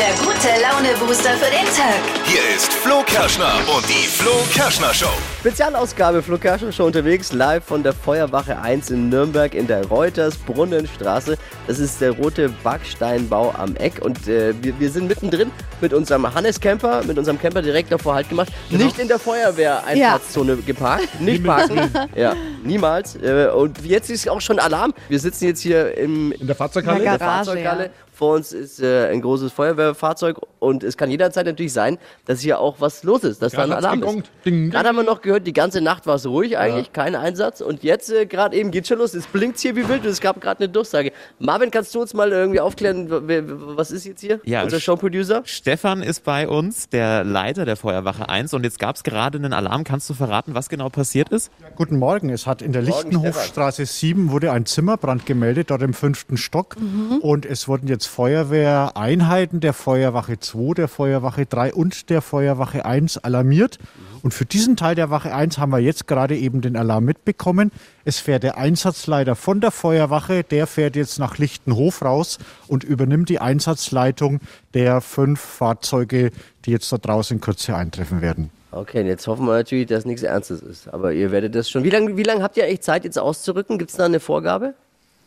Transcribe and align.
der 0.00 0.14
gute 0.24 0.48
Laune-Booster 0.62 1.32
für 1.32 1.50
den 1.50 1.66
Tag. 1.76 2.00
Hier 2.24 2.40
ist 2.56 2.72
Flo 2.72 3.02
Kerschner 3.04 3.52
und 3.76 3.86
die 3.86 4.06
Flo 4.06 4.30
Kerschner 4.50 4.94
Show. 4.94 5.10
Spezialausgabe 5.40 6.22
Flo 6.22 6.38
Kerschner 6.38 6.72
Show 6.72 6.86
unterwegs, 6.86 7.34
live 7.34 7.62
von 7.62 7.82
der 7.82 7.92
Feuerwache 7.92 8.58
1 8.58 8.88
in 8.92 9.10
Nürnberg 9.10 9.52
in 9.52 9.66
der 9.66 9.86
Reuters-Brunnenstraße. 9.88 11.36
Das 11.66 11.78
ist 11.78 12.00
der 12.00 12.12
rote 12.12 12.48
Backsteinbau 12.62 13.52
am 13.58 13.76
Eck 13.76 14.00
und 14.00 14.26
äh, 14.26 14.54
wir, 14.62 14.80
wir 14.80 14.90
sind 14.90 15.06
mittendrin 15.06 15.50
mit 15.82 15.92
unserem 15.92 16.32
Hannes 16.34 16.58
Camper, 16.58 17.02
mit 17.04 17.18
unserem 17.18 17.38
Camper 17.38 17.60
direkt 17.60 17.92
davor 17.92 18.14
Halt 18.14 18.30
gemacht. 18.30 18.50
Nicht 18.70 18.98
in 18.98 19.08
der 19.08 19.18
Feuerwehr-Einfahrtszone 19.18 20.56
geparkt, 20.56 21.20
nicht 21.20 21.44
parken. 21.44 21.92
ja, 22.16 22.34
niemals. 22.64 23.16
Äh, 23.16 23.50
und 23.54 23.84
jetzt 23.84 24.08
ist 24.08 24.26
auch 24.30 24.40
schon 24.40 24.60
Alarm. 24.60 24.94
Wir 25.10 25.18
sitzen 25.18 25.44
jetzt 25.44 25.60
hier 25.60 25.94
im, 25.98 26.32
In 26.32 26.46
der 26.46 26.56
Fahrzeughalle? 26.56 26.98
In 27.00 27.04
der 27.04 27.18
Garage, 27.18 27.50
Fahrzeughalle. 27.50 27.84
ja. 27.84 27.90
Vor 28.20 28.34
uns 28.34 28.52
ist 28.52 28.82
äh, 28.82 29.08
ein 29.08 29.22
großes 29.22 29.50
Feuerwehrfahrzeug 29.50 30.36
und 30.58 30.84
es 30.84 30.98
kann 30.98 31.10
jederzeit 31.10 31.46
natürlich 31.46 31.72
sein, 31.72 31.96
dass 32.26 32.40
hier 32.40 32.60
auch 32.60 32.76
was 32.78 33.02
los 33.02 33.24
ist, 33.24 33.40
dass 33.40 33.52
da 33.52 33.62
ein 33.62 33.72
Alarm 33.72 34.02
ist. 34.02 34.12
Ding, 34.12 34.24
ding. 34.44 34.70
Gerade 34.70 34.90
haben 34.90 34.96
wir 34.96 35.04
noch 35.04 35.22
gehört, 35.22 35.46
die 35.46 35.54
ganze 35.54 35.80
Nacht 35.80 36.06
war 36.06 36.16
es 36.16 36.26
ruhig 36.26 36.58
eigentlich, 36.58 36.92
kein 36.92 37.14
Einsatz 37.14 37.62
und 37.62 37.82
jetzt 37.82 38.12
äh, 38.12 38.26
gerade 38.26 38.58
eben 38.58 38.72
geht 38.72 38.86
schon 38.86 38.98
los. 38.98 39.14
Es 39.14 39.26
blinkt 39.26 39.58
hier 39.58 39.74
wie 39.74 39.88
wild 39.88 40.02
und 40.04 40.10
es 40.10 40.20
gab 40.20 40.38
gerade 40.38 40.62
eine 40.62 40.68
Durchsage. 40.68 41.12
Marvin, 41.38 41.70
kannst 41.70 41.94
du 41.94 42.02
uns 42.02 42.12
mal 42.12 42.30
irgendwie 42.30 42.60
aufklären, 42.60 43.06
was 43.10 43.90
ist 43.90 44.04
jetzt 44.04 44.20
hier? 44.20 44.38
Ja, 44.44 44.64
Unser 44.64 44.80
Showproducer? 44.80 45.40
Stefan 45.46 46.02
ist 46.02 46.22
bei 46.22 46.46
uns, 46.46 46.90
der 46.90 47.24
Leiter 47.24 47.64
der 47.64 47.76
Feuerwache 47.76 48.28
1 48.28 48.52
und 48.52 48.64
jetzt 48.64 48.78
gab 48.78 48.96
es 48.96 49.02
gerade 49.02 49.38
einen 49.38 49.54
Alarm. 49.54 49.82
Kannst 49.84 50.10
du 50.10 50.12
verraten, 50.12 50.54
was 50.54 50.68
genau 50.68 50.90
passiert 50.90 51.30
ist? 51.30 51.50
Guten 51.74 51.98
Morgen. 51.98 52.28
Es 52.28 52.46
hat 52.46 52.60
in 52.60 52.72
der 52.72 52.82
Lichtenhofstraße 52.82 53.86
7 53.86 54.30
wurde 54.30 54.52
ein 54.52 54.66
Zimmerbrand 54.66 55.24
gemeldet, 55.24 55.70
dort 55.70 55.80
im 55.80 55.94
fünften 55.94 56.36
Stock. 56.36 56.76
Und 57.22 57.46
es 57.46 57.66
wurden 57.66 57.88
jetzt 57.88 58.09
Feuerwehreinheiten 58.10 59.60
der 59.60 59.72
Feuerwache 59.72 60.40
2, 60.40 60.74
der 60.74 60.88
Feuerwache 60.88 61.46
3 61.46 61.72
und 61.72 62.10
der 62.10 62.20
Feuerwache 62.20 62.84
1 62.84 63.18
alarmiert. 63.18 63.78
Und 64.22 64.34
für 64.34 64.44
diesen 64.44 64.76
Teil 64.76 64.96
der 64.96 65.10
Wache 65.10 65.32
1 65.32 65.58
haben 65.58 65.70
wir 65.70 65.78
jetzt 65.78 66.06
gerade 66.06 66.36
eben 66.36 66.60
den 66.60 66.76
Alarm 66.76 67.04
mitbekommen. 67.04 67.70
Es 68.04 68.18
fährt 68.18 68.42
der 68.42 68.58
Einsatzleiter 68.58 69.36
von 69.36 69.60
der 69.60 69.70
Feuerwache, 69.70 70.42
der 70.42 70.66
fährt 70.66 70.96
jetzt 70.96 71.18
nach 71.18 71.38
Lichtenhof 71.38 72.02
raus 72.02 72.38
und 72.66 72.84
übernimmt 72.84 73.28
die 73.28 73.38
Einsatzleitung 73.38 74.40
der 74.74 75.00
fünf 75.00 75.40
Fahrzeuge, 75.40 76.32
die 76.64 76.72
jetzt 76.72 76.92
da 76.92 76.98
draußen 76.98 77.36
in 77.36 77.40
Kürze 77.40 77.76
eintreffen 77.76 78.20
werden. 78.20 78.50
Okay, 78.72 79.00
und 79.00 79.06
jetzt 79.06 79.26
hoffen 79.26 79.46
wir 79.46 79.52
natürlich, 79.52 79.86
dass 79.86 80.04
nichts 80.04 80.22
Ernstes 80.22 80.60
ist. 80.62 80.88
Aber 80.88 81.12
ihr 81.12 81.30
werdet 81.30 81.54
das 81.54 81.70
schon. 81.70 81.84
Wie 81.84 81.90
lange 81.90 82.16
wie 82.16 82.22
lang 82.24 82.42
habt 82.42 82.56
ihr 82.56 82.64
eigentlich 82.64 82.82
Zeit, 82.82 83.04
jetzt 83.04 83.18
auszurücken? 83.18 83.78
Gibt 83.78 83.90
es 83.90 83.96
da 83.96 84.04
eine 84.04 84.20
Vorgabe? 84.20 84.74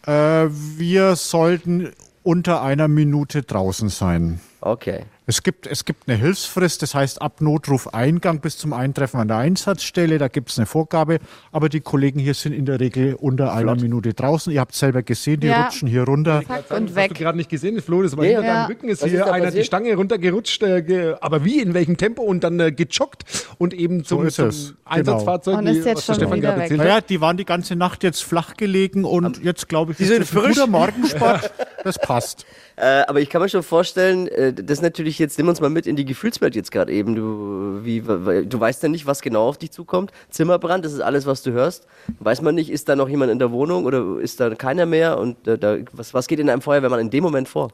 Äh, 0.06 0.48
wir 0.50 1.16
sollten 1.16 1.92
unter 2.24 2.62
einer 2.62 2.88
Minute 2.88 3.44
draußen 3.44 3.90
sein. 3.90 4.40
Okay. 4.66 5.02
Es 5.26 5.44
gibt, 5.44 5.68
es 5.68 5.84
gibt 5.84 6.08
eine 6.08 6.18
Hilfsfrist, 6.18 6.82
das 6.82 6.96
heißt 6.96 7.22
ab 7.22 7.42
Notruf 7.42 7.94
Eingang 7.94 8.40
bis 8.40 8.58
zum 8.58 8.72
Eintreffen 8.74 9.20
an 9.20 9.28
der 9.28 9.38
Einsatzstelle, 9.38 10.18
da 10.18 10.28
gibt 10.30 10.50
es 10.52 10.58
eine 10.58 10.66
Vorgabe, 10.66 11.20
aber 11.52 11.68
die 11.70 11.80
Kollegen 11.82 12.20
hier 12.20 12.34
sind 12.34 12.54
in 12.54 12.66
der 12.66 12.80
Regel 12.80 13.16
unter 13.16 13.54
einer 13.54 13.76
Minute 13.76 14.14
draußen. 14.14 14.52
Ihr 14.54 14.62
habt 14.62 14.74
selber 14.74 15.02
gesehen, 15.04 15.42
die 15.42 15.48
Ja. 15.48 15.66
rutschen 15.66 15.88
hier 15.90 16.04
runter. 16.04 16.44
Zack 16.48 16.68
Das 16.70 16.78
und 16.78 16.88
hast 16.90 16.96
weg. 16.96 17.14
du 17.14 17.20
gerade 17.24 17.38
nicht 17.38 17.50
gesehen, 17.50 17.82
Flo, 17.82 18.04
das 18.04 18.16
war 18.16 18.24
Nee. 18.24 18.30
hinter 18.36 18.46
Ja. 18.46 18.54
deinem 18.54 18.68
Rücken, 18.68 18.88
ist 18.90 19.02
Was 19.02 19.08
ist 19.08 19.12
hier 19.12 19.26
da 19.26 19.32
einer 19.32 19.46
passiert? 19.46 19.64
die 19.64 19.68
Stange 19.68 19.96
runtergerutscht, 19.96 20.64
äh, 20.64 20.82
ge, 20.82 21.16
aber 21.20 21.44
wie, 21.44 21.60
in 21.62 21.74
welchem 21.74 21.98
Tempo 21.98 22.22
und 22.24 22.44
dann 22.46 22.60
äh, 22.62 22.72
gejoggt 22.72 23.24
und 23.58 23.74
eben 23.74 24.04
zum, 24.06 24.26
ist 24.26 24.36
zum. 24.36 24.50
Genau. 24.50 24.72
Einsatzfahrzeug, 24.86 25.58
Und 25.58 25.68
ist 25.68 25.86
jetzt 25.86 26.06
schon 26.06 26.16
Stefan 26.16 26.38
wieder 26.38 26.50
gerade 26.50 26.58
weg. 26.60 26.64
erzählt 26.72 26.80
hat. 26.82 26.88
Naja, 26.88 27.02
die 27.02 27.20
waren 27.22 27.36
die 27.38 27.46
ganze 27.46 27.76
Nacht 27.76 28.04
jetzt 28.04 28.24
flach 28.24 28.56
gelegen 28.56 29.04
und 29.06 29.44
jetzt 29.44 29.68
glaube 29.68 29.92
ich, 29.92 29.98
Die 29.98 30.04
ist 30.04 30.10
sind 30.10 30.22
das 30.22 30.32
ein 30.34 30.38
frisch. 30.42 30.56
guter 30.56 30.68
Morgensport. 30.68 31.52
Das 31.84 31.98
passt. 32.00 32.46
Äh, 32.76 33.04
aber 33.08 33.22
ich 33.22 33.30
kann 33.30 33.42
mir 33.42 33.50
schon 33.50 33.64
vorstellen, 33.64 34.28
äh, 34.28 34.54
das 34.54 34.82
natürlich 34.82 35.20
jetzt, 35.20 35.38
nimm 35.38 35.48
uns 35.48 35.62
mal 35.62 35.70
mit 35.70 35.86
in 35.86 35.96
die 35.96 36.06
Gefühlswelt 36.06 36.56
jetzt 36.56 36.72
gerade 36.72 36.92
eben. 36.92 37.16
Du, 37.16 37.80
wie, 37.84 38.02
du 38.02 38.60
weißt 38.60 38.84
ja 38.84 38.90
nicht, 38.90 39.06
was 39.06 39.22
genau 39.22 39.48
auf 39.48 39.58
dich 39.58 39.72
zukommt. 39.72 40.12
Zimmerbrand, 40.30 40.84
das 40.84 40.94
ist 40.94 41.02
alles, 41.02 41.26
was 41.26 41.44
du 41.44 41.52
hörst. 41.52 41.86
Weiß 42.20 42.42
man 42.42 42.56
nicht, 42.56 42.70
ist 42.70 42.90
da 42.90 42.96
noch 42.96 43.10
jemand 43.10 43.32
in 43.32 43.40
der 43.40 43.52
Wohnung 43.52 43.86
oder 43.86 44.20
ist 44.20 44.40
da 44.40 44.54
keiner 44.56 44.86
mehr? 44.86 45.20
Und 45.20 45.48
äh, 45.48 45.58
da, 45.58 45.78
was, 45.92 46.14
was 46.14 46.28
geht 46.28 46.40
in 46.40 46.50
einem 46.50 46.62
Feuerwehrmann 46.62 47.00
in 47.00 47.10
dem 47.10 47.24
Moment 47.24 47.48
vor? 47.48 47.72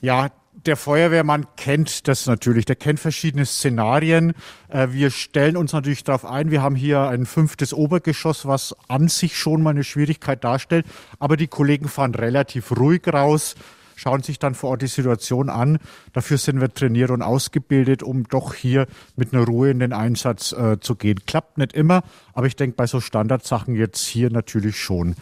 Ja, 0.00 0.28
der 0.66 0.76
Feuerwehrmann 0.76 1.46
kennt 1.56 2.06
das 2.06 2.26
natürlich. 2.26 2.64
Der 2.64 2.76
kennt 2.76 3.00
verschiedene 3.00 3.46
Szenarien. 3.46 4.34
Äh, 4.68 4.88
Wir 4.90 5.10
stellen 5.10 5.56
uns 5.56 5.72
natürlich 5.72 6.04
darauf 6.04 6.24
ein. 6.24 6.50
Wir 6.50 6.62
haben 6.62 6.76
hier 6.76 7.08
ein 7.08 7.26
fünftes 7.26 7.72
Obergeschoss, 7.72 8.46
was 8.46 8.76
an 8.88 9.08
sich 9.08 9.36
schon 9.36 9.62
mal 9.62 9.70
eine 9.70 9.84
Schwierigkeit 9.84 10.44
darstellt. 10.44 10.86
Aber 11.18 11.36
die 11.36 11.48
Kollegen 11.48 11.88
fahren 11.88 12.14
relativ 12.14 12.76
ruhig 12.76 13.02
raus, 13.12 13.54
schauen 13.96 14.22
sich 14.22 14.38
dann 14.38 14.54
vor 14.54 14.70
Ort 14.70 14.82
die 14.82 14.86
Situation 14.86 15.50
an. 15.50 15.78
Dafür 16.12 16.38
sind 16.38 16.60
wir 16.60 16.72
trainiert 16.72 17.10
und 17.10 17.22
ausgebildet, 17.22 18.02
um 18.02 18.24
doch 18.28 18.54
hier 18.54 18.86
mit 19.16 19.32
einer 19.32 19.44
Ruhe 19.44 19.70
in 19.70 19.78
den 19.78 19.92
Einsatz 19.92 20.52
äh, 20.52 20.78
zu 20.80 20.94
gehen. 20.96 21.20
Klappt 21.26 21.58
nicht 21.58 21.72
immer, 21.72 22.02
aber 22.32 22.46
ich 22.46 22.56
denke 22.56 22.76
bei 22.76 22.86
so 22.86 23.00
Standardsachen 23.00 23.74
jetzt 23.74 24.04
hier 24.04 24.30
natürlich 24.30 24.78
schon. 24.78 25.16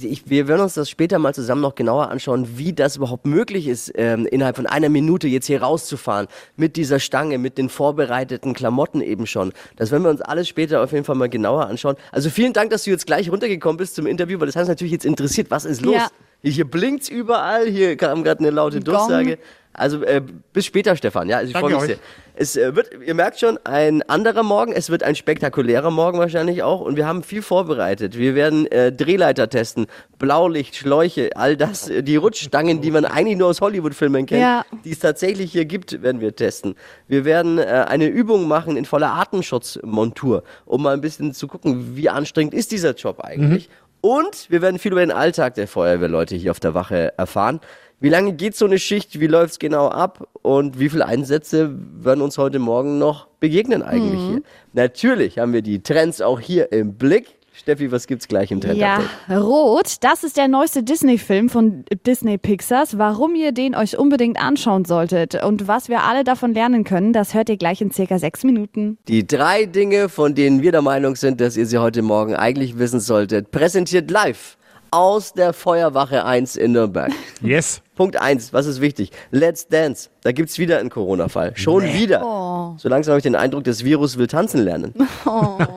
Ich, 0.00 0.30
wir 0.30 0.46
werden 0.46 0.60
uns 0.60 0.74
das 0.74 0.88
später 0.88 1.18
mal 1.18 1.34
zusammen 1.34 1.62
noch 1.62 1.74
genauer 1.74 2.10
anschauen, 2.10 2.56
wie 2.56 2.72
das 2.72 2.96
überhaupt 2.96 3.26
möglich 3.26 3.66
ist, 3.66 3.92
ähm, 3.96 4.26
innerhalb 4.26 4.56
von 4.56 4.66
einer 4.66 4.88
Minute 4.88 5.26
jetzt 5.26 5.46
hier 5.46 5.62
rauszufahren. 5.62 6.28
Mit 6.56 6.76
dieser 6.76 7.00
Stange, 7.00 7.38
mit 7.38 7.58
den 7.58 7.68
vorbereiteten 7.68 8.54
Klamotten 8.54 9.00
eben 9.00 9.26
schon. 9.26 9.52
Das 9.76 9.90
werden 9.90 10.04
wir 10.04 10.10
uns 10.10 10.20
alles 10.20 10.48
später 10.48 10.82
auf 10.82 10.92
jeden 10.92 11.04
Fall 11.04 11.16
mal 11.16 11.28
genauer 11.28 11.66
anschauen. 11.66 11.96
Also 12.12 12.30
vielen 12.30 12.52
Dank, 12.52 12.70
dass 12.70 12.84
du 12.84 12.90
jetzt 12.90 13.06
gleich 13.06 13.30
runtergekommen 13.30 13.78
bist 13.78 13.96
zum 13.96 14.06
Interview, 14.06 14.38
weil 14.38 14.46
das 14.46 14.54
hat 14.54 14.62
uns 14.62 14.68
natürlich 14.68 14.92
jetzt 14.92 15.04
interessiert. 15.04 15.50
Was 15.50 15.64
ist 15.64 15.80
los? 15.80 15.96
Ja. 15.96 16.08
Hier, 16.42 16.64
blinkt's 16.64 17.08
überall, 17.08 17.66
hier 17.66 17.96
kam 17.96 18.24
gerade 18.24 18.40
eine 18.40 18.50
laute. 18.50 18.80
Durchsage. 18.80 19.38
Also 19.72 20.02
äh, 20.02 20.20
bis 20.52 20.66
später, 20.66 20.96
Stefan. 20.96 21.28
Ja, 21.28 21.38
also 21.38 21.52
ich 21.52 21.56
freue 21.56 21.70
mich 21.72 21.80
euch. 21.80 21.86
sehr. 21.86 21.96
Es 22.34 22.56
äh, 22.56 22.74
wird, 22.74 22.90
ihr 23.06 23.14
merkt 23.14 23.38
schon, 23.38 23.58
ein 23.64 24.02
anderer 24.02 24.42
Morgen. 24.42 24.72
Es 24.72 24.90
wird 24.90 25.02
ein 25.04 25.14
spektakulärer 25.14 25.90
Morgen 25.90 26.18
wahrscheinlich 26.18 26.62
auch. 26.64 26.80
Und 26.80 26.96
wir 26.96 27.06
haben 27.06 27.22
viel 27.22 27.40
vorbereitet. 27.42 28.16
Wir 28.18 28.34
werden 28.34 28.66
äh, 28.66 28.90
Drehleiter 28.92 29.48
testen, 29.48 29.86
Blaulicht, 30.18 30.74
Schläuche, 30.74 31.30
all 31.36 31.56
das, 31.56 31.88
äh, 31.88 32.02
die 32.02 32.16
Rutschstangen, 32.16 32.80
die 32.80 32.90
man 32.90 33.04
eigentlich 33.04 33.36
nur 33.36 33.48
aus 33.48 33.60
Hollywood-Filmen 33.60 34.26
kennt, 34.26 34.40
Ja. 34.40 34.64
die 34.84 34.90
es 34.90 34.98
tatsächlich 34.98 35.52
hier 35.52 35.66
gibt, 35.66 36.02
werden 36.02 36.20
wir 36.20 36.34
testen. 36.34 36.74
Wir 37.06 37.24
werden 37.24 37.58
äh, 37.58 37.62
eine 37.88 38.06
Übung 38.06 38.48
machen 38.48 38.76
in 38.76 38.86
voller 38.86 39.12
Artenschutzmontur, 39.12 40.42
um 40.64 40.82
mal 40.82 40.94
ein 40.94 41.00
bisschen 41.00 41.32
zu 41.32 41.46
gucken, 41.46 41.96
wie 41.96 42.08
anstrengend 42.08 42.54
ist 42.54 42.72
dieser 42.72 42.94
Job 42.94 43.20
eigentlich. 43.20 43.68
Und 44.00 44.50
wir 44.50 44.62
werden 44.62 44.78
viel 44.78 44.92
über 44.92 45.00
den 45.00 45.10
Alltag 45.10 45.54
der 45.54 45.68
Feuerwehrleute 45.68 46.36
hier 46.36 46.50
auf 46.50 46.60
der 46.60 46.74
Wache 46.74 47.12
erfahren. 47.18 47.60
Wie 48.02 48.08
lange 48.08 48.32
geht 48.32 48.56
so 48.56 48.64
eine 48.64 48.78
Schicht? 48.78 49.20
Wie 49.20 49.26
läuft's 49.26 49.58
genau 49.58 49.88
ab? 49.88 50.26
Und 50.40 50.78
wie 50.78 50.88
viele 50.88 51.04
Einsätze 51.04 51.74
werden 52.02 52.22
uns 52.22 52.38
heute 52.38 52.58
Morgen 52.58 52.98
noch 52.98 53.26
begegnen 53.40 53.82
eigentlich 53.82 54.20
hier? 54.20 54.42
Natürlich 54.72 55.38
haben 55.38 55.52
wir 55.52 55.60
die 55.60 55.82
Trends 55.82 56.22
auch 56.22 56.40
hier 56.40 56.72
im 56.72 56.94
Blick. 56.94 57.39
Steffi, 57.60 57.92
was 57.92 58.06
gibt's 58.06 58.26
gleich 58.26 58.50
im 58.50 58.60
Trend 58.60 58.78
Ja, 58.78 59.00
Rot, 59.30 59.96
das 60.00 60.24
ist 60.24 60.36
der 60.36 60.48
neueste 60.48 60.82
Disney-Film 60.82 61.48
von 61.48 61.84
Disney 62.06 62.38
Pixars. 62.38 62.98
Warum 62.98 63.34
ihr 63.34 63.52
den 63.52 63.74
euch 63.74 63.98
unbedingt 63.98 64.40
anschauen 64.42 64.84
solltet 64.84 65.42
und 65.44 65.68
was 65.68 65.88
wir 65.88 66.02
alle 66.02 66.24
davon 66.24 66.54
lernen 66.54 66.84
können, 66.84 67.12
das 67.12 67.34
hört 67.34 67.48
ihr 67.48 67.56
gleich 67.56 67.80
in 67.80 67.90
circa 67.90 68.18
sechs 68.18 68.44
Minuten. 68.44 68.98
Die 69.08 69.26
drei 69.26 69.66
Dinge, 69.66 70.08
von 70.08 70.34
denen 70.34 70.62
wir 70.62 70.72
der 70.72 70.82
Meinung 70.82 71.16
sind, 71.16 71.40
dass 71.40 71.56
ihr 71.56 71.66
sie 71.66 71.78
heute 71.78 72.02
Morgen 72.02 72.34
eigentlich 72.34 72.78
wissen 72.78 73.00
solltet, 73.00 73.50
präsentiert 73.50 74.10
live 74.10 74.56
aus 74.90 75.32
der 75.32 75.52
Feuerwache 75.52 76.24
1 76.24 76.56
in 76.56 76.72
Nürnberg. 76.72 77.12
Yes. 77.42 77.80
Punkt 77.96 78.20
1, 78.20 78.52
was 78.52 78.66
ist 78.66 78.82
wichtig? 78.82 79.12
Let's 79.30 79.66
Dance. 79.66 80.10
Da 80.22 80.32
gibt's 80.32 80.58
wieder 80.58 80.78
einen 80.78 80.90
Corona-Fall. 80.90 81.52
Schon 81.56 81.84
wieder. 81.84 82.20
So 82.76 82.88
langsam 82.88 83.12
habe 83.12 83.18
ich 83.18 83.22
den 83.22 83.34
Eindruck, 83.34 83.64
das 83.64 83.82
Virus 83.82 84.18
will 84.18 84.26
tanzen 84.26 84.62
lernen. 84.62 84.94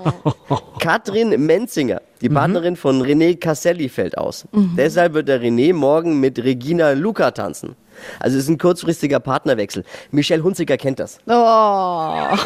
Katrin 0.79 1.45
Menzinger, 1.45 2.01
die 2.21 2.29
Partnerin 2.29 2.75
von 2.75 3.01
René 3.01 3.39
Casselli, 3.39 3.87
fällt 3.87 4.17
aus. 4.17 4.45
Deshalb 4.53 5.13
wird 5.13 5.29
der 5.29 5.41
René 5.41 5.73
morgen 5.73 6.19
mit 6.19 6.43
Regina 6.43 6.91
Luca 6.91 7.31
tanzen. 7.31 7.75
Also 8.19 8.37
es 8.37 8.43
ist 8.43 8.49
ein 8.49 8.57
kurzfristiger 8.57 9.19
Partnerwechsel. 9.19 9.83
Michelle 10.11 10.43
Hunziker 10.43 10.77
kennt 10.77 10.99
das. 10.99 11.19
Oh, 11.27 11.31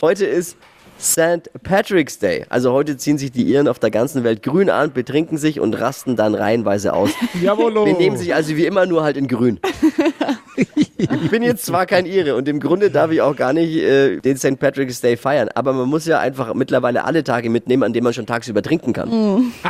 Heute 0.00 0.26
ist 0.26 0.56
St. 1.00 1.50
Patrick's 1.62 2.18
Day. 2.18 2.44
Also 2.48 2.72
heute 2.72 2.96
ziehen 2.96 3.18
sich 3.18 3.30
die 3.30 3.44
Iren 3.44 3.68
auf 3.68 3.78
der 3.78 3.90
ganzen 3.90 4.24
Welt 4.24 4.42
grün 4.42 4.68
an, 4.68 4.92
betrinken 4.92 5.38
sich 5.38 5.60
und 5.60 5.74
rasten 5.74 6.16
dann 6.16 6.34
reihenweise 6.34 6.92
aus. 6.92 7.10
Jawollo. 7.42 7.84
Benehmen 7.84 8.16
sich 8.16 8.34
also 8.34 8.56
wie 8.56 8.66
immer 8.66 8.86
nur 8.86 9.02
halt 9.02 9.16
in 9.16 9.28
grün. 9.28 9.60
Ich 10.96 11.30
bin 11.30 11.44
jetzt 11.44 11.64
zwar 11.64 11.86
kein 11.86 12.04
Ire 12.04 12.34
und 12.34 12.48
im 12.48 12.58
Grunde 12.58 12.90
darf 12.90 13.12
ich 13.12 13.20
auch 13.20 13.36
gar 13.36 13.52
nicht 13.52 13.76
äh, 13.76 14.16
den 14.16 14.36
St. 14.36 14.58
Patrick's 14.58 15.00
Day 15.00 15.16
feiern, 15.16 15.48
aber 15.54 15.72
man 15.72 15.88
muss 15.88 16.04
ja 16.04 16.18
einfach 16.18 16.52
mittlerweile 16.52 17.04
alle 17.04 17.22
Tage 17.22 17.48
mitnehmen, 17.48 17.84
an 17.84 17.92
denen 17.92 18.02
man 18.02 18.12
schon 18.12 18.26
tagsüber 18.26 18.60
trinken 18.60 18.92
kann. 18.92 19.52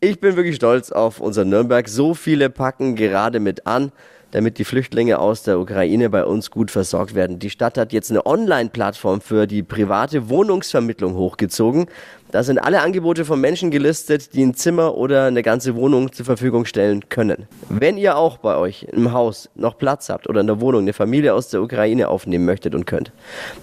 Ich 0.00 0.20
bin 0.20 0.36
wirklich 0.36 0.56
stolz 0.56 0.90
auf 0.92 1.20
unser 1.20 1.44
Nürnberg. 1.44 1.88
So 1.88 2.12
viele 2.14 2.50
packen 2.50 2.96
gerade 2.96 3.40
mit 3.40 3.66
an. 3.66 3.92
Damit 4.32 4.58
die 4.58 4.64
Flüchtlinge 4.64 5.18
aus 5.18 5.44
der 5.44 5.60
Ukraine 5.60 6.10
bei 6.10 6.24
uns 6.24 6.50
gut 6.50 6.70
versorgt 6.70 7.14
werden. 7.14 7.38
Die 7.38 7.50
Stadt 7.50 7.78
hat 7.78 7.92
jetzt 7.92 8.10
eine 8.10 8.26
Online-Plattform 8.26 9.20
für 9.20 9.46
die 9.46 9.62
private 9.62 10.28
Wohnungsvermittlung 10.28 11.14
hochgezogen. 11.14 11.86
Da 12.32 12.42
sind 12.42 12.58
alle 12.58 12.80
Angebote 12.80 13.26
von 13.26 13.38
Menschen 13.40 13.70
gelistet, 13.70 14.32
die 14.34 14.42
ein 14.42 14.54
Zimmer 14.54 14.96
oder 14.96 15.26
eine 15.26 15.42
ganze 15.42 15.76
Wohnung 15.76 16.12
zur 16.12 16.24
Verfügung 16.24 16.64
stellen 16.64 17.10
können. 17.10 17.46
Wenn 17.68 17.98
ihr 17.98 18.16
auch 18.16 18.38
bei 18.38 18.56
euch 18.56 18.84
im 18.84 19.12
Haus 19.12 19.50
noch 19.54 19.76
Platz 19.76 20.08
habt 20.08 20.26
oder 20.26 20.40
in 20.40 20.46
der 20.46 20.60
Wohnung 20.62 20.80
eine 20.80 20.94
Familie 20.94 21.34
aus 21.34 21.50
der 21.50 21.60
Ukraine 21.60 22.08
aufnehmen 22.08 22.46
möchtet 22.46 22.74
und 22.74 22.86
könnt, 22.86 23.12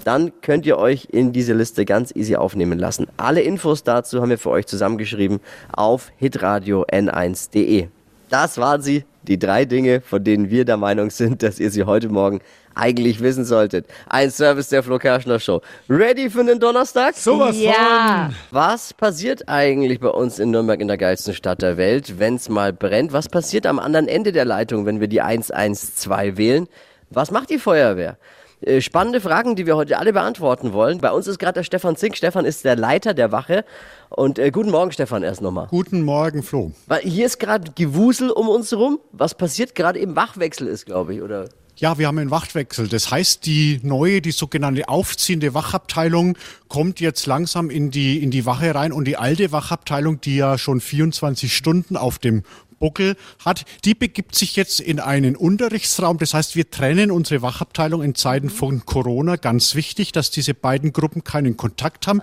dann 0.04 0.32
könnt 0.42 0.68
ihr 0.68 0.78
euch 0.78 1.08
in 1.12 1.34
diese 1.34 1.54
Liste 1.54 1.84
ganz 1.84 2.16
easy 2.16 2.36
aufnehmen 2.36 2.78
lassen. 2.78 3.08
Alle 3.18 3.42
Infos 3.42 3.84
dazu 3.84 4.22
haben 4.22 4.30
wir 4.30 4.38
für 4.38 4.52
euch 4.52 4.68
zusammengeschrieben 4.68 5.40
auf 5.72 6.12
hitradio 6.18 6.86
n1.de. 6.86 7.88
Das 8.30 8.58
waren 8.60 8.82
sie, 8.82 9.06
die 9.24 9.40
drei 9.40 9.66
Dinge, 9.66 10.02
von 10.02 10.24
denen 10.24 10.50
wir 10.50 10.64
der 10.64 10.78
Meinung 10.78 11.10
sind, 11.10 11.42
dass 11.44 11.60
ihr 11.60 11.72
sie 11.72 11.84
heute 11.84 12.10
Morgen 12.10 12.40
eigentlich 12.76 13.22
wissen 13.22 13.44
solltet. 13.44 13.88
Ein 14.08 14.30
Service 14.32 14.70
der 14.70 14.84
Flo 14.84 15.00
Kerschner 15.00 15.40
Show. 15.40 15.62
Ready 15.90 16.30
für 16.30 16.44
den 16.44 16.60
Donnerstag? 16.60 17.16
Sowas 17.16 17.60
Ja. 17.60 18.30
Was 18.52 18.94
passiert 18.94 19.50
eigentlich 19.50 20.00
bei 20.00 20.10
uns 20.10 20.40
in 20.40 20.52
Nürnberg 20.52 20.80
in 20.80 20.88
der 20.88 20.98
geilsten 20.98 21.34
Stadt 21.34 21.62
der 21.62 21.78
Welt, 21.78 22.20
wenn 22.20 22.36
es 22.36 22.50
mal 22.50 22.72
brennt? 22.72 23.12
Was 23.12 23.28
passiert 23.28 23.66
am 23.66 23.80
anderen 23.80 24.08
Ende 24.08 24.32
der 24.32 24.46
Leitung, 24.46 24.86
wenn 24.86 25.00
wir 25.00 25.08
die 25.08 25.22
112 25.22 26.38
wählen? 26.38 26.68
Was 27.10 27.32
macht 27.32 27.50
die 27.50 27.58
Feuerwehr? 27.58 28.18
Äh, 28.62 28.82
Spannende 28.82 29.22
Fragen, 29.22 29.56
die 29.56 29.66
wir 29.66 29.76
heute 29.76 29.98
alle 29.98 30.14
beantworten 30.14 30.74
wollen. 30.74 31.00
Bei 31.00 31.12
uns 31.12 31.28
ist 31.28 31.40
gerade 31.40 31.54
der 31.54 31.64
Stefan 31.64 31.96
Zink. 31.96 32.18
Stefan 32.18 32.46
ist 32.46 32.66
der 32.66 32.76
Leiter 32.76 33.14
der 33.14 33.32
Wache. 33.32 33.64
Und 34.10 34.38
äh, 34.38 34.52
guten 34.52 34.72
Morgen, 34.72 34.92
Stefan, 34.92 35.24
erst 35.24 35.42
nochmal. 35.42 35.68
Guten 35.68 36.04
Morgen, 36.04 36.44
Flo. 36.44 36.72
Weil 36.88 37.02
hier 37.02 37.26
ist 37.26 37.40
gerade 37.40 37.72
Gewusel 37.74 38.30
um 38.30 38.50
uns 38.50 38.74
rum. 38.74 39.00
Was 39.12 39.36
passiert 39.36 39.76
gerade 39.76 40.00
im 40.00 40.16
Wachwechsel 40.16 40.68
ist, 40.68 40.86
glaube 40.86 41.14
ich, 41.14 41.22
oder? 41.22 41.48
Ja, 41.78 41.98
wir 41.98 42.08
haben 42.08 42.18
einen 42.18 42.32
Wachtwechsel. 42.32 42.90
Das 42.90 43.10
heißt, 43.10 43.46
die 43.46 43.80
neue, 43.84 44.20
die 44.20 44.32
sogenannte 44.32 44.90
aufziehende 44.90 45.54
Wachabteilung 45.54 46.38
kommt 46.68 47.00
jetzt 47.00 47.26
langsam 47.26 47.70
in 47.70 47.90
die, 47.90 48.22
in 48.22 48.32
die 48.32 48.46
Wache 48.46 48.76
rein 48.76 48.92
und 48.92 49.06
die 49.06 49.16
alte 49.16 49.54
Wachabteilung, 49.54 50.20
die 50.20 50.36
ja 50.36 50.58
schon 50.58 50.82
24 50.82 51.56
Stunden 51.56 51.96
auf 51.96 52.20
dem 52.20 52.44
Buckel 52.80 53.16
hat, 53.44 53.66
die 53.86 53.94
begibt 53.94 54.36
sich 54.36 54.56
jetzt 54.56 54.80
in 54.80 55.00
einen 55.00 55.36
Unterrichtsraum. 55.36 56.18
Das 56.18 56.34
heißt, 56.34 56.56
wir 56.56 56.70
trennen 56.70 57.12
unsere 57.12 57.42
Wachabteilung 57.42 58.02
in 58.02 58.16
Zeiten 58.16 58.50
von 58.50 58.86
Corona. 58.86 59.36
Ganz 59.36 59.76
wichtig, 59.76 60.12
dass 60.12 60.32
diese 60.32 60.54
beiden 60.54 60.94
Gruppen 60.94 61.24
keinen 61.24 61.58
Kontakt 61.58 62.08
haben. 62.08 62.22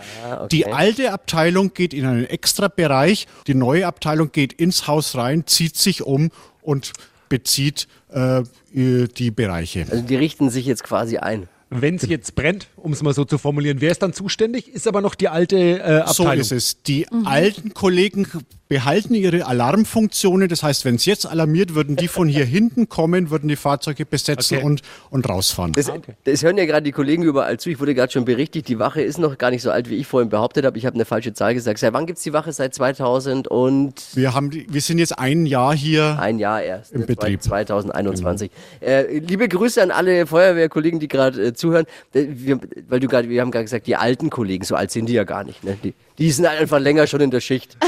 Die 0.50 0.66
alte 0.66 1.12
Abteilung 1.12 1.74
geht 1.74 1.94
in 1.94 2.06
einen 2.06 2.24
extra 2.24 2.68
Bereich. 2.68 3.26
Die 3.46 3.54
neue 3.54 3.86
Abteilung 3.86 4.32
geht 4.32 4.52
ins 4.52 4.86
Haus 4.86 5.16
rein, 5.16 5.46
zieht 5.46 5.76
sich 5.76 6.02
um 6.02 6.30
und 6.62 6.92
bezieht 7.28 7.88
äh, 8.10 8.42
die 8.72 9.30
Bereiche. 9.30 9.86
Also 9.90 10.02
die 10.02 10.16
richten 10.16 10.50
sich 10.50 10.66
jetzt 10.66 10.84
quasi 10.84 11.18
ein. 11.18 11.48
Wenn 11.68 11.96
es 11.96 12.06
jetzt 12.06 12.34
brennt, 12.36 12.68
um 12.76 12.92
es 12.92 13.02
mal 13.02 13.12
so 13.12 13.24
zu 13.24 13.38
formulieren, 13.38 13.80
wer 13.80 13.90
ist 13.90 14.00
dann 14.02 14.12
zuständig? 14.12 14.68
Ist 14.72 14.86
aber 14.86 15.00
noch 15.00 15.14
die 15.16 15.28
alte 15.28 15.56
äh, 15.80 16.04
So 16.06 16.22
Abteilung. 16.22 16.40
ist 16.42 16.52
es. 16.52 16.82
Die 16.82 17.06
alten 17.24 17.74
Kollegen 17.74 18.26
behalten 18.68 19.14
ihre 19.14 19.46
Alarmfunktionen. 19.46 20.48
Das 20.48 20.62
heißt, 20.62 20.84
wenn 20.84 20.96
es 20.96 21.04
jetzt 21.06 21.26
alarmiert, 21.26 21.74
würden 21.74 21.96
die 21.96 22.08
von 22.08 22.28
hier 22.28 22.44
hinten 22.44 22.88
kommen, 22.88 23.30
würden 23.30 23.48
die 23.48 23.56
Fahrzeuge 23.56 24.06
besetzen 24.06 24.58
Okay. 24.58 24.64
und, 24.66 24.82
und 25.10 25.28
rausfahren. 25.28 25.72
Das, 25.72 25.90
das 26.24 26.42
hören 26.42 26.56
ja 26.58 26.66
gerade 26.66 26.82
die 26.82 26.92
Kollegen 26.92 27.22
überall 27.24 27.58
zu. 27.58 27.70
Ich 27.70 27.78
wurde 27.80 27.94
gerade 27.94 28.12
schon 28.12 28.24
berichtigt, 28.24 28.68
die 28.68 28.78
Wache 28.78 29.02
ist 29.02 29.18
noch 29.18 29.36
gar 29.38 29.50
nicht 29.50 29.62
so 29.62 29.70
alt, 29.70 29.88
wie 29.90 29.96
ich 29.96 30.06
vorhin 30.06 30.28
behauptet 30.30 30.64
habe. 30.64 30.78
Ich 30.78 30.86
habe 30.86 30.94
eine 30.94 31.04
falsche 31.04 31.32
Zahl 31.34 31.54
gesagt. 31.54 31.78
Seit 31.80 31.92
wann 31.92 32.06
gibt's 32.06 32.22
die 32.22 32.32
Wache? 32.32 32.52
Seit 32.52 32.74
2000 32.74 33.48
und 33.48 33.94
Wir, 34.14 34.34
haben, 34.34 34.50
wir 34.52 34.80
sind 34.80 34.98
jetzt 34.98 35.18
ein 35.18 35.46
Jahr 35.46 35.74
hier. 35.76 36.16
ein 36.20 36.38
Jahr 36.38 36.62
erst. 36.62 36.92
Im 36.92 37.00
ne? 37.00 37.06
Betrieb. 37.06 37.42
2021. 37.42 38.50
Äh, 38.80 39.18
liebe 39.18 39.48
Grüße 39.48 39.82
an 39.82 39.90
alle 39.90 40.26
Feuerwehrkollegen, 40.26 40.98
die 41.00 41.08
gerade 41.08 41.40
äh, 41.48 41.52
zuhören. 41.56 41.86
Äh, 42.14 42.26
Wir, 42.28 42.60
weil 42.88 43.00
du 43.00 43.08
gerade, 43.08 43.28
wir 43.28 43.40
haben 43.40 43.50
gerade 43.50 43.64
gesagt, 43.64 43.86
die 43.86 43.96
alten 43.96 44.30
Kollegen, 44.30 44.64
so 44.64 44.74
alt 44.74 44.90
sind 44.90 45.06
die 45.06 45.14
ja 45.14 45.24
gar 45.24 45.44
nicht. 45.44 45.64
Ne? 45.64 45.76
Die, 45.82 45.94
die 46.18 46.30
sind 46.30 46.46
einfach 46.46 46.78
länger 46.78 47.06
schon 47.06 47.20
in 47.20 47.30
der 47.30 47.40
Schicht. 47.40 47.76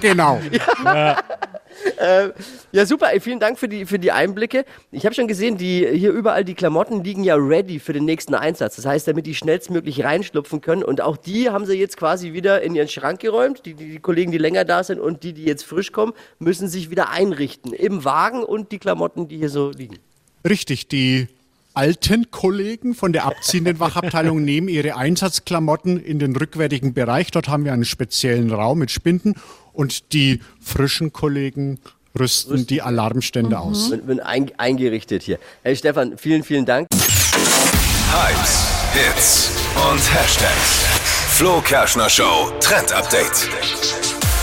Genau. 0.00 0.40
Ja, 2.72 2.86
super. 2.86 3.12
Ey, 3.12 3.20
vielen 3.20 3.40
Dank 3.40 3.58
für 3.58 3.68
die, 3.68 3.86
für 3.86 3.98
die 3.98 4.12
Einblicke. 4.12 4.64
Ich 4.90 5.04
habe 5.04 5.14
schon 5.14 5.28
gesehen, 5.28 5.56
die, 5.56 5.86
hier 5.86 6.12
überall 6.12 6.44
die 6.44 6.54
Klamotten 6.54 7.02
liegen 7.04 7.24
ja 7.24 7.36
ready 7.36 7.78
für 7.78 7.92
den 7.92 8.04
nächsten 8.04 8.34
Einsatz. 8.34 8.76
Das 8.76 8.86
heißt, 8.86 9.08
damit 9.08 9.26
die 9.26 9.34
schnellstmöglich 9.34 10.04
reinschlupfen 10.04 10.60
können. 10.60 10.82
Und 10.82 11.00
auch 11.00 11.16
die 11.16 11.50
haben 11.50 11.66
sie 11.66 11.74
jetzt 11.74 11.96
quasi 11.96 12.32
wieder 12.32 12.62
in 12.62 12.74
ihren 12.74 12.88
Schrank 12.88 13.20
geräumt. 13.20 13.64
Die, 13.66 13.74
die, 13.74 13.90
die 13.90 14.00
Kollegen, 14.00 14.32
die 14.32 14.38
länger 14.38 14.64
da 14.64 14.82
sind 14.84 15.00
und 15.00 15.22
die, 15.22 15.32
die 15.32 15.44
jetzt 15.44 15.64
frisch 15.64 15.92
kommen, 15.92 16.12
müssen 16.38 16.68
sich 16.68 16.90
wieder 16.90 17.10
einrichten. 17.10 17.72
Im 17.72 18.04
Wagen 18.04 18.42
und 18.42 18.72
die 18.72 18.78
Klamotten, 18.78 19.28
die 19.28 19.38
hier 19.38 19.50
so 19.50 19.70
liegen. 19.70 19.98
Richtig, 20.48 20.88
die 20.88 21.28
alten 21.78 22.32
Kollegen 22.32 22.96
von 22.96 23.12
der 23.12 23.24
abziehenden 23.24 23.78
Wachabteilung 23.78 24.42
nehmen 24.44 24.66
ihre 24.66 24.96
Einsatzklamotten 24.96 26.02
in 26.02 26.18
den 26.18 26.34
rückwärtigen 26.34 26.92
Bereich. 26.92 27.30
Dort 27.30 27.48
haben 27.48 27.64
wir 27.64 27.72
einen 27.72 27.84
speziellen 27.84 28.50
Raum 28.50 28.80
mit 28.80 28.90
Spinden 28.90 29.34
und 29.72 30.12
die 30.12 30.40
frischen 30.60 31.12
Kollegen 31.12 31.78
rüsten 32.18 32.66
die 32.66 32.82
Alarmstände 32.82 33.60
aus. 33.60 33.90
Bin, 33.90 34.06
bin 34.06 34.18
ein, 34.18 34.50
eingerichtet 34.58 35.22
hier. 35.22 35.38
Hey 35.62 35.76
Stefan, 35.76 36.18
vielen, 36.18 36.42
vielen 36.42 36.66
Dank. 36.66 36.88
Hypes, 38.10 38.66
Hits 38.94 39.50
und 39.92 40.00
Hashtags. 40.12 40.84
Flo 41.28 41.60
Kerschner 41.60 42.10
Show 42.10 42.50
Trend 42.58 42.92
Update. 42.92 43.48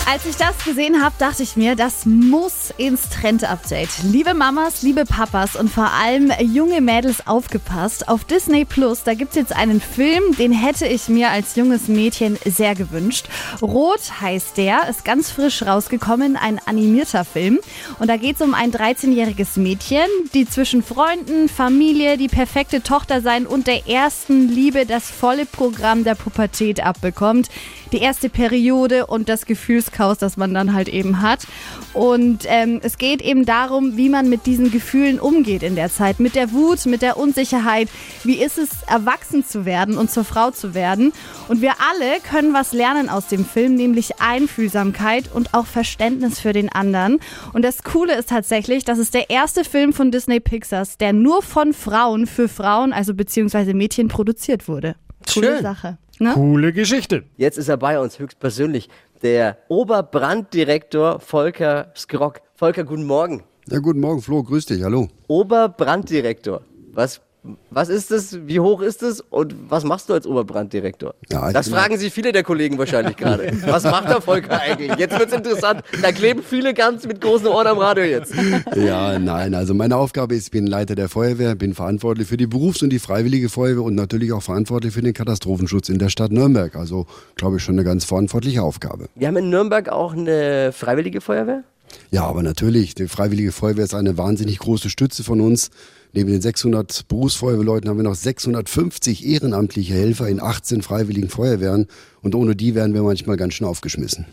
Als 0.08 0.24
ich 0.28 0.36
das 0.36 0.64
gesehen 0.64 1.04
habe, 1.04 1.16
dachte 1.18 1.42
ich 1.42 1.56
mir, 1.56 1.76
das 1.76 2.06
muss 2.06 2.72
ins 2.78 3.10
Trend-Update. 3.10 3.90
Liebe 4.04 4.36
Mamas, 4.36 4.84
liebe 4.84 5.04
Papas 5.04 5.56
und 5.56 5.68
vor 5.68 5.92
allem 5.94 6.32
junge 6.40 6.80
Mädels 6.80 7.26
aufgepasst. 7.26 8.08
Auf 8.08 8.24
Disney 8.24 8.66
Plus, 8.66 9.02
da 9.02 9.16
gibt's 9.16 9.36
jetzt 9.36 9.56
einen 9.56 9.82
Film, 9.82 10.22
den 10.38 10.52
hätte 10.52 10.86
ich 10.86 11.08
mir 11.08 11.32
als 11.32 11.56
junges 11.56 11.88
Mädchen 11.88 12.38
sehr 12.46 12.76
gewünscht. 12.76 13.26
Rot 13.64 14.22
heißt 14.22 14.58
der, 14.58 14.88
ist 14.88 15.06
ganz 15.06 15.32
frisch 15.32 15.64
rausgekommen, 15.64 16.38
ein 16.38 16.62
animierter 16.68 17.26
Film. 17.26 17.60
Und 17.98 18.08
da 18.08 18.18
geht's 18.18 18.42
um 18.42 18.54
ein 18.54 18.72
13-jähriges 18.72 19.60
Mädchen, 19.60 20.06
die 20.36 20.48
zwischen 20.48 20.84
Freunden, 20.84 21.50
Familie, 21.50 22.18
die 22.18 22.28
perfekte 22.28 22.84
Tochter 22.84 23.22
sein 23.22 23.48
und 23.48 23.66
der 23.66 23.88
ersten 23.88 24.50
Liebe 24.50 24.86
das 24.86 25.10
volle 25.10 25.48
Programm 25.48 26.04
der 26.04 26.14
Pubertät 26.14 26.86
abbekommt. 26.86 27.50
Die 27.92 28.00
erste 28.00 28.30
Periode 28.30 29.06
und 29.08 29.30
das 29.30 29.46
Gefühlschaos, 29.46 30.18
das 30.18 30.38
man 30.38 30.54
dann 30.54 30.74
halt 30.74 30.88
eben 30.88 31.22
hat. 31.22 31.48
Und 31.94 32.46
ähm, 32.48 32.80
es 32.84 32.98
geht 32.98 33.22
eben 33.22 33.46
darum, 33.46 33.98
wie 33.98 34.10
man 34.10 34.30
mit 34.30 34.46
diesen 34.46 34.72
Gefühlen 34.72 35.20
umgeht 35.20 35.64
in 35.64 35.76
der 35.76 35.90
Zeit. 35.90 36.20
Mit 36.20 36.36
der 36.36 36.52
Wut, 36.52 36.86
mit 36.86 37.02
der 37.02 37.18
Unsicherheit. 37.18 37.90
Wie 38.24 38.36
ist 38.36 38.58
es, 38.58 38.70
erwachsen 38.88 39.46
zu 39.46 39.66
werden 39.66 39.98
und 39.98 40.12
zur 40.12 40.24
Frau 40.24 40.52
zu 40.52 40.74
werden? 40.74 41.14
Und 41.48 41.62
wir 41.62 41.74
alle 41.90 42.20
können 42.22 42.54
was 42.54 42.74
lernen 42.74 43.10
aus 43.10 43.28
dem 43.28 43.46
Film, 43.46 43.76
nämlich 43.76 44.20
Einfühlsamkeit 44.20 45.32
und 45.34 45.54
auch 45.54 45.66
Verständnis 45.66 46.40
für 46.40 46.54
den 46.54 46.70
anderen. 46.70 47.20
Und 47.54 47.64
das 47.64 47.84
Coole 47.84 48.16
ist 48.16 48.30
tatsächlich, 48.30 48.86
dass 48.86 48.98
es 48.98 49.12
der 49.12 49.30
erste 49.30 49.64
Film 49.64 49.94
von 49.94 50.12
Disney 50.12 50.40
Pixars, 50.40 50.98
der 50.98 51.14
nur 51.14 51.42
von 51.42 51.74
Frauen 51.74 52.28
für 52.28 52.48
Frauen, 52.48 52.94
also 52.94 53.14
beziehungsweise 53.14 53.74
Mädchen, 53.74 54.08
produziert 54.08 54.68
wurde. 54.68 54.96
Coole 55.32 55.56
Schön. 55.56 55.62
Sache. 55.62 55.98
Ne? 56.20 56.32
Coole 56.34 56.72
Geschichte. 56.72 57.24
Jetzt 57.36 57.58
ist 57.58 57.68
er 57.68 57.78
bei 57.78 58.00
uns 58.00 58.20
höchstpersönlich. 58.20 58.90
Der 59.22 59.58
Oberbranddirektor 59.68 61.20
Volker 61.20 61.92
Skrock. 61.96 62.42
Volker, 62.56 62.84
guten 62.84 63.06
Morgen. 63.06 63.44
Ja, 63.68 63.80
guten 63.80 64.00
Morgen, 64.00 64.22
Flo, 64.22 64.44
grüß 64.44 64.68
dich, 64.68 64.84
hallo. 64.84 65.08
Oberbranddirektor. 65.28 66.62
Was, 66.94 67.22
was 67.70 67.90
ist 67.90 68.12
das? 68.12 68.38
Wie 68.48 68.60
hoch 68.60 68.82
ist 68.82 69.04
es? 69.04 69.22
Und 69.22 69.56
was 69.70 69.84
machst 69.84 70.10
du 70.10 70.14
als 70.14 70.26
Oberbranddirektor? 70.26 71.14
Ja, 71.32 71.52
das 71.52 71.70
fragen 71.70 71.98
sich 71.98 72.14
viele 72.14 72.32
der 72.32 72.44
Kollegen 72.44 72.78
wahrscheinlich 72.78 73.18
gerade. 73.18 73.52
Was 73.66 73.84
macht 73.84 74.10
der 74.10 74.22
Volker 74.22 74.60
eigentlich? 74.60 74.96
Jetzt 74.98 75.18
wird's 75.18 75.34
interessant. 75.34 75.82
Da 76.02 76.12
kleben 76.12 76.42
viele 76.44 76.74
ganz 76.74 77.06
mit 77.06 77.22
großen 77.22 77.48
Ohren 77.48 77.68
am 77.68 77.78
Radio 77.78 78.04
jetzt. 78.04 78.34
Ja, 78.76 79.20
nein, 79.20 79.54
also 79.54 79.74
meine 79.74 79.98
Aufgabe 79.98 80.36
ist, 80.36 80.46
ich 80.46 80.52
bin 80.52 80.68
Leiter 80.68 80.96
der 80.96 81.10
Feuerwehr, 81.10 81.56
bin 81.56 81.74
verantwortlich 81.74 82.28
für 82.28 82.38
die 82.38 82.48
Berufs- 82.48 82.82
und 82.82 82.90
die 82.92 83.00
Freiwillige 83.00 83.50
Feuerwehr 83.50 83.84
und 83.84 83.96
natürlich 83.96 84.32
auch 84.32 84.44
verantwortlich 84.44 84.94
für 84.94 85.02
den 85.02 85.14
Katastrophenschutz 85.14 85.90
in 85.90 86.00
der 86.00 86.10
Stadt 86.10 86.32
Nürnberg. 86.32 86.76
Also, 86.76 87.06
glaube 87.36 87.58
ich, 87.58 87.64
schon 87.64 87.76
eine 87.76 87.84
ganz 87.84 88.06
verantwortliche 88.06 88.62
Aufgabe. 88.62 89.08
Wir 89.16 89.28
haben 89.28 89.38
in 89.38 89.50
Nürnberg 89.50 89.90
auch 89.90 90.14
eine 90.14 90.72
freiwillige 90.72 91.22
Feuerwehr. 91.22 91.64
Ja, 92.12 92.24
aber 92.24 92.44
natürlich, 92.44 92.96
die 92.96 93.08
Freiwillige 93.08 93.52
Feuerwehr 93.52 93.84
ist 93.84 93.94
eine 93.94 94.18
wahnsinnig 94.18 94.60
große 94.60 94.90
Stütze 94.90 95.24
von 95.24 95.42
uns. 95.42 95.70
Neben 96.16 96.32
den 96.32 96.40
600 96.40 97.10
Berufsfeuerwehrleuten 97.10 97.90
haben 97.90 97.98
wir 97.98 98.04
noch 98.04 98.16
650 98.16 99.26
ehrenamtliche 99.26 99.96
Helfer 99.96 100.30
in 100.30 100.42
18 100.42 100.82
freiwilligen 100.82 101.28
Feuerwehren 101.28 101.88
und 102.22 102.36
ohne 102.36 102.56
die 102.56 102.74
wären 102.74 102.94
wir 102.94 103.04
manchmal 103.04 103.36
ganz 103.36 103.56
schön 103.56 103.68
aufgeschmissen. 103.68 104.26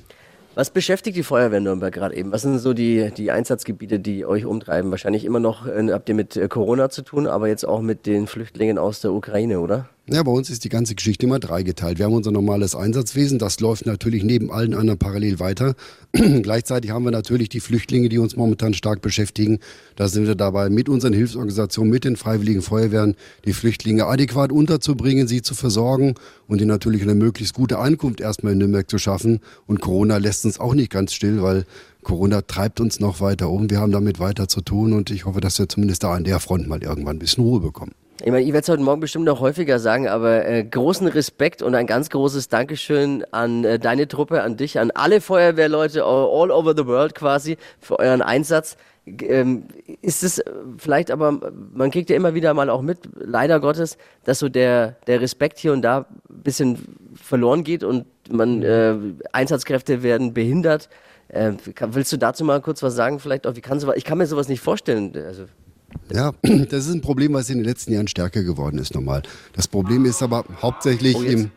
Was 0.54 0.70
beschäftigt 0.70 1.16
die 1.16 1.24
Feuerwehr 1.24 1.58
Nürnberg 1.58 1.92
gerade 1.92 2.14
eben? 2.14 2.30
Was 2.30 2.42
sind 2.42 2.56
so 2.60 2.72
die, 2.72 3.10
die 3.16 3.32
Einsatzgebiete, 3.32 3.98
die 3.98 4.24
euch 4.24 4.44
umtreiben? 4.44 4.92
Wahrscheinlich 4.92 5.24
immer 5.24 5.40
noch 5.40 5.66
äh, 5.66 5.90
habt 5.90 6.08
ihr 6.08 6.14
mit 6.14 6.36
äh, 6.36 6.46
Corona 6.46 6.88
zu 6.88 7.02
tun, 7.02 7.26
aber 7.26 7.48
jetzt 7.48 7.66
auch 7.66 7.80
mit 7.80 8.06
den 8.06 8.28
Flüchtlingen 8.28 8.78
aus 8.78 9.00
der 9.00 9.12
Ukraine, 9.12 9.58
oder? 9.58 9.88
Ja, 10.11 10.21
bei 10.25 10.32
uns 10.32 10.50
ist 10.50 10.64
die 10.64 10.68
ganze 10.68 10.97
Geschichte 10.97 11.26
immer 11.26 11.38
dreigeteilt. 11.38 11.99
Wir 11.99 12.06
haben 12.06 12.14
unser 12.14 12.32
normales 12.32 12.75
Einsatzwesen, 12.75 13.38
das 13.38 13.61
läuft 13.61 13.87
natürlich 13.87 14.25
neben 14.25 14.50
allen 14.50 14.75
anderen 14.75 14.99
parallel 14.99 15.38
weiter. 15.38 15.76
Gleichzeitig 16.12 16.90
haben 16.90 17.04
wir 17.04 17.12
natürlich 17.12 17.50
die 17.50 17.61
Flüchtlinge, 17.61 18.09
die 18.09 18.18
uns 18.18 18.35
momentan 18.35 18.75
stark 18.75 19.00
beschäftigen. 19.00 19.61
Da 19.94 20.09
sind 20.09 20.26
wir 20.26 20.35
dabei, 20.35 20.71
mit 20.71 20.88
unseren 20.88 21.12
Hilfsorganisationen, 21.12 21.92
mit 21.92 22.02
den 22.02 22.16
Freiwilligen 22.16 22.62
Feuerwehren, 22.62 23.14
die 23.44 23.52
Flüchtlinge 23.52 24.06
adäquat 24.06 24.50
unterzubringen, 24.50 25.28
sie 25.28 25.40
zu 25.40 25.54
versorgen 25.54 26.16
und 26.49 26.61
ihnen 26.61 26.68
natürlich 26.68 27.02
eine 27.02 27.14
möglichst 27.14 27.54
gute 27.54 27.78
Ankunft 27.78 28.21
erstmal 28.21 28.54
in 28.54 28.59
Nürnberg 28.59 28.90
zu 28.90 28.99
schaffen. 28.99 29.38
Und 29.68 29.80
Corona 29.80 30.16
lässt 30.16 30.44
uns 30.44 30.59
auch 30.59 30.75
nicht 30.75 30.90
ganz 30.90 31.12
still, 31.12 31.42
weil 31.42 31.64
Corona 32.02 32.42
treibt 32.42 32.80
uns 32.80 32.99
noch 32.99 33.21
weiter 33.21 33.50
um. 33.50 33.71
Wir 33.71 33.78
haben 33.78 33.92
damit 33.92 34.18
weiter 34.18 34.49
zu 34.49 34.62
tun 34.62 34.94
und 34.94 35.12
ich 35.12 35.26
hoffe, 35.26 35.40
dass 35.40 35.61
wir 35.61 35.68
zumindest 35.68 36.02
da 36.02 36.12
an 36.12 36.25
der 36.25 36.40
Front 36.40 36.66
mal 36.66 36.82
irgendwann 36.82 37.16
ein 37.16 37.21
bisschen 37.21 37.44
Ruhe 37.44 37.61
bekommen. 37.61 37.92
Ich 38.24 38.30
meine, 38.30 38.44
ich 38.44 38.52
werde 38.52 38.62
es 38.62 38.68
heute 38.68 38.82
Morgen 38.84 39.00
bestimmt 39.00 39.24
noch 39.24 39.40
häufiger 39.40 39.80
sagen, 39.80 40.06
aber 40.06 40.46
äh, 40.46 40.62
großen 40.62 41.08
Respekt 41.08 41.60
und 41.60 41.74
ein 41.74 41.88
ganz 41.88 42.08
großes 42.08 42.48
Dankeschön 42.48 43.24
an 43.32 43.64
äh, 43.64 43.80
deine 43.80 44.06
Truppe, 44.06 44.42
an 44.42 44.56
dich, 44.56 44.78
an 44.78 44.92
alle 44.92 45.20
Feuerwehrleute 45.20 46.04
all 46.04 46.52
over 46.52 46.72
the 46.76 46.86
world 46.86 47.16
quasi 47.16 47.56
für 47.80 47.98
euren 47.98 48.22
Einsatz. 48.22 48.76
Ähm, 49.06 49.64
ist 50.02 50.22
es 50.22 50.38
äh, 50.38 50.52
vielleicht 50.78 51.10
aber, 51.10 51.32
man 51.74 51.90
kriegt 51.90 52.10
ja 52.10 52.16
immer 52.16 52.32
wieder 52.32 52.54
mal 52.54 52.70
auch 52.70 52.82
mit, 52.82 53.00
leider 53.16 53.58
Gottes, 53.58 53.98
dass 54.22 54.38
so 54.38 54.48
der, 54.48 54.94
der 55.08 55.20
Respekt 55.20 55.58
hier 55.58 55.72
und 55.72 55.82
da 55.82 56.06
ein 56.30 56.42
bisschen 56.44 56.78
verloren 57.16 57.64
geht 57.64 57.82
und 57.82 58.06
man 58.30 58.62
äh, 58.62 58.94
Einsatzkräfte 59.32 60.04
werden 60.04 60.32
behindert. 60.32 60.88
Äh, 61.26 61.54
willst 61.86 62.12
du 62.12 62.18
dazu 62.18 62.44
mal 62.44 62.60
kurz 62.60 62.84
was 62.84 62.94
sagen? 62.94 63.18
Vielleicht 63.18 63.48
auch, 63.48 63.56
wie 63.56 63.62
kann 63.62 63.80
sowas, 63.80 63.96
ich 63.96 64.04
kann 64.04 64.18
mir 64.18 64.26
sowas 64.26 64.46
nicht 64.46 64.60
vorstellen. 64.60 65.12
Also, 65.26 65.46
Ja, 66.12 66.32
das 66.42 66.87
ist 66.87 66.94
ein 66.94 67.00
Problem, 67.00 67.32
was 67.34 67.50
in 67.50 67.58
den 67.58 67.64
letzten 67.64 67.92
Jahren 67.92 68.08
stärker 68.08 68.42
geworden 68.42 68.78
ist 68.78 68.94
nochmal. 68.94 69.22
Das 69.54 69.68
Problem 69.68 70.04
ist 70.04 70.22
aber 70.22 70.44
hauptsächlich 70.61 71.16
Oh, 71.16 71.22
im 71.22 71.50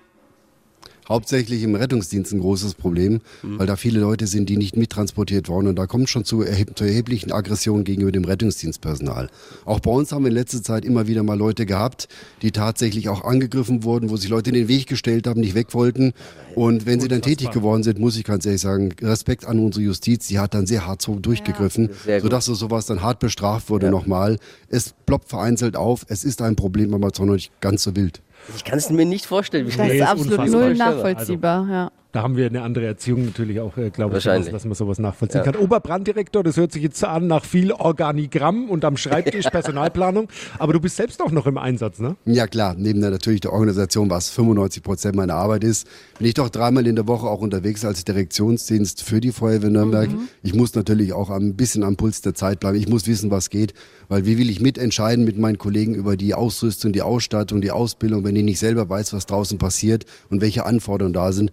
hauptsächlich 1.08 1.64
im 1.64 1.76
Rettungsdienst 1.76 2.34
ein 2.34 2.40
großes 2.40 2.74
Problem, 2.76 3.22
Mhm. 3.44 3.60
weil 3.60 3.68
da 3.68 3.76
viele 3.76 4.00
Leute 4.00 4.28
sind, 4.28 4.50
die 4.50 4.58
nicht 4.58 4.76
mittransportiert 4.78 5.50
worden 5.50 5.68
und 5.68 5.76
da 5.78 5.88
kommt 5.88 6.10
schon 6.10 6.26
zu, 6.26 6.42
erheb 6.42 6.78
zu 6.78 6.84
erheblichen 6.84 7.32
Aggressionen 7.32 7.84
gegenüber 7.84 8.12
dem 8.12 8.26
Rettungsdienstpersonal. 8.26 9.30
Auch 9.66 9.80
bei 9.80 9.92
uns 9.92 10.12
haben 10.12 10.24
wir 10.24 10.30
in 10.30 10.36
letzter 10.36 10.64
Zeit 10.64 10.86
immer 10.86 11.08
wieder 11.08 11.24
mal 11.24 11.38
Leute 11.38 11.66
gehabt, 11.66 12.08
die 12.42 12.52
tatsächlich 12.52 13.10
auch 13.10 13.24
angegriffen 13.24 13.84
wurden, 13.84 14.10
wo 14.10 14.18
sich 14.18 14.30
Leute 14.30 14.50
in 14.50 14.56
den 14.56 14.68
Weg 14.68 14.88
gestellt 14.88 15.28
haben, 15.28 15.42
nicht 15.42 15.56
weg 15.56 15.74
wollten. 15.74 16.14
Und 16.56 16.86
wenn 16.86 17.00
sie 17.02 17.08
dann 17.10 17.22
tätig 17.22 17.52
geworden 17.52 17.84
sind, 17.84 18.00
muss 18.00 18.16
ich 18.18 18.24
ganz 18.24 18.46
ehrlich 18.46 18.62
sagen, 18.62 18.94
Respekt 19.02 19.46
an 19.46 19.60
unsere 19.60 19.84
Justiz, 19.84 20.28
die 20.28 20.40
hat 20.40 20.54
dann 20.54 20.66
sehr 20.66 20.88
hart 20.88 21.02
so 21.02 21.20
durchgegriffen, 21.20 21.88
gut. 21.88 22.22
sodass 22.22 22.46
so 22.46 22.56
sowas 22.56 22.86
dann 22.86 23.02
hart 23.02 23.20
bestraft 23.20 23.70
wurde 23.70 23.92
nochmal. 23.92 24.38
Es 24.70 24.94
ploppt 25.06 25.30
vereinzelt 25.30 25.76
auf, 25.76 26.06
es 26.08 26.24
ist 26.24 26.42
ein 26.42 26.56
Problem, 26.56 26.94
aber 26.94 27.08
es 27.08 27.14
ist 27.14 27.26
noch 27.26 27.34
nicht 27.34 27.52
ganz 27.62 27.84
so 27.84 27.96
wild. 27.96 28.22
Ich 28.56 28.63
kann 28.63 28.77
es 28.77 28.89
mir 28.89 29.06
nicht 29.06 29.25
vorstellen. 29.25 29.68
Wie 29.68 29.75
Das 29.75 29.92
ist 29.92 30.01
absolut 30.01 30.48
null 30.50 30.63
Also, 30.63 30.84
nachvollziehbar, 30.84 31.68
ja. 31.70 31.92
Da 32.15 32.24
haben 32.24 32.38
wir 32.38 32.45
eine 32.45 32.62
andere 32.62 32.86
Erziehung 32.86 33.25
natürlich 33.25 33.60
auch, 33.60 33.75
äh, 33.75 33.89
glaube 33.89 34.17
ich, 34.19 34.24
dass 34.24 34.63
man 34.63 34.74
sowas 34.74 35.00
nachvollziehen 35.00 35.43
kann. 35.43 35.57
Oberbranddirektor, 35.57 36.45
das 36.45 36.55
hört 36.55 36.72
sich 36.72 36.81
jetzt 36.81 37.03
an 37.03 37.27
nach 37.27 37.43
viel 37.43 37.74
Organigramm 37.74 38.69
und 38.69 38.86
am 38.86 38.95
Schreibtisch 38.95 39.43
Personalplanung. 39.51 40.29
Aber 40.57 40.72
du 40.72 40.79
bist 40.79 40.95
selbst 40.95 41.22
auch 41.22 41.31
noch 41.31 41.45
im 41.45 41.57
Einsatz, 41.57 42.00
ne? 42.00 42.15
Ja 42.24 42.48
klar, 42.48 42.74
neben 42.77 43.01
der 43.01 43.10
natürlich 43.10 43.41
der 43.41 43.51
Organisation, 43.51 44.10
was 44.10 44.29
95 44.29 44.81
Prozent 44.81 45.17
meiner 45.17 45.34
Arbeit 45.34 45.65
ist, 45.65 45.88
bin 46.17 46.27
ich 46.27 46.36
doch 46.36 46.48
dreimal 46.48 46.88
in 46.88 46.95
der 46.95 47.05
Woche 47.05 47.27
auch 47.27 47.41
unterwegs 47.41 47.84
als 47.84 48.05
Direktionsdienst 48.05 49.03
für 49.03 49.19
die 49.19 49.34
Feuerwehr 49.34 49.69
Nürnberg. 49.69 50.10
Ich 50.41 50.55
muss 50.55 50.74
natürlich 50.74 51.12
auch 51.12 51.29
ein 51.29 51.57
bisschen 51.57 51.84
am 51.84 51.98
Puls 51.98 52.22
der 52.22 52.34
Zeit 52.34 52.62
bleiben. 52.62 52.77
Ich 52.77 52.88
muss 52.88 53.07
wissen, 53.07 53.29
was 53.29 53.50
geht, 53.50 53.74
weil 54.07 54.25
wie 54.25 54.38
will 54.38 54.50
ich 54.50 54.62
mitentscheiden 54.62 55.25
mit 55.25 55.38
meinen 55.38 55.57
Kollegen 55.57 55.93
über 55.95 56.15
die 56.15 56.34
Ausrüstung, 56.34 56.93
die 56.93 57.01
Ausstattung, 57.01 57.60
die 57.60 57.72
Ausbildung, 57.72 58.24
wenn 58.24 58.38
ich 58.38 58.43
nicht 58.45 58.60
selber 58.60 58.88
weiß, 58.88 59.12
was 59.12 59.25
draußen 59.25 59.57
passiert 59.57 60.05
und 60.29 60.39
welche 60.39 60.65
Anforderungen 60.65 61.12
da 61.12 61.34
sind. 61.34 61.51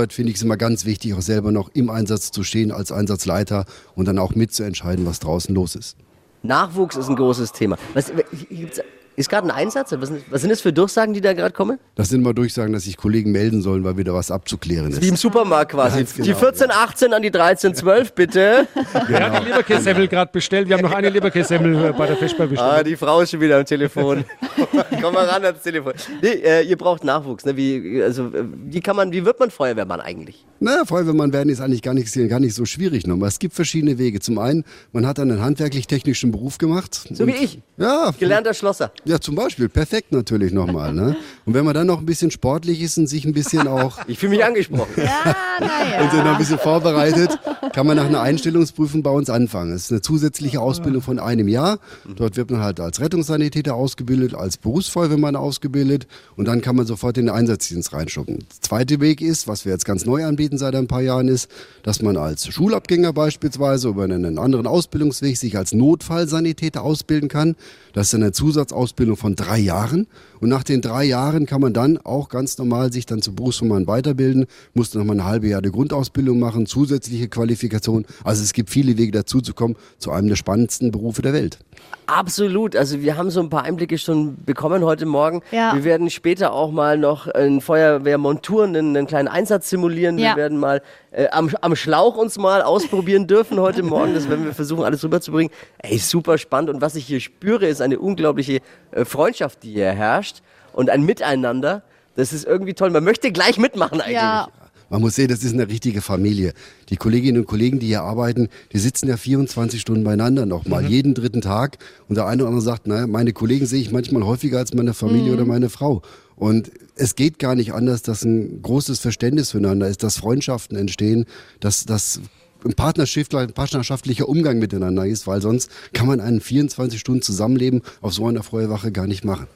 Insoweit 0.00 0.12
finde 0.14 0.30
ich 0.30 0.36
es 0.36 0.42
immer 0.42 0.56
ganz 0.56 0.86
wichtig, 0.86 1.12
auch 1.12 1.20
selber 1.20 1.52
noch 1.52 1.68
im 1.74 1.90
Einsatz 1.90 2.30
zu 2.30 2.42
stehen 2.42 2.72
als 2.72 2.90
Einsatzleiter 2.90 3.66
und 3.94 4.08
dann 4.08 4.18
auch 4.18 4.34
mitzuentscheiden, 4.34 5.04
was 5.04 5.20
draußen 5.20 5.54
los 5.54 5.76
ist. 5.76 5.98
Nachwuchs 6.42 6.96
ist 6.96 7.10
ein 7.10 7.16
großes 7.16 7.52
Thema. 7.52 7.76
Was, 7.92 8.10
gibt's, 8.48 8.80
ist 9.16 9.28
gerade 9.28 9.46
ein 9.48 9.50
Einsatz? 9.50 9.92
Was 9.92 10.08
sind, 10.08 10.22
was 10.30 10.40
sind 10.40 10.50
das 10.50 10.60
für 10.60 10.72
Durchsagen, 10.72 11.14
die 11.14 11.20
da 11.20 11.32
gerade 11.32 11.52
kommen? 11.52 11.78
Das 11.94 12.08
sind 12.08 12.22
mal 12.22 12.32
Durchsagen, 12.32 12.72
dass 12.72 12.84
sich 12.84 12.96
Kollegen 12.96 13.32
melden 13.32 13.60
sollen, 13.62 13.84
weil 13.84 13.96
wieder 13.96 14.14
was 14.14 14.30
abzuklären 14.30 14.90
ist. 14.90 15.02
Wie 15.02 15.08
im 15.08 15.16
Supermarkt 15.16 15.72
quasi. 15.72 15.98
Ganz 15.98 16.14
genau, 16.14 16.26
die 16.26 16.34
14, 16.34 16.70
18 16.70 17.12
an 17.12 17.22
die 17.22 17.30
13, 17.30 17.74
12, 17.74 18.12
bitte. 18.12 18.68
Wer 19.08 19.30
hat 19.32 19.42
die 19.42 19.48
Leberkässemmel 19.48 20.08
gerade 20.08 20.30
bestellt? 20.32 20.68
Wir 20.68 20.76
haben 20.76 20.82
noch 20.82 20.92
eine 20.92 21.10
Leberkässemmel 21.10 21.92
bei 21.92 22.06
der 22.06 22.16
Vesper 22.16 22.46
bestellt. 22.46 22.72
Ah, 22.72 22.82
die 22.82 22.96
Frau 22.96 23.20
ist 23.20 23.30
schon 23.30 23.40
wieder 23.40 23.58
am 23.58 23.64
Telefon. 23.64 24.24
Komm 25.00 25.14
mal 25.14 25.26
ran 25.26 25.44
ans 25.44 25.62
Telefon. 25.62 25.92
Nee, 26.22 26.28
äh, 26.28 26.62
ihr 26.62 26.76
braucht 26.76 27.04
Nachwuchs. 27.04 27.44
Ne? 27.44 27.56
Wie, 27.56 28.02
also, 28.02 28.30
wie, 28.32 28.80
kann 28.80 28.96
man, 28.96 29.12
wie 29.12 29.24
wird 29.24 29.38
man 29.40 29.50
Feuerwehrmann 29.50 30.00
eigentlich? 30.00 30.46
Naja, 30.60 30.84
Feuerwehrmann 30.84 31.32
werden 31.32 31.48
ist 31.48 31.60
eigentlich 31.60 31.82
gar 31.82 31.94
nicht, 31.94 32.12
gar 32.28 32.40
nicht 32.40 32.54
so 32.54 32.64
schwierig 32.64 33.06
nochmal. 33.06 33.28
Es 33.28 33.38
gibt 33.38 33.54
verschiedene 33.54 33.98
Wege. 33.98 34.20
Zum 34.20 34.38
einen, 34.38 34.64
man 34.92 35.06
hat 35.06 35.18
einen 35.18 35.40
handwerklich-technischen 35.40 36.30
Beruf 36.30 36.58
gemacht. 36.58 37.08
So 37.10 37.26
wie 37.26 37.32
ich. 37.32 37.60
Ja, 37.76 38.12
Gelernter 38.18 38.54
Schlosser. 38.54 38.92
Ja, 39.04 39.18
zum 39.20 39.34
Beispiel. 39.34 39.68
Perfekt 39.68 40.12
natürlich 40.12 40.52
nochmal. 40.52 40.92
Ne? 40.92 41.16
Und 41.46 41.54
wenn 41.54 41.64
man 41.64 41.74
dann 41.74 41.86
noch 41.86 42.00
ein 42.00 42.06
bisschen 42.06 42.30
sportlich 42.30 42.82
ist 42.82 42.98
und 42.98 43.06
sich 43.06 43.24
ein 43.24 43.32
bisschen 43.32 43.66
auch 43.66 43.98
Ich 44.06 44.18
fühle 44.18 44.30
mich 44.30 44.44
angesprochen. 44.44 44.92
Ja, 44.96 45.34
naja. 45.58 46.02
und 46.02 46.10
sich 46.10 46.20
noch 46.20 46.32
ein 46.32 46.38
bisschen 46.38 46.58
vorbereitet, 46.58 47.38
kann 47.72 47.86
man 47.86 47.96
nach 47.96 48.06
einer 48.06 48.20
Einstellungsprüfung 48.20 49.02
bei 49.02 49.10
uns 49.10 49.30
anfangen. 49.30 49.72
Es 49.72 49.84
ist 49.84 49.90
eine 49.92 50.02
zusätzliche 50.02 50.60
Ausbildung 50.60 51.02
von 51.02 51.18
einem 51.18 51.48
Jahr. 51.48 51.78
Dort 52.16 52.36
wird 52.36 52.50
man 52.50 52.60
halt 52.60 52.80
als 52.80 53.00
Rettungssanitäter 53.00 53.74
ausgebildet, 53.74 54.34
als 54.34 54.58
Berufsfeuerwehrmann 54.58 55.36
ausgebildet 55.36 56.06
und 56.36 56.46
dann 56.46 56.60
kann 56.60 56.76
man 56.76 56.86
sofort 56.86 57.16
in 57.16 57.26
den 57.26 57.34
Einsatzdienst 57.34 57.92
reinschuppen. 57.92 58.38
Der 58.38 58.60
zweite 58.60 59.00
Weg 59.00 59.20
ist, 59.20 59.48
was 59.48 59.64
wir 59.64 59.72
jetzt 59.72 59.84
ganz 59.84 60.04
neu 60.04 60.24
anbieten 60.24 60.58
seit 60.58 60.74
ein 60.74 60.88
paar 60.88 61.02
Jahren, 61.02 61.28
ist, 61.28 61.50
dass 61.82 62.02
man 62.02 62.16
als 62.16 62.46
Schulabgänger 62.52 63.12
beispielsweise 63.12 63.88
über 63.88 64.04
einen 64.04 64.38
anderen 64.38 64.66
Ausbildungsweg 64.66 65.36
sich 65.36 65.56
als 65.56 65.72
Notfallsanitäter 65.72 66.82
ausbilden 66.82 67.28
kann. 67.28 67.56
Das 67.92 68.08
ist 68.08 68.14
eine 68.14 68.32
Zusatzausbildung 68.32 68.89
von 69.16 69.36
drei 69.36 69.58
Jahren. 69.58 70.06
Und 70.40 70.48
nach 70.48 70.64
den 70.64 70.80
drei 70.80 71.04
Jahren 71.04 71.46
kann 71.46 71.60
man 71.60 71.72
dann 71.72 71.98
auch 71.98 72.28
ganz 72.28 72.58
normal 72.58 72.92
sich 72.92 73.06
dann 73.06 73.22
zu 73.22 73.34
Berufsmann 73.34 73.86
weiterbilden, 73.86 74.46
muss 74.74 74.94
noch 74.94 75.04
mal 75.04 75.12
eine 75.12 75.24
halbe 75.24 75.48
Jahr 75.48 75.62
die 75.62 75.70
Grundausbildung 75.70 76.38
machen, 76.38 76.66
zusätzliche 76.66 77.28
Qualifikation. 77.28 78.06
Also 78.24 78.42
es 78.42 78.52
gibt 78.52 78.70
viele 78.70 78.96
Wege 78.96 79.12
dazu 79.12 79.40
zu 79.40 79.54
kommen 79.54 79.76
zu 79.98 80.10
einem 80.10 80.28
der 80.28 80.36
spannendsten 80.36 80.90
Berufe 80.90 81.22
der 81.22 81.32
Welt. 81.32 81.58
Absolut. 82.06 82.74
Also 82.74 83.02
wir 83.02 83.16
haben 83.16 83.30
so 83.30 83.40
ein 83.40 83.50
paar 83.50 83.62
Einblicke 83.62 83.96
schon 83.96 84.36
bekommen 84.44 84.84
heute 84.84 85.06
Morgen. 85.06 85.42
Ja. 85.52 85.74
Wir 85.74 85.84
werden 85.84 86.10
später 86.10 86.52
auch 86.52 86.72
mal 86.72 86.98
noch 86.98 87.28
in 87.28 87.60
Feuerwehrmonturen 87.60 88.74
einen, 88.74 88.96
einen 88.96 89.06
kleinen 89.06 89.28
Einsatz 89.28 89.70
simulieren. 89.70 90.18
Ja. 90.18 90.30
Wir 90.30 90.36
werden 90.36 90.58
mal 90.58 90.82
äh, 91.12 91.28
am, 91.28 91.50
am 91.60 91.76
Schlauch 91.76 92.16
uns 92.16 92.36
mal 92.36 92.62
ausprobieren 92.62 93.28
dürfen 93.28 93.60
heute 93.60 93.82
Morgen. 93.82 94.14
Das 94.14 94.28
werden 94.28 94.44
wir 94.44 94.54
versuchen, 94.54 94.82
alles 94.82 95.04
rüberzubringen. 95.04 95.52
Ey, 95.78 95.98
super 95.98 96.36
spannend. 96.36 96.70
Und 96.70 96.80
was 96.80 96.96
ich 96.96 97.06
hier 97.06 97.20
spüre, 97.20 97.66
ist 97.66 97.80
eine 97.80 97.98
unglaubliche 97.98 98.60
äh, 98.90 99.04
Freundschaft, 99.04 99.62
die 99.62 99.72
hier 99.72 99.90
herrscht 99.90 100.29
und 100.72 100.90
ein 100.90 101.02
Miteinander. 101.04 101.82
Das 102.16 102.32
ist 102.32 102.44
irgendwie 102.44 102.74
toll. 102.74 102.90
Man 102.90 103.04
möchte 103.04 103.32
gleich 103.32 103.58
mitmachen 103.58 104.00
eigentlich. 104.00 104.14
Ja, 104.14 104.48
Man 104.90 105.00
muss 105.00 105.14
sehen, 105.14 105.28
das 105.28 105.44
ist 105.44 105.54
eine 105.54 105.68
richtige 105.68 106.02
Familie. 106.02 106.52
Die 106.88 106.96
Kolleginnen 106.96 107.38
und 107.38 107.46
Kollegen, 107.46 107.78
die 107.78 107.86
hier 107.86 108.02
arbeiten, 108.02 108.48
die 108.72 108.78
sitzen 108.78 109.08
ja 109.08 109.16
24 109.16 109.80
Stunden 109.80 110.04
beieinander 110.04 110.46
nochmal, 110.46 110.84
jeden 110.84 111.14
dritten 111.14 111.40
Tag. 111.40 111.78
Und 112.08 112.16
der 112.16 112.26
eine 112.26 112.42
oder 112.42 112.48
andere 112.48 112.64
sagt, 112.64 112.86
naja, 112.86 113.06
meine 113.06 113.32
Kollegen 113.32 113.66
sehe 113.66 113.80
ich 113.80 113.92
manchmal 113.92 114.24
häufiger 114.24 114.58
als 114.58 114.74
meine 114.74 114.92
Familie 114.94 115.32
oder 115.32 115.44
meine 115.44 115.70
Frau. 115.70 116.02
Und 116.34 116.72
es 116.96 117.14
geht 117.14 117.38
gar 117.38 117.54
nicht 117.54 117.72
anders, 117.72 118.02
dass 118.02 118.24
ein 118.24 118.62
großes 118.62 118.98
Verständnis 118.98 119.52
füreinander 119.52 119.88
ist, 119.88 120.02
dass 120.02 120.16
Freundschaften 120.16 120.76
entstehen, 120.76 121.26
dass, 121.60 121.84
dass 121.84 122.20
ein 122.64 122.74
partnerschaftlicher, 122.74 123.42
ein 123.42 123.52
partnerschaftlicher 123.52 124.28
Umgang 124.28 124.58
miteinander 124.58 125.06
ist, 125.06 125.26
weil 125.26 125.40
sonst 125.40 125.70
kann 125.92 126.06
man 126.06 126.20
einen 126.20 126.40
24 126.40 126.98
Stunden 126.98 127.22
Zusammenleben 127.22 127.82
auf 128.00 128.12
so 128.12 128.26
einer 128.26 128.42
Feuerwache 128.42 128.90
gar 128.90 129.06
nicht 129.06 129.24
machen. 129.24 129.46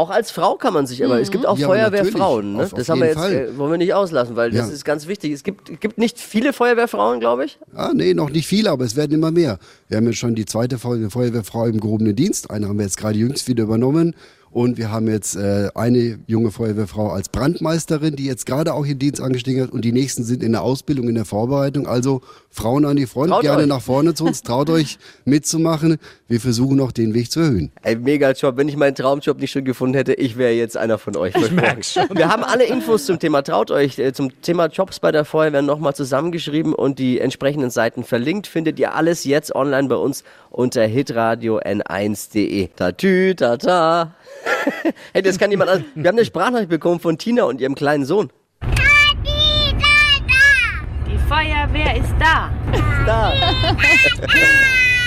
Auch 0.00 0.10
als 0.10 0.30
Frau 0.30 0.54
kann 0.54 0.72
man 0.72 0.86
sich 0.86 1.00
immer. 1.02 1.20
Es 1.20 1.30
gibt 1.30 1.44
auch 1.44 1.58
Ja, 1.58 1.66
aber 1.66 1.74
Feuerwehrfrauen. 1.76 2.52
Ne? 2.52 2.58
natürlich. 2.58 2.72
Auf- 2.72 2.78
das 2.78 2.88
auf 2.88 2.94
haben 2.94 3.00
wir 3.02 3.08
jetzt, 3.08 3.50
äh, 3.54 3.58
wollen 3.58 3.70
wir 3.72 3.78
nicht 3.78 3.92
auslassen, 3.92 4.34
weil 4.34 4.50
das 4.50 4.68
Ja. 4.68 4.72
ist 4.74 4.84
ganz 4.84 5.06
wichtig. 5.06 5.32
Es 5.32 5.42
gibt, 5.42 5.80
gibt 5.80 5.98
nicht 5.98 6.18
viele 6.18 6.52
Feuerwehrfrauen, 6.54 7.20
glaube 7.20 7.44
ich. 7.44 7.58
Ah, 7.74 7.90
nee, 7.94 8.14
noch 8.14 8.30
nicht 8.30 8.46
viele, 8.46 8.70
aber 8.70 8.84
es 8.86 8.96
werden 8.96 9.12
immer 9.12 9.30
mehr. 9.30 9.58
Wir 9.88 9.98
haben 9.98 10.06
jetzt 10.06 10.16
schon 10.18 10.34
die 10.34 10.46
zweite 10.46 10.78
Feu- 10.78 11.10
Feuerwehrfrau 11.10 11.66
im 11.66 11.80
gehobenen 11.80 12.16
Dienst. 12.16 12.50
Eine 12.50 12.66
haben 12.68 12.78
wir 12.78 12.84
jetzt 12.86 12.96
gerade 12.96 13.18
jüngst 13.18 13.46
wieder 13.48 13.64
übernommen. 13.64 14.14
Und 14.52 14.78
wir 14.78 14.90
haben 14.90 15.06
jetzt 15.06 15.36
äh, 15.36 15.68
eine 15.76 16.18
junge 16.26 16.50
Feuerwehrfrau 16.50 17.10
als 17.10 17.28
Brandmeisterin, 17.28 18.16
die 18.16 18.24
jetzt 18.24 18.46
gerade 18.46 18.74
auch 18.74 18.84
ihren 18.84 18.98
Dienst 18.98 19.20
angestiegen 19.20 19.62
hat. 19.62 19.70
Und 19.70 19.84
die 19.84 19.92
nächsten 19.92 20.24
sind 20.24 20.42
in 20.42 20.50
der 20.50 20.62
Ausbildung, 20.62 21.08
in 21.08 21.14
der 21.14 21.24
Vorbereitung. 21.24 21.86
Also 21.86 22.20
Frauen 22.50 22.84
an 22.84 22.96
die 22.96 23.06
Front, 23.06 23.30
Traut 23.30 23.42
gerne 23.42 23.62
euch. 23.62 23.68
nach 23.68 23.80
vorne 23.80 24.12
zu 24.14 24.24
uns. 24.24 24.42
Traut 24.42 24.68
euch 24.70 24.98
mitzumachen. 25.24 25.98
Wir 26.30 26.40
versuchen 26.40 26.76
noch 26.76 26.92
den 26.92 27.12
Weg 27.12 27.28
zu 27.28 27.40
erhöhen. 27.40 27.72
Ey, 27.82 27.96
mega 27.96 28.30
Job. 28.30 28.56
Wenn 28.56 28.68
ich 28.68 28.76
meinen 28.76 28.94
Traumjob 28.94 29.40
nicht 29.40 29.50
schon 29.50 29.64
gefunden 29.64 29.96
hätte, 29.96 30.14
ich 30.14 30.38
wäre 30.38 30.52
jetzt 30.52 30.76
einer 30.76 30.96
von 30.96 31.16
euch. 31.16 31.34
Ich 31.34 31.50
merk's 31.50 31.94
schon. 31.94 32.04
Wir 32.16 32.28
haben 32.28 32.44
alle 32.44 32.66
Infos 32.66 33.04
zum 33.04 33.18
Thema 33.18 33.42
Traut 33.42 33.72
euch, 33.72 33.98
äh, 33.98 34.12
zum 34.12 34.40
Thema 34.40 34.66
Jobs 34.66 35.00
bei 35.00 35.10
der 35.10 35.24
Feuerwehr 35.24 35.62
nochmal 35.62 35.92
zusammengeschrieben 35.92 36.72
und 36.72 37.00
die 37.00 37.18
entsprechenden 37.18 37.70
Seiten 37.70 38.04
verlinkt. 38.04 38.46
Findet 38.46 38.78
ihr 38.78 38.94
alles 38.94 39.24
jetzt 39.24 39.56
online 39.56 39.88
bei 39.88 39.96
uns 39.96 40.22
unter 40.50 40.84
hitradio 40.84 41.58
n1.de. 41.58 42.68
Tatü, 42.76 43.34
tata. 43.34 44.14
hey, 45.12 45.22
das 45.22 45.36
kann 45.36 45.50
jemand 45.50 45.70
anders. 45.70 45.88
Wir 45.96 46.08
haben 46.10 46.16
eine 46.16 46.24
Sprachnachricht 46.24 46.70
bekommen 46.70 47.00
von 47.00 47.18
Tina 47.18 47.42
und 47.42 47.60
ihrem 47.60 47.74
kleinen 47.74 48.04
Sohn. 48.04 48.30
Die 51.08 51.18
Feuerwehr 51.28 51.96
ist 51.96 52.14
da. 52.20 52.52
Da. 53.04 53.32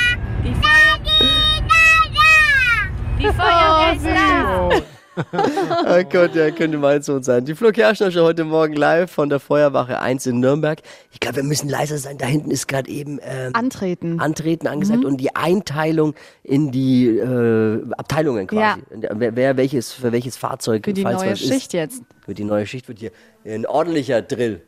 Die 3.23 3.27
Feuerwehr 3.27 3.93
ist 3.95 4.05
da. 4.05 4.69
Oh 5.15 6.03
Gott, 6.11 6.35
ja, 6.35 6.51
könnte 6.51 6.77
mein 6.77 7.01
Sohn 7.03 7.23
sein. 7.23 7.45
Die 7.45 7.55
Flo 7.55 7.71
Kerschner 7.71 8.11
heute 8.15 8.43
Morgen 8.43 8.73
live 8.73 9.09
von 9.09 9.29
der 9.29 9.39
Feuerwache 9.39 9.99
1 9.99 10.25
in 10.25 10.41
Nürnberg. 10.41 10.81
Ich 11.11 11.21
glaube, 11.21 11.37
wir 11.37 11.43
müssen 11.43 11.69
leiser 11.69 11.97
sein. 11.99 12.17
Da 12.17 12.25
hinten 12.25 12.51
ist 12.51 12.67
gerade 12.67 12.89
eben 12.89 13.19
ähm, 13.23 13.51
Antreten. 13.53 14.19
Antreten 14.19 14.67
angesagt 14.67 15.05
und 15.05 15.17
die 15.17 15.33
Einteilung 15.37 16.15
in 16.43 16.71
die 16.71 17.07
äh, 17.07 17.81
Abteilungen 17.95 18.45
quasi. 18.47 18.81
Wer, 18.89 19.35
wer 19.37 19.55
welches 19.55 19.93
für 19.93 20.11
welches 20.11 20.35
Fahrzeug 20.35 20.83
Für 20.83 20.91
die 20.93 21.03
falls 21.03 21.21
neue 21.21 21.31
was 21.31 21.41
ist. 21.41 21.47
Schicht 21.53 21.73
jetzt. 21.73 22.01
Für 22.25 22.33
die 22.33 22.43
neue 22.43 22.65
Schicht 22.67 22.89
wird 22.89 22.99
hier 22.99 23.11
ein 23.45 23.65
ordentlicher 23.65 24.21
Drill. 24.21 24.63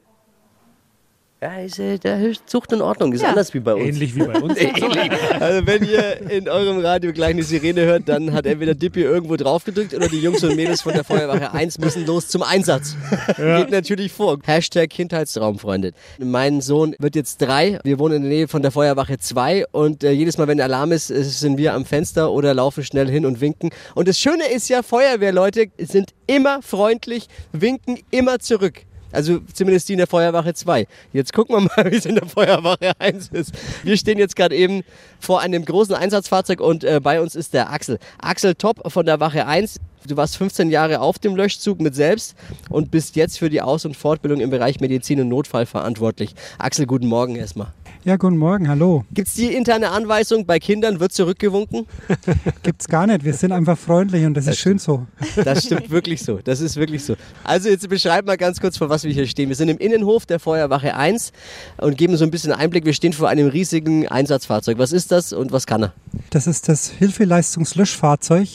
Ja, 1.46 1.60
ist, 1.60 1.78
äh, 1.80 2.00
der 2.00 2.32
Zucht 2.48 2.72
in 2.72 2.82
Ordnung, 2.82 3.14
ist 3.14 3.22
Ja. 3.22 3.30
anders 3.30 3.54
wie 3.54 3.60
bei 3.60 3.75
uns. 3.75 3.84
Ähnlich 3.86 4.16
wie 4.16 4.24
bei 4.24 4.40
uns. 4.42 4.58
Also 5.40 5.68
wenn 5.68 5.84
ihr 5.84 6.32
in 6.32 6.50
eurem 6.50 6.80
Radio 6.80 7.12
gleich 7.14 7.32
eine 7.32 7.44
Sirene 7.44 7.82
hört, 7.82 8.10
dann 8.10 8.34
hat 8.34 8.46
entweder 8.46 8.74
Dippy 8.74 9.02
irgendwo 9.02 9.36
drauf 9.36 9.64
gedrückt 9.64 9.94
oder 9.94 10.08
die 10.08 10.20
Jungs 10.22 10.44
und 10.44 10.56
Mädels 10.56 10.82
von 10.82 10.94
der 10.94 11.04
Feuerwache 11.04 11.54
1 11.54 11.78
müssen 11.80 12.06
los 12.06 12.28
zum 12.30 12.42
Einsatz. 12.42 12.96
Geht 13.38 13.70
natürlich 13.70 14.12
vor. 14.12 14.40
Hashtag 14.46 14.90
Kindheitstraum, 14.90 15.60
Freunde. 15.60 15.92
Mein 16.18 16.62
Sohn 16.62 16.96
wird 17.00 17.16
jetzt 17.16 17.42
drei. 17.42 17.80
Wir 17.84 18.00
wohnen 18.00 18.16
in 18.16 18.22
der 18.24 18.32
Nähe 18.32 18.48
von 18.48 18.62
der 18.64 18.72
Feuerwache 18.72 19.18
2 19.20 19.66
und 19.72 20.04
äh, 20.04 20.12
jedes 20.12 20.38
Mal, 20.38 20.48
wenn 20.48 20.60
Alarm 20.60 20.92
ist, 20.92 21.08
sind 21.08 21.58
wir 21.58 21.74
am 21.74 21.86
Fenster 21.86 22.32
oder 22.32 22.54
laufen 22.54 22.84
schnell 22.84 23.10
hin 23.10 23.25
und 23.25 23.40
winken. 23.42 23.70
Und 23.94 24.08
das 24.08 24.18
Schöne 24.20 24.48
ist 24.52 24.68
ja, 24.70 24.82
Feuerwehrleute 24.82 25.68
sind 25.78 26.12
immer 26.28 26.62
freundlich, 26.62 27.28
winken 27.52 28.00
immer 28.10 28.40
zurück. 28.40 28.82
Also 29.15 29.39
zumindest 29.53 29.89
die 29.89 29.93
in 29.93 29.98
der 29.98 30.07
Feuerwache 30.07 30.53
2. 30.53 30.88
Jetzt 31.13 31.34
gucken 31.34 31.55
wir 31.55 31.62
mal, 31.62 31.91
wie 31.91 31.95
es 31.95 32.05
in 32.05 32.15
der 32.15 32.25
Feuerwache 32.27 32.91
1 33.00 33.29
ist. 33.29 33.53
Wir 33.84 33.98
stehen 33.98 34.19
jetzt 34.19 34.36
gerade 34.36 34.55
eben 34.55 34.84
vor 35.19 35.41
einem 35.41 35.65
großen 35.65 35.95
Einsatzfahrzeug 35.95 36.62
und 36.62 36.84
äh, 36.84 37.00
bei 37.01 37.22
uns 37.22 37.36
ist 37.36 37.53
der 37.53 37.72
Axel. 37.72 37.98
Axel 38.19 38.55
Top 38.55 38.91
von 38.91 39.05
der 39.05 39.19
Wache 39.19 39.48
1. 39.48 39.79
Du 40.07 40.17
warst 40.17 40.38
15 40.38 40.69
Jahre 40.69 41.00
auf 41.00 41.17
dem 41.17 41.36
Löschzug 41.36 41.79
mit 41.81 41.95
selbst 41.95 42.36
und 42.69 42.91
bist 42.91 43.15
jetzt 43.15 43.39
für 43.39 43.50
die 43.50 43.62
Aus- 43.62 43.86
und 43.86 43.98
Fortbildung 43.98 44.39
im 44.39 44.51
Bereich 44.51 44.79
Medizin 44.79 45.19
und 45.22 45.29
Notfall 45.29 45.65
verantwortlich. 45.65 46.36
Axel, 46.60 46.86
guten 46.86 47.07
Morgen 47.07 47.36
erstmal. 47.36 47.74
Ja, 48.06 48.18
guten 48.18 48.38
Morgen, 48.38 48.70
hallo. 48.70 49.04
Gibt 49.12 49.30
es 49.30 49.34
die 49.34 49.52
interne 49.52 49.90
Anweisung, 49.90 50.46
bei 50.46 50.60
Kindern 50.60 51.00
wird 51.00 51.12
zurückgewunken? 51.12 51.88
Gibt's 52.62 52.88
gar 52.88 53.08
nicht. 53.08 53.26
Wir 53.26 53.34
sind 53.34 53.52
einfach 53.52 53.80
freundlich 53.80 54.24
und 54.26 54.36
das 54.36 54.46
ist 54.46 54.60
schön 54.60 54.78
so. 54.78 55.08
Das 55.44 55.66
stimmt 55.66 55.90
wirklich 55.90 56.22
so. 56.22 56.38
Das 56.44 56.62
ist 56.62 56.76
wirklich 56.76 57.04
so. 57.04 57.16
Also 57.44 57.68
jetzt 57.68 57.90
beschreib 57.90 58.28
mal 58.28 58.38
ganz 58.38 58.62
kurz, 58.62 58.78
vor 58.78 58.90
was 58.90 59.06
wir 59.06 59.12
hier 59.12 59.26
stehen. 59.26 59.50
Wir 59.50 59.56
sind 59.56 59.70
im 59.70 59.80
Innenhof 59.80 60.28
der 60.28 60.40
Feuerwache 60.40 60.96
1 60.96 61.32
und 61.78 61.98
geben 61.98 62.16
so 62.16 62.26
ein 62.26 62.30
bisschen 62.30 62.52
Einblick. 62.52 62.86
Wir 62.86 62.94
stehen 62.94 63.12
vor 63.12 63.28
einem 63.28 63.48
riesigen 63.48 64.08
Einsatzfahrzeug. 64.08 64.78
Was 64.78 64.92
ist 64.92 65.12
das 65.12 65.34
und 65.34 65.52
was 65.52 65.66
kann 65.66 65.86
er? 65.86 65.94
Das 66.30 66.46
ist 66.46 66.70
das 66.70 66.92
Hilfeleistungslöschfahrzeug. 66.92 68.48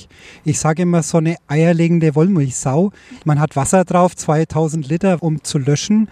Ich 0.44 0.60
sage 0.60 0.82
immer 0.82 1.02
so 1.02 1.18
eine 1.18 1.34
eierlegende 1.48 2.14
Wollmilchsau. 2.14 2.92
Man 3.24 3.40
hat 3.40 3.56
Wasser 3.56 3.84
drauf, 3.84 4.14
2000 4.14 4.88
Liter, 4.88 5.20
um 5.24 5.42
zu 5.42 5.58
löschen. 5.58 6.08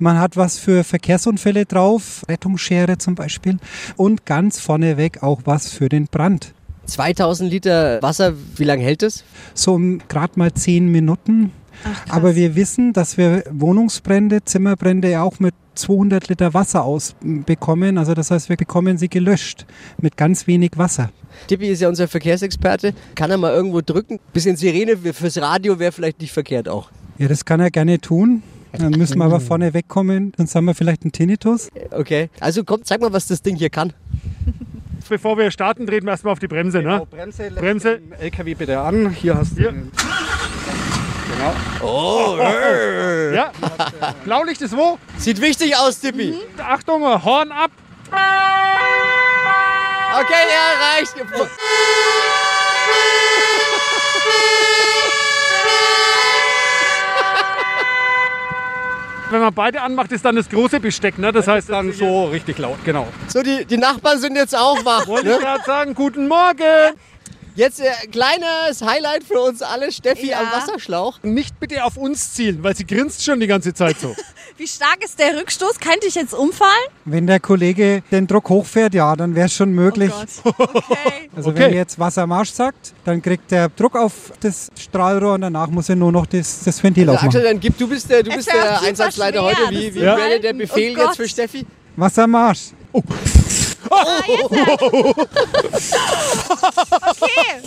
Man 0.00 0.18
hat 0.18 0.36
was 0.36 0.58
für 0.58 0.82
Verkehrsunfälle 0.82 1.66
drauf, 1.66 2.24
Rettungsschere 2.80 2.98
zum 2.98 3.14
Beispiel. 3.14 3.58
Und 3.96 4.26
ganz 4.26 4.60
vorneweg 4.60 5.22
auch 5.22 5.40
was 5.44 5.70
für 5.70 5.88
den 5.88 6.06
Brand. 6.06 6.52
2000 6.86 7.50
Liter 7.50 8.02
Wasser, 8.02 8.34
wie 8.56 8.64
lange 8.64 8.82
hält 8.82 9.02
es? 9.02 9.24
So 9.54 9.74
um 9.74 10.00
gerade 10.08 10.38
mal 10.38 10.52
10 10.52 10.90
Minuten. 10.90 11.52
Aber 12.08 12.34
wir 12.34 12.56
wissen, 12.56 12.92
dass 12.92 13.16
wir 13.16 13.44
Wohnungsbrände, 13.50 14.44
Zimmerbrände 14.44 15.10
ja 15.10 15.22
auch 15.22 15.38
mit 15.38 15.54
200 15.76 16.28
Liter 16.28 16.52
Wasser 16.52 16.84
ausbekommen. 16.84 17.96
Also 17.96 18.12
das 18.14 18.30
heißt, 18.30 18.48
wir 18.48 18.56
bekommen 18.56 18.98
sie 18.98 19.08
gelöscht 19.08 19.66
mit 19.98 20.16
ganz 20.16 20.46
wenig 20.46 20.72
Wasser. 20.76 21.10
Tippi 21.46 21.68
ist 21.68 21.80
ja 21.80 21.88
unser 21.88 22.08
Verkehrsexperte. 22.08 22.92
Kann 23.14 23.30
er 23.30 23.38
mal 23.38 23.54
irgendwo 23.54 23.80
drücken? 23.80 24.18
Bisschen 24.32 24.56
Sirene 24.56 24.96
fürs 24.96 25.40
Radio 25.40 25.78
wäre 25.78 25.92
vielleicht 25.92 26.20
nicht 26.20 26.32
verkehrt 26.32 26.68
auch. 26.68 26.90
Ja, 27.18 27.28
das 27.28 27.44
kann 27.44 27.60
er 27.60 27.70
gerne 27.70 28.00
tun. 28.00 28.42
Dann 28.72 28.92
müssen 28.92 29.18
wir 29.18 29.24
aber 29.24 29.40
vorne 29.40 29.74
wegkommen, 29.74 30.32
sonst 30.36 30.54
haben 30.54 30.64
wir 30.66 30.74
vielleicht 30.74 31.02
einen 31.02 31.12
Tinnitus. 31.12 31.68
Okay. 31.90 32.30
Also 32.40 32.64
komm, 32.64 32.84
zeig 32.84 33.00
mal, 33.00 33.12
was 33.12 33.26
das 33.26 33.42
Ding 33.42 33.56
hier 33.56 33.70
kann. 33.70 33.92
Bevor 35.08 35.36
wir 35.36 35.50
starten, 35.50 35.86
treten 35.88 36.06
wir 36.06 36.12
erstmal 36.12 36.32
auf 36.32 36.38
die 36.38 36.46
Bremse. 36.46 36.82
Ne? 36.82 37.04
Bremse, 37.10 37.50
Bremse. 37.50 37.98
den 37.98 38.12
LKW 38.12 38.54
bitte 38.54 38.78
an. 38.80 39.10
Hier 39.10 39.36
hast 39.36 39.52
du. 39.52 39.62
Hier. 39.62 39.72
den- 39.72 39.90
Oh, 41.82 42.36
Ja. 43.34 43.50
Blaulicht 44.24 44.60
ist 44.60 44.76
wo? 44.76 44.98
Sieht 45.16 45.40
wichtig 45.40 45.74
aus, 45.76 45.98
Tippi. 46.00 46.34
Achtung, 46.58 47.02
Horn 47.02 47.50
ab. 47.50 47.70
Okay, 50.20 50.44
ja, 50.48 50.98
reicht. 50.98 51.14
Wenn 59.30 59.40
man 59.40 59.54
beide 59.54 59.80
anmacht, 59.82 60.10
ist 60.12 60.24
dann 60.24 60.36
das 60.36 60.48
große 60.48 60.80
Besteck. 60.80 61.18
Ne? 61.18 61.30
Das 61.32 61.46
heißt 61.46 61.68
Dann 61.70 61.92
so 61.92 62.24
richtig 62.26 62.58
laut, 62.58 62.84
genau. 62.84 63.06
So, 63.28 63.42
die, 63.42 63.64
die 63.64 63.76
Nachbarn 63.76 64.18
sind 64.18 64.36
jetzt 64.36 64.56
auch 64.56 64.84
wach. 64.84 65.06
Wollte 65.06 65.28
Ne? 65.28 65.34
ich 65.34 65.40
gerade 65.40 65.64
sagen, 65.64 65.94
guten 65.94 66.26
Morgen. 66.28 66.94
Jetzt 67.56 67.80
äh, 67.80 67.90
kleines 68.10 68.80
Highlight 68.82 69.24
für 69.24 69.40
uns 69.40 69.60
alle. 69.62 69.92
Steffi 69.92 70.28
Ja. 70.30 70.40
am 70.40 70.46
Wasserschlauch. 70.52 71.18
Nicht 71.22 71.58
bitte 71.60 71.84
auf 71.84 71.96
uns 71.96 72.32
zielen, 72.34 72.62
weil 72.62 72.74
sie 72.76 72.86
grinst 72.86 73.24
schon 73.24 73.38
die 73.40 73.46
ganze 73.46 73.74
Zeit 73.74 73.98
so. 74.00 74.14
Wie 74.60 74.68
stark 74.68 75.02
ist 75.02 75.18
der 75.18 75.38
Rückstoß? 75.38 75.80
Könnte 75.80 76.06
ich 76.06 76.14
jetzt 76.16 76.34
umfallen? 76.34 76.70
Wenn 77.06 77.26
der 77.26 77.40
Kollege 77.40 78.02
den 78.10 78.26
Druck 78.26 78.50
hochfährt, 78.50 78.92
ja, 78.92 79.16
dann 79.16 79.34
wäre 79.34 79.46
es 79.46 79.54
schon 79.54 79.72
möglich. 79.72 80.12
Oh. 80.44 80.50
Okay. 80.58 81.30
also 81.34 81.48
Okay. 81.48 81.58
wenn 81.60 81.70
er 81.70 81.76
jetzt 81.76 81.98
Wassermarsch 81.98 82.50
sagt, 82.50 82.92
dann 83.06 83.22
kriegt 83.22 83.50
der 83.52 83.70
Druck 83.70 83.96
auf 83.96 84.12
das 84.40 84.68
Strahlrohr 84.78 85.32
und 85.32 85.40
danach 85.40 85.68
muss 85.68 85.88
er 85.88 85.96
nur 85.96 86.12
noch 86.12 86.26
das, 86.26 86.62
das 86.62 86.84
Ventil 86.84 87.04
Also, 87.08 87.12
aufmachen. 87.14 87.28
Axel, 87.28 87.42
dann 87.42 87.58
gib, 87.58 87.78
du 87.78 87.88
bist 87.88 88.10
der, 88.10 88.22
du 88.22 88.28
Es 88.32 88.36
bist 88.36 88.52
der 88.52 88.82
Einsatzleiter 88.82 89.38
schwer, 89.40 89.64
heute. 89.66 89.70
Wie, 89.74 89.94
wie 89.94 90.00
wäre 90.02 90.38
der 90.38 90.52
Befehl 90.52 90.94
Oh 90.98 91.04
jetzt 91.04 91.16
für 91.16 91.26
Steffi? 91.26 91.64
Wassermarsch. 91.96 92.72
Okay. 97.10 97.62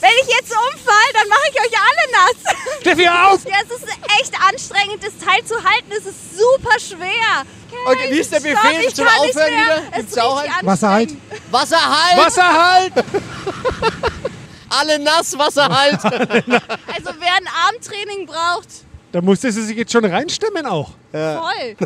Wenn 0.00 0.10
ich 0.22 0.28
jetzt 0.28 0.52
umfall, 0.52 1.08
dann 1.12 1.28
mache 1.28 1.50
ich 1.50 1.60
euch 1.60 1.74
alle 1.76 2.04
nass. 2.12 2.36
Steffi, 2.80 3.04
hör 3.04 3.32
auf! 3.32 3.44
Ja, 3.44 3.56
es 3.64 3.70
ist 3.76 3.88
echt 4.20 4.32
anstrengend, 4.40 5.02
das 5.02 5.16
Teil 5.18 5.44
zu 5.44 5.56
halten. 5.56 5.90
Es 5.90 6.06
ist 6.06 6.38
super 6.38 6.78
schwer. 6.78 7.44
Okay, 7.84 8.10
wie 8.10 8.18
ist 8.18 8.32
der 8.32 8.40
Stopp, 8.40 8.62
Befehl 8.62 8.80
ich 8.80 8.94
zum 8.94 9.06
kann 9.06 9.20
nicht 9.22 9.36
Aufhören 9.36 9.52
wieder? 9.52 9.82
Es 9.90 9.96
Gibt's 9.96 10.18
auch 10.18 10.36
ein 10.38 10.66
Wasser 10.66 10.90
halt. 10.90 11.10
Wasser 11.50 11.80
halt! 11.80 12.18
Wasser 12.24 12.46
halt! 12.46 12.92
Alle 14.70 14.98
nass, 14.98 15.36
Wasser 15.36 15.68
halt! 15.68 16.04
Also 16.04 17.10
wer 17.18 17.34
ein 17.34 17.48
Armtraining 17.66 18.26
braucht, 18.26 18.68
Da 19.10 19.22
musste 19.22 19.50
sie 19.50 19.62
sich 19.62 19.76
jetzt 19.76 19.90
schon 19.90 20.04
reinstimmen 20.04 20.66
auch. 20.66 20.90
voll. 21.12 21.76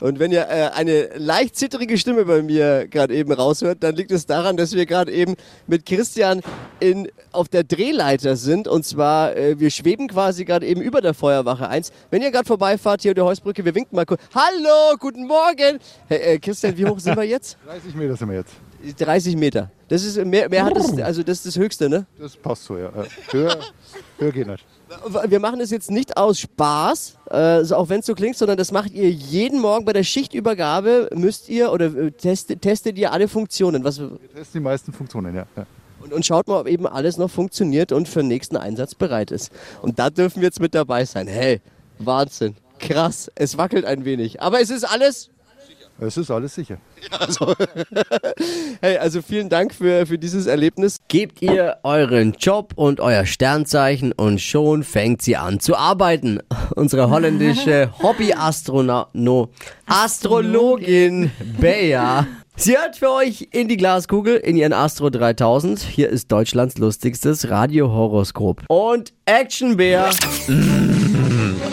Und 0.08 0.18
wenn 0.18 0.32
ihr 0.32 0.48
äh, 0.48 0.70
eine 0.74 1.10
leicht 1.18 1.54
zittrige 1.56 1.98
Stimme 1.98 2.24
bei 2.24 2.40
mir 2.40 2.88
gerade 2.88 3.14
eben 3.14 3.30
raushört, 3.30 3.82
dann 3.82 3.94
liegt 3.94 4.10
es 4.10 4.24
daran, 4.24 4.56
dass 4.56 4.72
wir 4.72 4.86
gerade 4.86 5.12
eben 5.12 5.34
mit 5.66 5.84
Christian 5.84 6.40
in, 6.80 7.10
auf 7.32 7.50
der 7.50 7.62
Drehleiter 7.64 8.36
sind. 8.36 8.68
Und 8.68 8.86
zwar, 8.86 9.36
äh, 9.36 9.60
wir 9.60 9.70
schweben 9.70 10.08
quasi 10.08 10.46
gerade 10.46 10.64
eben 10.64 10.80
über 10.80 11.02
der 11.02 11.12
Feuerwache 11.12 11.68
1. 11.68 11.92
Wenn 12.10 12.22
ihr 12.22 12.30
gerade 12.30 12.46
vorbeifahrt 12.46 13.02
hier 13.02 13.10
an 13.10 13.16
der 13.16 13.26
Heusbrücke, 13.26 13.62
wir 13.62 13.74
winken 13.74 13.94
mal 13.94 14.06
kurz. 14.06 14.22
Hallo, 14.34 14.96
guten 14.98 15.26
Morgen! 15.26 15.78
Hey, 16.08 16.18
äh, 16.36 16.38
Christian, 16.38 16.74
wie 16.78 16.86
hoch 16.86 16.98
sind 17.00 17.18
wir 17.18 17.24
jetzt? 17.24 17.58
30 17.66 17.94
Meter 17.94 18.16
sind 18.16 18.30
wir 18.30 18.36
jetzt. 18.36 18.54
30 18.98 19.36
Meter. 19.36 19.70
Das 19.88 20.02
ist 20.02 20.16
mehr, 20.24 20.48
mehr 20.48 20.64
hat 20.64 20.74
es, 20.74 20.98
also 21.02 21.22
das 21.22 21.38
ist 21.38 21.48
das 21.48 21.56
Höchste, 21.56 21.90
ne? 21.90 22.06
Das 22.18 22.34
passt 22.34 22.64
so, 22.64 22.78
ja. 22.78 22.88
Äh, 22.88 23.04
Höher, 23.30 23.58
höher 24.18 24.32
geht 24.32 24.46
nicht. 24.46 24.64
Wir 25.28 25.38
machen 25.38 25.60
das 25.60 25.70
jetzt 25.70 25.90
nicht 25.90 26.16
aus 26.16 26.40
Spaß, 26.40 27.16
äh, 27.30 27.62
so 27.62 27.76
auch 27.76 27.88
wenn 27.88 28.00
es 28.00 28.06
so 28.06 28.14
klingt, 28.14 28.36
sondern 28.36 28.56
das 28.56 28.72
macht 28.72 28.92
ihr 28.92 29.08
jeden 29.08 29.60
Morgen 29.60 29.84
bei 29.84 29.92
der 29.92 30.02
Schichtübergabe, 30.02 31.10
müsst 31.14 31.48
ihr 31.48 31.70
oder 31.70 31.86
äh, 31.86 32.10
testet, 32.10 32.60
testet 32.60 32.98
ihr 32.98 33.12
alle 33.12 33.28
Funktionen. 33.28 33.84
Was, 33.84 34.00
Wir 34.00 34.08
testen 34.34 34.54
die 34.54 34.60
meisten 34.60 34.92
Funktionen, 34.92 35.36
ja. 35.36 35.46
ja. 35.56 35.66
und, 36.02 36.12
und 36.12 36.26
schaut 36.26 36.48
mal, 36.48 36.60
ob 36.60 36.66
eben 36.66 36.88
alles 36.88 37.18
noch 37.18 37.30
funktioniert 37.30 37.92
und 37.92 38.08
für 38.08 38.20
den 38.20 38.28
nächsten 38.28 38.56
Einsatz 38.56 38.96
bereit 38.96 39.30
ist. 39.30 39.52
Und 39.80 40.00
da 40.00 40.10
dürfen 40.10 40.40
wir 40.40 40.46
jetzt 40.48 40.60
mit 40.60 40.74
dabei 40.74 41.04
sein. 41.04 41.28
Hey, 41.28 41.60
Wahnsinn. 42.00 42.56
Krass, 42.80 43.30
es 43.36 43.56
wackelt 43.58 43.84
ein 43.84 44.04
wenig. 44.04 44.42
Aber 44.42 44.60
es 44.60 44.70
ist 44.70 44.84
alles 44.84 45.29
Es 46.00 46.16
ist 46.16 46.30
alles 46.30 46.54
sicher. 46.54 46.78
Hey, 48.82 48.96
also 48.96 49.20
vielen 49.20 49.50
Dank 49.50 49.74
für, 49.74 50.06
für 50.06 50.18
dieses 50.18 50.46
Erlebnis. 50.46 51.00
Gebt 51.08 51.42
ihr 51.42 51.76
euren 51.82 52.32
Job 52.32 52.72
und 52.76 52.98
euer 52.98 53.26
Sternzeichen 53.26 54.12
und 54.12 54.40
schon 54.40 54.84
fängt 54.84 55.20
sie 55.20 55.36
an 55.36 55.60
zu 55.60 55.76
arbeiten. 55.76 56.40
Unsere 56.74 57.10
holländische 57.10 57.90
Hobby-Astrono, 58.02 59.50
Astrologin 59.86 61.30
Bea, 61.60 62.26
Sie 62.56 62.76
hört 62.76 62.96
für 62.96 63.10
euch 63.10 63.48
in 63.52 63.68
die 63.68 63.78
Glaskugel, 63.78 64.36
in 64.36 64.54
ihren 64.54 64.74
Astro 64.74 65.08
3000. 65.08 65.80
Hier 65.80 66.10
ist 66.10 66.30
Deutschlands 66.30 66.76
lustigstes 66.76 67.48
Radiohoroskop. 67.48 68.64
Und 68.68 69.14
Actionbär. 69.24 70.10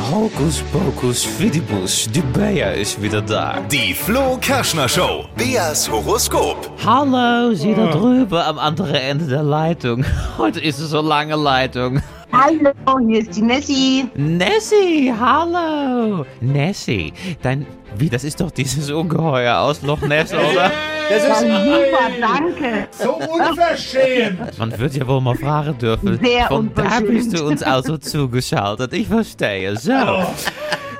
Hokus 0.09 0.63
pokus 0.71 1.25
fidibus, 1.25 2.07
die 2.09 2.21
Bea 2.21 2.71
ist 2.71 3.01
wieder 3.01 3.21
da. 3.21 3.59
Die 3.69 3.93
Flo 3.93 4.37
Kerschner 4.39 4.87
Show. 4.87 5.25
Beas 5.35 5.91
Horoskop. 5.91 6.71
Hallo, 6.85 7.53
Sie 7.53 7.73
da 7.75 7.87
drüben 7.87 8.37
am 8.37 8.57
anderen 8.57 8.95
Ende 8.95 9.27
der 9.27 9.43
Leitung. 9.43 10.05
Heute 10.37 10.61
ist 10.61 10.79
es 10.79 10.91
so 10.91 11.01
lange 11.01 11.35
Leitung. 11.35 12.01
Hallo, 12.31 12.99
hier 13.07 13.21
ist 13.21 13.35
die 13.35 13.41
Nessie. 13.41 14.09
Nessie, 14.15 15.13
hallo. 15.17 16.25
Nessie, 16.41 17.13
dein... 17.41 17.65
Wie, 17.97 18.09
das 18.09 18.23
ist 18.25 18.41
doch 18.41 18.51
dieses 18.51 18.91
Ungeheuer 18.91 19.57
aus 19.59 19.81
Loch 19.81 20.01
Ness, 20.01 20.33
oder? 20.33 20.71
Das 21.09 21.23
Ja, 21.23 21.35
super, 21.35 22.11
danke. 22.19 22.87
So 22.91 23.15
unverschämt. 23.15 24.57
Man 24.59 24.77
wird 24.77 24.95
ja 24.95 25.07
wohl 25.07 25.21
mal 25.21 25.35
fragen 25.35 25.77
dürfen. 25.77 26.19
Sehr 26.21 26.47
Von 26.47 26.69
da 26.75 26.99
bist 26.99 27.37
du 27.37 27.45
uns 27.45 27.63
also 27.63 27.97
zugeschaltet. 27.97 28.93
Ich 28.93 29.07
verstehe. 29.07 29.77
So. 29.77 29.93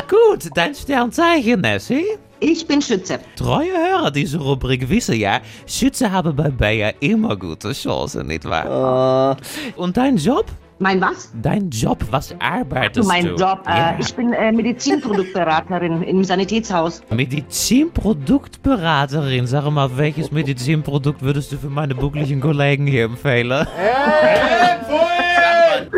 Gut, 0.08 0.50
dein 0.56 0.74
Sternzeichen, 0.74 1.60
Nessie? 1.60 2.06
Ich 2.40 2.66
bin 2.66 2.82
Schütze. 2.82 3.20
Treue 3.36 3.72
Hörer 3.72 4.12
dieser 4.12 4.40
Rubrik 4.40 4.88
wissen 4.90 5.16
ja, 5.16 5.42
Schütze 5.66 6.12
haben 6.12 6.36
bei 6.36 6.50
Bayer 6.50 6.94
immer 7.02 7.36
gute 7.36 7.74
Chancen, 7.74 8.28
nicht 8.28 8.46
wahr? 8.46 9.36
Und 9.76 9.98
dein 9.98 10.16
Job? 10.18 10.46
Mein 10.80 11.02
was? 11.02 11.32
Dein 11.42 11.72
Job, 11.72 12.06
was 12.12 12.36
arbeitest 12.40 12.98
Du, 12.98 13.02
du? 13.02 13.08
mein 13.08 13.26
Job. 13.36 13.62
Ja. 13.66 13.92
Äh, 13.92 13.96
ich 14.00 14.14
bin 14.14 14.32
äh, 14.34 14.52
Medizinproduktberaterin 14.52 16.04
im 16.04 16.24
Sanitätshaus. 16.24 17.02
Medizinproduktberaterin, 17.10 19.48
sag 19.48 19.68
mal, 19.72 19.90
welches 19.98 20.32
Medizinprodukt 20.32 21.24
würdest 21.24 21.52
du 21.52 21.58
für 21.58 21.70
meine 21.70 21.96
buckligen 21.96 22.40
Kollegen 22.42 22.86
hier 22.86 23.06
empfehlen? 23.06 23.66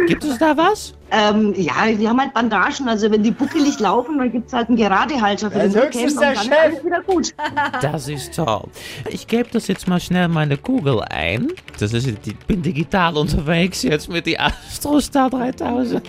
Gibt 0.07 0.23
es 0.23 0.37
da 0.37 0.55
was? 0.57 0.93
Ähm, 1.11 1.53
ja, 1.57 1.73
die 1.91 2.07
haben 2.07 2.19
halt 2.19 2.33
Bandagen. 2.33 2.87
Also 2.87 3.09
wenn 3.11 3.23
die 3.23 3.31
buckelig 3.31 3.79
laufen, 3.79 4.17
dann 4.19 4.31
gibt's 4.31 4.53
halt 4.53 4.67
einen 4.67 4.77
Geradehalter 4.77 5.49
für 5.49 5.59
Als 5.59 5.73
den 5.73 5.81
Rücken 5.83 5.97
und 6.03 6.21
der 6.21 6.33
dann 6.33 6.35
Chef. 6.43 6.45
ist 6.51 6.59
alles 6.59 6.85
wieder 6.85 7.01
gut. 7.01 7.33
Das 7.81 8.07
ist 8.07 8.35
toll. 8.35 8.63
Ich 9.09 9.25
gebe 9.27 9.49
das 9.51 9.67
jetzt 9.67 9.87
mal 9.87 9.99
schnell 9.99 10.27
meine 10.27 10.57
Kugel 10.57 11.01
ein. 11.09 11.47
Das 11.79 11.93
ist, 11.93 12.05
ich 12.07 12.37
bin 12.47 12.61
digital 12.61 13.17
unterwegs 13.17 13.81
jetzt 13.83 14.09
mit 14.09 14.25
die 14.25 14.39
Astrostar 14.39 15.29
3000. 15.29 16.03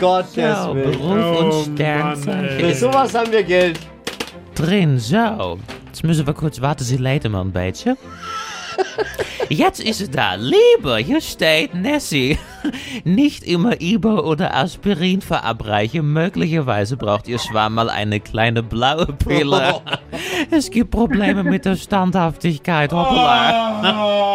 Gottes 0.00 0.36
Ja, 0.36 0.74
Willen. 0.74 0.90
Beruf 0.92 1.36
Oh, 1.40 1.44
und 1.66 1.74
Sternzeichen. 1.74 2.58
Für 2.60 2.74
sowas 2.74 3.14
haben 3.14 3.32
wir 3.32 3.42
Geld. 3.42 3.78
drin. 4.54 4.98
Zo. 4.98 5.58
Jetzt 5.86 6.04
müssen 6.04 6.26
wir 6.26 6.34
kurz 6.34 6.60
warten, 6.60 6.84
sie 6.84 6.96
leiden 6.96 7.32
mal 7.32 7.40
ein 7.42 7.52
beetje. 7.52 7.96
Jetzt 9.48 9.80
ist 9.80 10.00
es 10.00 10.10
da. 10.10 10.34
Liebe, 10.34 10.96
hier 10.98 11.20
steht 11.20 11.74
Nessie. 11.74 12.38
Nicht 13.04 13.44
immer 13.44 13.80
Ibo 13.80 14.20
oder 14.20 14.56
Aspirin 14.56 15.20
verabreichen. 15.20 16.12
Möglicherweise 16.12 16.96
braucht 16.96 17.28
Ihr 17.28 17.38
Schwarm 17.38 17.74
mal 17.74 17.90
eine 17.90 18.20
kleine 18.20 18.62
blaue 18.62 19.06
Pille. 19.06 19.80
Es 20.50 20.70
gibt 20.70 20.90
Probleme 20.90 21.42
mit 21.42 21.64
der 21.64 21.76
Standhaftigkeit. 21.76 22.92
Hoppala. 22.92 24.32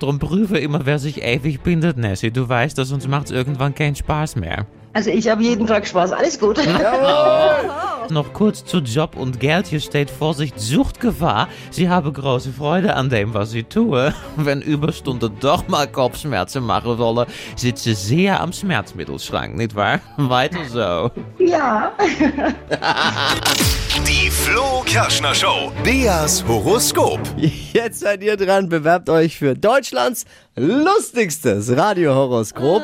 Drum 0.00 0.18
prüfe 0.18 0.58
immer, 0.58 0.84
wer 0.86 0.98
sich 0.98 1.22
ewig 1.22 1.60
bindet, 1.60 1.96
Nessie. 1.96 2.30
Du 2.30 2.48
weißt, 2.48 2.76
dass 2.78 2.92
uns 2.92 3.06
macht's 3.06 3.30
irgendwann 3.30 3.74
keinen 3.74 3.94
Spaß 3.96 4.36
mehr. 4.36 4.66
Also 4.98 5.10
ich 5.10 5.28
habe 5.28 5.44
jeden 5.44 5.64
Tag 5.64 5.86
Spaß. 5.86 6.10
Alles 6.10 6.40
gut. 6.40 6.58
Noch 8.10 8.32
kurz 8.32 8.64
zu 8.64 8.78
Job 8.78 9.14
und 9.16 9.38
Geld. 9.38 9.68
Hier 9.68 9.78
steht 9.78 10.10
Vorsicht, 10.10 10.58
Suchtgefahr. 10.58 11.46
Sie 11.70 11.88
habe 11.88 12.10
große 12.10 12.52
Freude 12.52 12.96
an 12.96 13.08
dem, 13.08 13.32
was 13.32 13.52
sie 13.52 13.62
tue. 13.62 14.12
Wenn 14.36 14.60
Überstunden 14.60 15.36
doch 15.38 15.68
mal 15.68 15.86
Kopfschmerzen 15.86 16.64
machen 16.64 16.98
wollen, 16.98 17.28
sitze 17.54 17.94
sehr 17.94 18.40
am 18.40 18.52
Schmerzmittelschrank, 18.52 19.56
nicht 19.56 19.76
wahr? 19.76 20.00
Weiter 20.16 20.64
so. 20.64 21.12
ja. 21.38 21.92
Die 24.04 24.30
Flo 24.30 24.82
Kerschner 24.84 25.32
Show. 25.32 25.70
Beas 25.84 26.44
Horoskop. 26.44 27.20
Jetzt 27.36 28.00
seid 28.00 28.24
ihr 28.24 28.36
dran, 28.36 28.68
bewerbt 28.68 29.08
euch 29.10 29.38
für 29.38 29.54
Deutschlands 29.54 30.24
lustigstes 30.56 31.76
Radiohoroskop. 31.76 32.82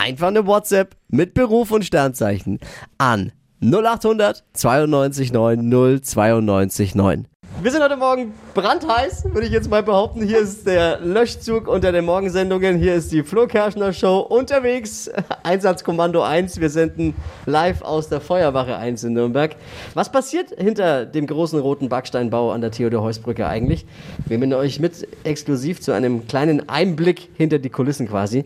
Einfach 0.00 0.28
eine 0.28 0.46
WhatsApp 0.46 0.96
mit 1.08 1.34
Beruf 1.34 1.70
und 1.72 1.84
Sternzeichen 1.84 2.58
an 2.96 3.32
0800 3.62 4.42
92 4.54 5.30
9 5.30 6.00
092 6.02 6.94
9. 6.94 7.28
Wir 7.60 7.70
sind 7.70 7.82
heute 7.82 7.98
Morgen 7.98 8.32
brandheiß, 8.54 9.24
würde 9.32 9.46
ich 9.46 9.52
jetzt 9.52 9.70
mal 9.70 9.82
behaupten. 9.82 10.22
Hier 10.22 10.40
ist 10.40 10.66
der 10.66 11.00
Löschzug 11.00 11.68
unter 11.68 11.92
den 11.92 12.04
Morgensendungen. 12.04 12.78
Hier 12.78 12.94
ist 12.94 13.12
die 13.12 13.22
Flo 13.22 13.46
Kerschner 13.46 13.92
Show 13.92 14.18
unterwegs. 14.18 15.10
Einsatzkommando 15.42 16.22
1. 16.22 16.60
Wir 16.60 16.70
senden 16.70 17.14
live 17.46 17.82
aus 17.82 18.08
der 18.08 18.20
Feuerwache 18.20 18.76
1 18.76 19.04
in 19.04 19.12
Nürnberg. 19.12 19.54
Was 19.94 20.10
passiert 20.10 20.48
hinter 20.58 21.06
dem 21.06 21.26
großen 21.26 21.60
roten 21.60 21.88
Backsteinbau 21.88 22.50
an 22.50 22.60
der 22.60 22.72
Theodor-Heuss-Brücke 22.72 23.46
eigentlich? 23.46 23.86
Wir 24.26 24.38
nehmen 24.38 24.52
euch 24.54 24.80
mit 24.80 25.06
exklusiv 25.24 25.80
zu 25.80 25.92
einem 25.92 26.26
kleinen 26.26 26.68
Einblick 26.68 27.28
hinter 27.36 27.58
die 27.58 27.70
Kulissen 27.70 28.08
quasi. 28.08 28.44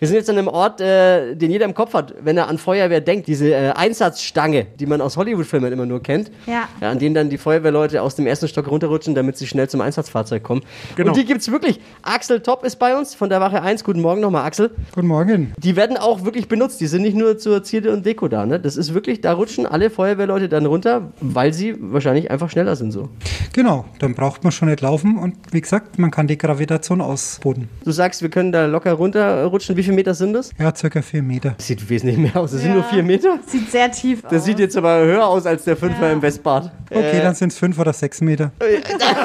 Wir 0.00 0.08
sind 0.08 0.16
jetzt 0.16 0.30
an 0.30 0.38
einem 0.38 0.48
Ort, 0.48 0.80
äh, 0.80 1.34
den 1.36 1.50
jeder 1.50 1.64
im 1.64 1.74
Kopf 1.74 1.94
hat, 1.94 2.14
wenn 2.22 2.36
er 2.36 2.48
an 2.48 2.58
Feuerwehr 2.58 3.00
denkt. 3.00 3.28
Diese 3.28 3.54
äh, 3.54 3.70
Einsatzstange, 3.70 4.66
die 4.80 4.86
man 4.86 5.00
aus 5.00 5.16
Hollywood-Filmen 5.16 5.72
immer 5.72 5.86
nur 5.86 6.02
kennt. 6.02 6.30
Ja. 6.46 6.68
Ja, 6.80 6.90
an 6.90 6.98
denen 6.98 7.14
dann 7.14 7.30
die 7.30 7.38
Feuerwehrleute 7.38 8.02
aus 8.02 8.16
dem 8.16 8.26
ersten 8.26 8.48
Stock 8.48 8.68
runterrutschen, 8.68 9.14
damit 9.14 9.38
sie 9.38 9.43
schnell 9.48 9.68
zum 9.68 9.80
Einsatzfahrzeug 9.80 10.42
kommen. 10.42 10.62
Genau. 10.96 11.10
Und 11.10 11.16
die 11.16 11.24
gibt's 11.24 11.50
wirklich. 11.50 11.80
Axel 12.02 12.40
Top 12.40 12.64
ist 12.64 12.76
bei 12.76 12.96
uns 12.96 13.14
von 13.14 13.28
der 13.28 13.40
Wache 13.40 13.62
1. 13.62 13.84
Guten 13.84 14.00
Morgen 14.00 14.20
nochmal, 14.20 14.44
Axel. 14.44 14.70
Guten 14.94 15.08
Morgen. 15.08 15.52
Die 15.58 15.76
werden 15.76 15.96
auch 15.96 16.24
wirklich 16.24 16.48
benutzt. 16.48 16.80
Die 16.80 16.86
sind 16.86 17.02
nicht 17.02 17.16
nur 17.16 17.38
zur 17.38 17.62
Zierde 17.62 17.92
und 17.92 18.04
Deko 18.06 18.28
da. 18.28 18.46
Ne? 18.46 18.60
Das 18.60 18.76
ist 18.76 18.94
wirklich, 18.94 19.20
da 19.20 19.32
rutschen 19.32 19.66
alle 19.66 19.90
Feuerwehrleute 19.90 20.48
dann 20.48 20.66
runter, 20.66 21.12
weil 21.20 21.52
sie 21.52 21.74
wahrscheinlich 21.78 22.30
einfach 22.30 22.50
schneller 22.50 22.76
sind 22.76 22.92
so. 22.92 23.08
Genau, 23.52 23.84
dann 24.00 24.14
braucht 24.14 24.42
man 24.42 24.52
schon 24.52 24.68
nicht 24.68 24.80
laufen 24.80 25.16
und 25.16 25.36
wie 25.52 25.60
gesagt, 25.60 25.98
man 25.98 26.10
kann 26.10 26.26
die 26.26 26.36
Gravitation 26.36 27.00
ausboten. 27.00 27.68
Du 27.84 27.92
sagst, 27.92 28.20
wir 28.20 28.28
können 28.28 28.50
da 28.50 28.66
locker 28.66 28.92
runterrutschen. 28.92 29.76
Wie 29.76 29.82
viele 29.82 29.94
Meter 29.94 30.14
sind 30.14 30.32
das? 30.32 30.50
Ja, 30.58 30.74
circa 30.74 31.02
vier 31.02 31.22
Meter. 31.22 31.54
Das 31.56 31.66
sieht 31.68 31.88
wesentlich 31.88 32.18
mehr 32.18 32.36
aus. 32.36 32.50
Das 32.50 32.62
sind 32.62 32.74
nur 32.74 32.84
vier 32.84 33.02
Meter. 33.02 33.38
Sieht 33.46 33.70
sehr 33.70 33.90
tief 33.92 34.24
aus. 34.24 34.30
Das 34.30 34.44
sieht 34.44 34.58
jetzt 34.58 34.76
aber 34.76 34.98
höher 35.04 35.26
aus 35.26 35.46
als 35.46 35.64
der 35.64 35.76
Fünfer 35.76 36.10
im 36.10 36.20
Westbad. 36.20 36.72
Okay, 36.90 37.20
dann 37.22 37.34
sind 37.34 37.52
es 37.52 37.58
fünf 37.58 37.78
oder 37.78 37.92
sechs 37.92 38.20
Meter. 38.20 38.52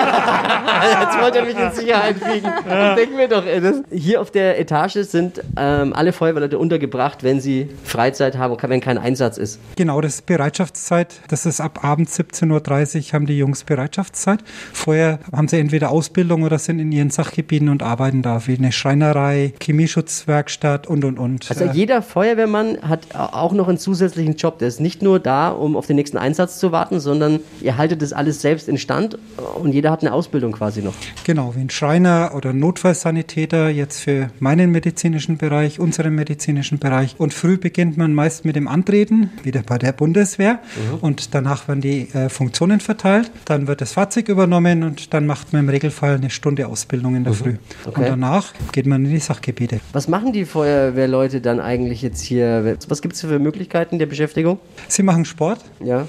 Jetzt 0.10 1.22
wollt 1.22 1.36
ihr 1.36 1.44
mich 1.44 1.58
in 1.58 1.72
Sicherheit 1.72 2.16
wiegen. 2.16 2.48
Ich 2.48 2.96
denke 2.96 3.16
mir 3.16 3.28
doch, 3.28 3.46
ey, 3.46 3.62
das 3.62 3.82
hier 3.92 4.22
auf 4.22 4.32
der 4.32 4.60
Etage 4.60 4.98
sind 5.04 5.42
ähm, 5.58 5.94
alle 5.94 6.14
Feuerwehrleute 6.14 6.58
untergebracht, 6.58 7.24
wenn 7.24 7.42
sie 7.42 7.70
Freizeit 7.84 8.38
haben 8.38 8.54
und 8.54 8.70
wenn 8.70 8.82
kein 8.82 8.98
Einsatz 8.98 9.38
ist. 9.38 9.60
Genau, 9.76 10.02
das 10.02 10.16
ist 10.16 10.26
Bereitschaftszeit. 10.26 11.16
Das 11.28 11.46
ist 11.46 11.62
ab 11.62 11.84
abends 11.84 12.20
17.30 12.20 13.08
Uhr 13.08 13.14
haben 13.14 13.26
die 13.26 13.38
Jungs 13.38 13.64
Bereitschaftszeit. 13.64 14.40
Vorher 14.74 15.20
haben 15.32 15.48
sie 15.48 15.60
entweder 15.60 15.92
Ausbildung 15.92 16.44
oder 16.44 16.60
sind 16.60 16.80
in 16.80 16.92
ihren 16.92 17.10
Sachgebieten 17.10 17.70
und 17.70 17.84
arbeiten 17.84 18.22
da, 18.22 18.46
wie 18.48 18.58
eine 18.58 18.72
Schreinerei, 18.72 19.54
Chemieschutzwerkstatt 19.62 20.88
und, 20.88 21.04
und, 21.04 21.20
und. 21.20 21.50
Also 21.50 21.66
Äh, 21.66 21.72
jeder 21.74 22.02
Feuerwehrmann 22.02 22.78
hat 22.82 23.08
auch 23.16 23.54
noch 23.54 23.68
einen 23.68 23.78
zusätzlichen 23.78 24.36
Job. 24.36 24.60
Der 24.60 24.68
ist 24.68 24.80
nicht 24.80 25.02
nur 25.02 25.20
da, 25.20 25.50
um 25.50 25.76
auf 25.76 25.88
den 25.88 25.96
nächsten 25.96 26.18
Einsatz 26.18 26.60
zu 26.60 26.72
warten, 26.72 27.00
sondern 27.00 27.40
ihr 27.62 27.78
haltet 27.78 28.02
das 28.02 28.14
alles 28.14 28.42
selbst 28.42 28.68
in 28.68 28.78
Stand 28.78 29.18
und 29.56 29.74
jeder 29.74 29.92
hat 29.92 29.99
eine 30.02 30.14
Ausbildung 30.14 30.52
quasi 30.52 30.82
noch. 30.82 30.94
Genau, 31.24 31.56
wie 31.56 31.62
ein 31.62 31.70
Schreiner 31.70 32.32
oder 32.36 32.54
Notfallsanitäter 32.54 33.70
jetzt 33.70 34.00
für 34.00 34.30
meinen 34.40 34.72
medizinischen 34.72 35.38
Bereich, 35.38 35.80
unseren 35.80 36.16
medizinischen 36.16 36.80
Bereich. 36.80 37.16
Und 37.18 37.34
früh 37.34 37.58
beginnt 37.58 37.98
man 37.98 38.14
meist 38.14 38.46
mit 38.46 38.56
dem 38.56 38.68
Antreten, 38.68 39.32
wieder 39.44 39.62
bei 39.64 39.78
der 39.78 39.92
Bundeswehr. 39.92 40.60
Und 41.02 41.34
danach 41.34 41.68
werden 41.68 41.82
die 41.82 42.10
äh, 42.14 42.30
Funktionen 42.30 42.80
verteilt. 42.80 43.32
Dann 43.46 43.68
wird 43.68 43.82
das 43.82 43.94
Fahrzeug 43.94 44.30
übernommen 44.30 44.84
und 44.84 45.14
dann 45.14 45.26
macht 45.26 45.54
man 45.54 45.64
im 45.64 45.70
Regelfall 45.70 46.16
eine 46.16 46.30
Stunde 46.30 46.68
Ausbildung 46.68 47.16
in 47.16 47.24
der 47.24 47.34
Früh. 47.34 47.56
Okay. 47.86 48.02
Und 48.02 48.08
danach 48.08 48.54
geht 48.72 48.86
man 48.86 49.06
in 49.06 49.12
die 49.12 49.20
Sachgebiete. 49.20 49.80
Was 49.94 50.08
machen 50.08 50.34
die 50.34 50.46
Feuerwehrleute 50.46 51.42
dann 51.42 51.60
eigentlich 51.60 52.02
jetzt 52.02 52.22
hier? 52.22 52.78
Was 52.88 53.02
gibt 53.02 53.16
es 53.16 53.22
für 53.22 53.40
Möglichkeiten 53.40 54.00
der 54.00 54.06
Beschäftigung? 54.06 54.60
Sie 54.88 55.04
machen 55.04 55.26
Sport. 55.26 55.64
Ja. 55.84 56.06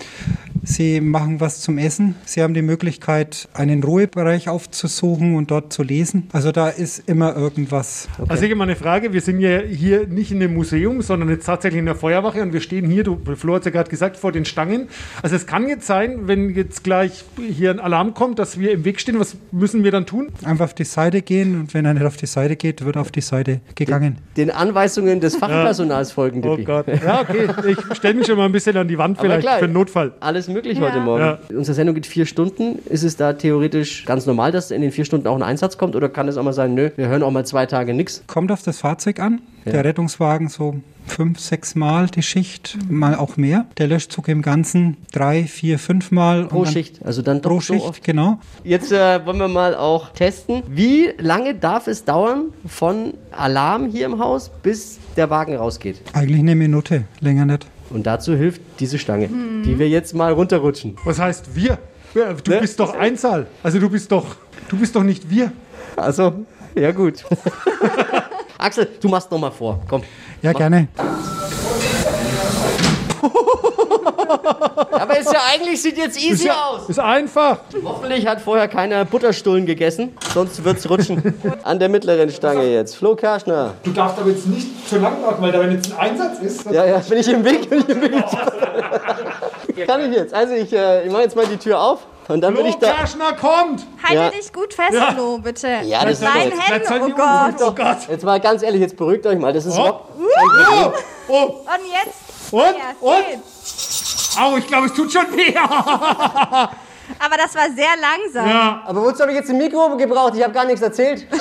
Sie 0.63 1.01
machen 1.01 1.41
was 1.41 1.61
zum 1.61 1.79
Essen. 1.79 2.15
Sie 2.25 2.43
haben 2.43 2.55
die 2.55 2.63
Möglichkeit, 2.63 3.49
einen 3.55 3.80
Ruhebereich 3.83 4.49
aufzusuchen 4.49 5.35
und 5.37 5.51
dort 5.51 5.73
zu 5.73 5.83
lesen. 5.83 6.29
Also 6.33 6.53
da 6.53 6.69
ist 6.69 7.09
immer 7.09 7.37
irgendwas. 7.37 8.09
Also 8.29 8.45
ich 8.45 8.51
habe 8.51 8.57
mal 8.57 8.65
eine 8.65 8.77
Frage. 8.77 9.13
Wir 9.13 9.21
sind 9.21 9.41
ja 9.41 9.61
hier 9.61 10.07
nicht 10.07 10.31
in 10.33 10.43
einem 10.43 10.55
Museum, 10.55 11.03
sondern 11.03 11.29
jetzt 11.29 11.47
tatsächlich 11.47 11.79
in 11.79 11.87
der 11.87 11.95
Feuerwache 11.95 12.43
und 12.43 12.53
wir 12.53 12.61
stehen 12.61 12.89
hier, 12.91 13.05
du, 13.05 13.19
Flo 13.37 13.55
hat 13.55 13.61
es 13.63 13.65
ja 13.67 13.71
gerade 13.73 13.91
gesagt, 13.91 14.17
vor 14.17 14.33
den 14.33 14.45
Stangen. 14.45 14.89
Also 15.23 15.37
es 15.37 15.47
kann 15.47 15.69
jetzt 15.69 15.87
sein, 15.87 16.27
wenn 16.29 16.51
jetzt 16.55 16.85
gleich 16.85 17.25
hier 17.51 17.71
ein 17.71 17.81
Alarm 17.81 18.15
kommt, 18.15 18.39
dass 18.39 18.59
wir 18.59 18.73
im 18.73 18.85
Weg 18.85 19.01
stehen. 19.01 19.19
Was 19.21 19.37
müssen 19.53 19.85
wir 19.85 19.91
dann 19.91 20.07
tun? 20.07 20.29
Einfach 20.45 20.67
auf 20.67 20.75
die 20.75 20.85
Seite 20.85 21.23
gehen 21.23 21.59
und 21.61 21.75
wenn 21.75 21.85
er 21.85 21.95
nicht 21.95 22.05
auf 22.07 22.17
die 22.17 22.27
Seite 22.27 22.57
geht, 22.57 22.85
wird 22.85 22.97
auf 22.97 23.11
die 23.11 23.21
Seite 23.21 23.61
gegangen. 23.75 24.19
Den 24.37 24.51
Anweisungen 24.51 25.21
des 25.21 25.37
Fachpersonals 25.37 26.13
folgen, 26.13 26.43
Oh. 26.45 26.57
Gott. 26.65 26.87
Ja, 26.89 27.21
okay. 27.21 27.49
Ich 27.67 27.97
stelle 27.97 28.15
mich 28.15 28.27
schon 28.27 28.37
mal 28.37 28.47
ein 28.47 28.53
bisschen 28.53 28.77
an 28.77 28.89
die 28.89 28.99
Wand 28.99 29.19
vielleicht 29.19 29.43
klar, 29.43 29.59
für 29.59 29.65
einen 29.67 29.75
Notfall. 29.75 30.13
Alles 30.21 30.49
möglich 30.49 30.79
Ja. 30.79 30.89
heute 30.89 31.01
Morgen. 31.01 31.23
Ja. 31.23 31.39
Unsere 31.57 31.75
Sendung 31.75 31.95
geht 31.95 32.07
vier 32.07 32.27
Stunden. 32.27 32.79
Ist 32.89 33.03
es 33.03 33.17
da 33.17 33.33
theoretisch 33.33 33.70
ganz 34.07 34.27
normal, 34.27 34.53
dass 34.53 34.71
in 34.71 34.83
den 34.83 34.93
vier 34.93 35.05
Stunden 35.05 35.27
auch 35.27 35.37
ein 35.37 35.43
Einsatz 35.43 35.79
kommt? 35.79 35.97
Oder 35.97 36.09
kann 36.09 36.29
es 36.29 36.37
auch 36.37 36.43
mal 36.43 36.53
sein, 36.53 36.75
nö, 36.75 36.91
wir 36.97 37.09
hören 37.09 37.23
auch 37.23 37.31
mal 37.31 37.45
zwei 37.47 37.67
Tage 37.67 37.95
nichts? 37.95 38.23
Kommt 38.27 38.53
auf 38.53 38.63
das 38.63 38.79
Fahrzeug 38.79 39.21
an. 39.21 39.41
Ja. 39.65 39.73
Der 39.73 39.85
Rettungswagen 39.85 40.49
so 40.49 40.77
fünf, 41.07 41.39
sechs 41.41 41.75
Mal 41.75 42.07
die 42.07 42.23
Schicht, 42.23 42.79
mal 42.89 43.15
auch 43.15 43.37
mehr. 43.37 43.67
Der 43.79 43.89
Löschzug 43.89 44.29
im 44.29 44.43
Ganzen 44.43 44.97
drei, 45.13 45.45
vier, 45.45 45.79
fünf 45.79 46.11
Mal. 46.11 46.47
Pro 46.47 46.65
Schicht. 46.65 47.05
Also 47.05 47.21
dann 47.21 47.43
doch 47.43 47.51
Pro 47.51 47.61
so 47.61 47.75
Schicht, 47.75 47.87
oft. 47.87 48.05
genau. 48.05 48.39
Jetzt 48.65 48.93
äh, 48.93 49.25
wollen 49.27 49.39
wir 49.39 49.49
mal 49.49 49.75
auch 49.75 50.11
testen. 50.11 50.63
Wie 50.69 51.11
lange 51.19 51.55
darf 51.55 51.89
es 51.89 52.05
dauern 52.05 52.53
von 52.67 53.15
Alarm 53.33 53.91
hier 53.91 54.07
im 54.07 54.19
Haus, 54.19 54.51
bis 54.63 54.99
der 55.17 55.29
Wagen 55.31 55.57
rausgeht? 55.57 56.01
Eigentlich 56.13 56.41
eine 56.41 56.55
Minute, 56.55 57.05
länger 57.21 57.45
nicht. 57.45 57.67
Und 57.91 58.07
dazu 58.07 58.37
hilft 58.37 58.63
diese 58.79 58.99
Stange, 58.99 59.29
die 59.65 59.79
wir 59.79 59.89
jetzt 59.89 60.15
mal 60.15 60.33
runterrutschen. 60.33 60.97
Was 61.05 61.19
heißt 61.19 61.57
wir? 61.57 61.79
Ja, 62.15 62.33
Du 62.33 62.51
Ne? 62.51 62.61
bist 62.61 62.79
doch 62.81 62.95
Einzahl. 62.95 63.47
Also 63.63 63.79
du 63.79 63.89
bist 63.89 64.11
doch, 64.11 64.27
du 64.69 64.77
bist 64.79 64.95
doch 64.97 65.03
nicht 65.03 65.29
wir. 65.31 65.53
Also, 65.97 66.45
ja 66.75 66.91
gut. 66.93 67.25
Axel, 68.59 68.89
du 69.01 69.09
machst 69.09 69.31
noch 69.31 69.39
mal 69.39 69.51
vor. 69.51 69.81
Komm. 69.89 70.03
Ja, 70.43 70.53
gerne. 70.53 70.89
Aber 74.31 75.19
ist 75.19 75.33
ja 75.33 75.41
eigentlich, 75.55 75.81
sieht 75.83 75.99
jetzt 75.99 76.17
easy 76.19 76.33
Ist, 76.33 76.45
ja, 76.45 76.55
aus. 76.71 76.89
ist 76.89 76.99
einfach. 76.99 77.59
Hoffentlich 77.85 78.27
hat 78.27 78.41
vorher 78.41 78.69
keiner 78.69 79.05
Butterstullen 79.05 79.67
gegessen, 79.67 80.17
sonst 80.33 80.65
wird's 80.65 80.89
rutschen. 80.89 81.35
An 81.65 81.79
der 81.79 81.89
mittleren 81.89 82.31
Stange 82.31 82.65
jetzt. 82.65 82.97
Flo 82.97 83.15
Kerschner. 83.17 83.75
Du 83.83 83.91
darfst 83.91 84.19
aber 84.19 84.31
jetzt 84.31 84.47
nicht 84.47 84.89
zu 84.89 84.99
lang 84.99 85.21
machen, 85.21 85.37
weil 85.41 85.53
da 85.53 85.61
wenn 85.61 85.73
jetzt 85.73 85.93
ein 85.93 85.99
Einsatz 86.11 86.39
ist. 86.41 86.65
Ja, 86.71 86.85
ja, 86.85 86.99
bin 86.99 87.19
ich 87.19 87.29
im 87.29 87.45
Weg, 87.45 87.69
bin 87.69 87.81
ich 87.81 87.89
im 87.89 88.03
Weg. 88.03 88.15
Kann 89.87 90.01
ich 90.11 90.17
jetzt. 90.17 90.35
Also 90.35 90.55
ich, 90.55 90.73
äh, 90.73 91.05
ich 91.07 91.11
mache 91.13 91.23
jetzt 91.23 91.37
mal 91.37 91.47
die 91.47 91.57
Tür 91.57 91.81
auf 91.81 92.01
und 92.29 92.41
dann 92.43 92.55
bin 92.55 92.67
ich 92.67 92.77
da. 92.77 92.93
Kerschner 92.93 93.33
kommt! 93.33 93.87
Halte 94.03 94.15
Ja. 94.15 94.31
dich 94.31 94.53
gut 94.53 94.75
fest, 94.75 94.93
Ja. 94.93 95.13
Flo, 95.13 95.39
bitte. 95.39 95.69
Ja, 95.85 96.05
das 96.05 96.21
Mit 96.21 96.29
ist 96.53 96.89
Seid 96.89 97.01
oh 97.03 97.09
Gott. 97.09 97.55
Oh 97.61 97.73
Gott. 97.73 97.97
Jetzt 98.09 98.25
mal 98.25 98.41
ganz 98.41 98.63
ehrlich, 98.63 98.81
jetzt 98.81 98.97
beruhigt 98.97 99.27
euch 99.27 99.39
mal. 99.39 99.53
Das 99.53 99.67
ist 99.67 99.79
Oh. 99.79 100.01
Oh, 100.19 100.93
oh, 101.29 101.35
Und 101.35 101.67
jetzt? 101.91 102.53
und, 102.53 102.61
Ja, 102.61 102.95
und. 103.01 103.25
Au, 104.39 104.57
ich 104.57 104.67
glaube, 104.67 104.87
es 104.87 104.95
tut 104.95 105.13
schon 105.13 105.27
weh. 105.37 105.55
Aber 107.19 107.37
das 107.37 107.55
war 107.57 107.65
sehr 107.75 107.89
langsam. 108.01 108.49
ja. 108.49 108.83
Aber 108.87 109.03
wozu 109.03 109.21
habe 109.23 109.33
ich 109.33 109.39
jetzt 109.39 109.51
ein 109.51 109.59
Mikro 109.59 109.97
gebraucht? 109.97 110.35
Ich 110.37 110.43
habe 110.45 110.53
gar 110.53 110.65
nichts 110.65 110.83
erzählt. 110.83 111.27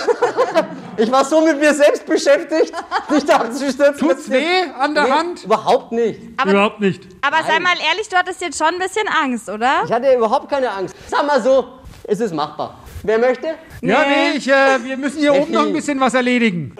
Ich 1.01 1.09
war 1.09 1.23
so 1.23 1.39
mit 1.39 1.57
mir 1.57 1.73
selbst 1.73 2.05
beschäftigt, 2.05 2.73
nicht 3.09 3.29
abzustürzen. 3.31 3.97
Tut's 4.09 4.29
weh 4.29 4.63
an 4.77 4.93
der 4.93 5.03
Nee, 5.05 5.11
Hand? 5.11 5.43
Überhaupt 5.45 5.93
nicht. 5.93 6.19
Aber, 6.35 6.51
Überhaupt 6.51 6.81
nicht. 6.81 7.03
aber 7.21 7.37
sei 7.47 7.57
mal 7.61 7.75
ehrlich, 7.89 8.09
du 8.09 8.17
hattest 8.17 8.41
jetzt 8.41 8.57
schon 8.57 8.67
ein 8.67 8.79
bisschen 8.79 9.07
Angst, 9.07 9.47
oder? 9.47 9.83
Ich 9.85 9.91
hatte 9.93 10.13
überhaupt 10.13 10.49
keine 10.49 10.69
Angst. 10.69 10.93
Sag 11.07 11.25
mal 11.25 11.41
so, 11.41 11.69
es 12.03 12.19
ist 12.19 12.33
machbar. 12.33 12.79
Wer 13.03 13.17
möchte? 13.17 13.47
Ja, 13.79 14.03
nee, 14.09 14.31
ich, 14.35 14.49
äh, 14.49 14.83
wir 14.83 14.97
müssen 14.97 15.19
hier 15.19 15.33
oben 15.33 15.53
noch 15.53 15.67
ein 15.67 15.71
bisschen 15.71 15.97
was 16.01 16.13
erledigen. 16.15 16.75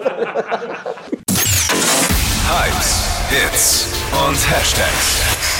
Hypes, 2.50 3.06
Hits 3.30 3.86
und 4.12 4.36
Hashtags. 4.50 5.59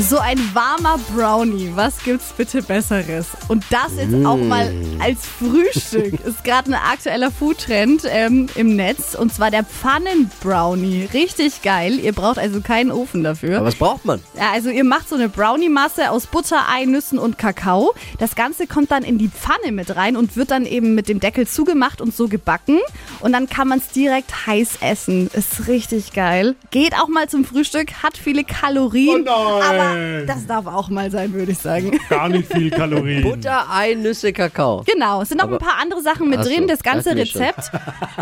So 0.00 0.18
ein 0.18 0.38
warmer 0.54 0.96
Brownie, 1.12 1.72
was 1.74 1.98
gibt's 2.04 2.32
bitte 2.36 2.62
Besseres? 2.62 3.26
Und 3.48 3.64
das 3.68 3.96
jetzt 3.96 4.24
auch 4.24 4.36
mal 4.36 4.72
als 5.00 5.26
Frühstück. 5.26 6.20
Ist 6.24 6.44
gerade 6.44 6.70
ein 6.70 6.74
aktueller 6.74 7.32
Foodtrend 7.32 8.02
ähm, 8.08 8.48
im 8.54 8.76
Netz. 8.76 9.16
Und 9.16 9.34
zwar 9.34 9.50
der 9.50 9.64
Pfannenbrownie. 9.64 11.08
Richtig 11.12 11.62
geil. 11.62 11.98
Ihr 11.98 12.12
braucht 12.12 12.38
also 12.38 12.60
keinen 12.60 12.92
Ofen 12.92 13.24
dafür. 13.24 13.56
Aber 13.56 13.66
was 13.66 13.74
braucht 13.74 14.04
man? 14.04 14.20
Ja, 14.36 14.52
also 14.52 14.70
ihr 14.70 14.84
macht 14.84 15.08
so 15.08 15.16
eine 15.16 15.28
Brownie-Masse 15.28 16.12
aus 16.12 16.28
Butter, 16.28 16.66
Ei, 16.72 16.84
Nüssen 16.84 17.18
und 17.18 17.36
Kakao. 17.36 17.92
Das 18.20 18.36
Ganze 18.36 18.68
kommt 18.68 18.92
dann 18.92 19.02
in 19.02 19.18
die 19.18 19.28
Pfanne 19.28 19.72
mit 19.72 19.96
rein 19.96 20.16
und 20.16 20.36
wird 20.36 20.52
dann 20.52 20.64
eben 20.64 20.94
mit 20.94 21.08
dem 21.08 21.18
Deckel 21.18 21.48
zugemacht 21.48 22.00
und 22.00 22.14
so 22.14 22.28
gebacken. 22.28 22.78
Und 23.18 23.32
dann 23.32 23.48
kann 23.48 23.66
man 23.66 23.80
es 23.80 23.88
direkt 23.88 24.46
heiß 24.46 24.78
essen. 24.80 25.28
Ist 25.32 25.66
richtig 25.66 26.12
geil. 26.12 26.54
Geht 26.70 26.94
auch 26.94 27.08
mal 27.08 27.28
zum 27.28 27.44
Frühstück, 27.44 28.04
hat 28.04 28.16
viele 28.16 28.44
Kalorien. 28.44 29.26
Oh 29.28 29.58
nein. 29.58 29.87
Das 30.26 30.46
darf 30.46 30.66
auch 30.66 30.88
mal 30.90 31.10
sein, 31.10 31.32
würde 31.32 31.52
ich 31.52 31.58
sagen. 31.58 31.98
Gar 32.08 32.28
nicht 32.28 32.52
viel 32.52 32.70
Kalorien. 32.70 33.22
Butter, 33.22 33.66
Ei, 33.70 33.94
Nüsse, 33.94 34.32
Kakao. 34.32 34.84
Genau, 34.86 35.22
es 35.22 35.28
sind 35.28 35.38
noch 35.38 35.44
Aber- 35.44 35.56
ein 35.56 35.58
paar 35.66 35.78
andere 35.80 36.00
Sachen 36.02 36.28
mit 36.28 36.38
Ach 36.40 36.44
so, 36.44 36.50
drin, 36.50 36.66
das 36.68 36.82
ganze. 36.82 37.14
Rezept. 37.16 37.70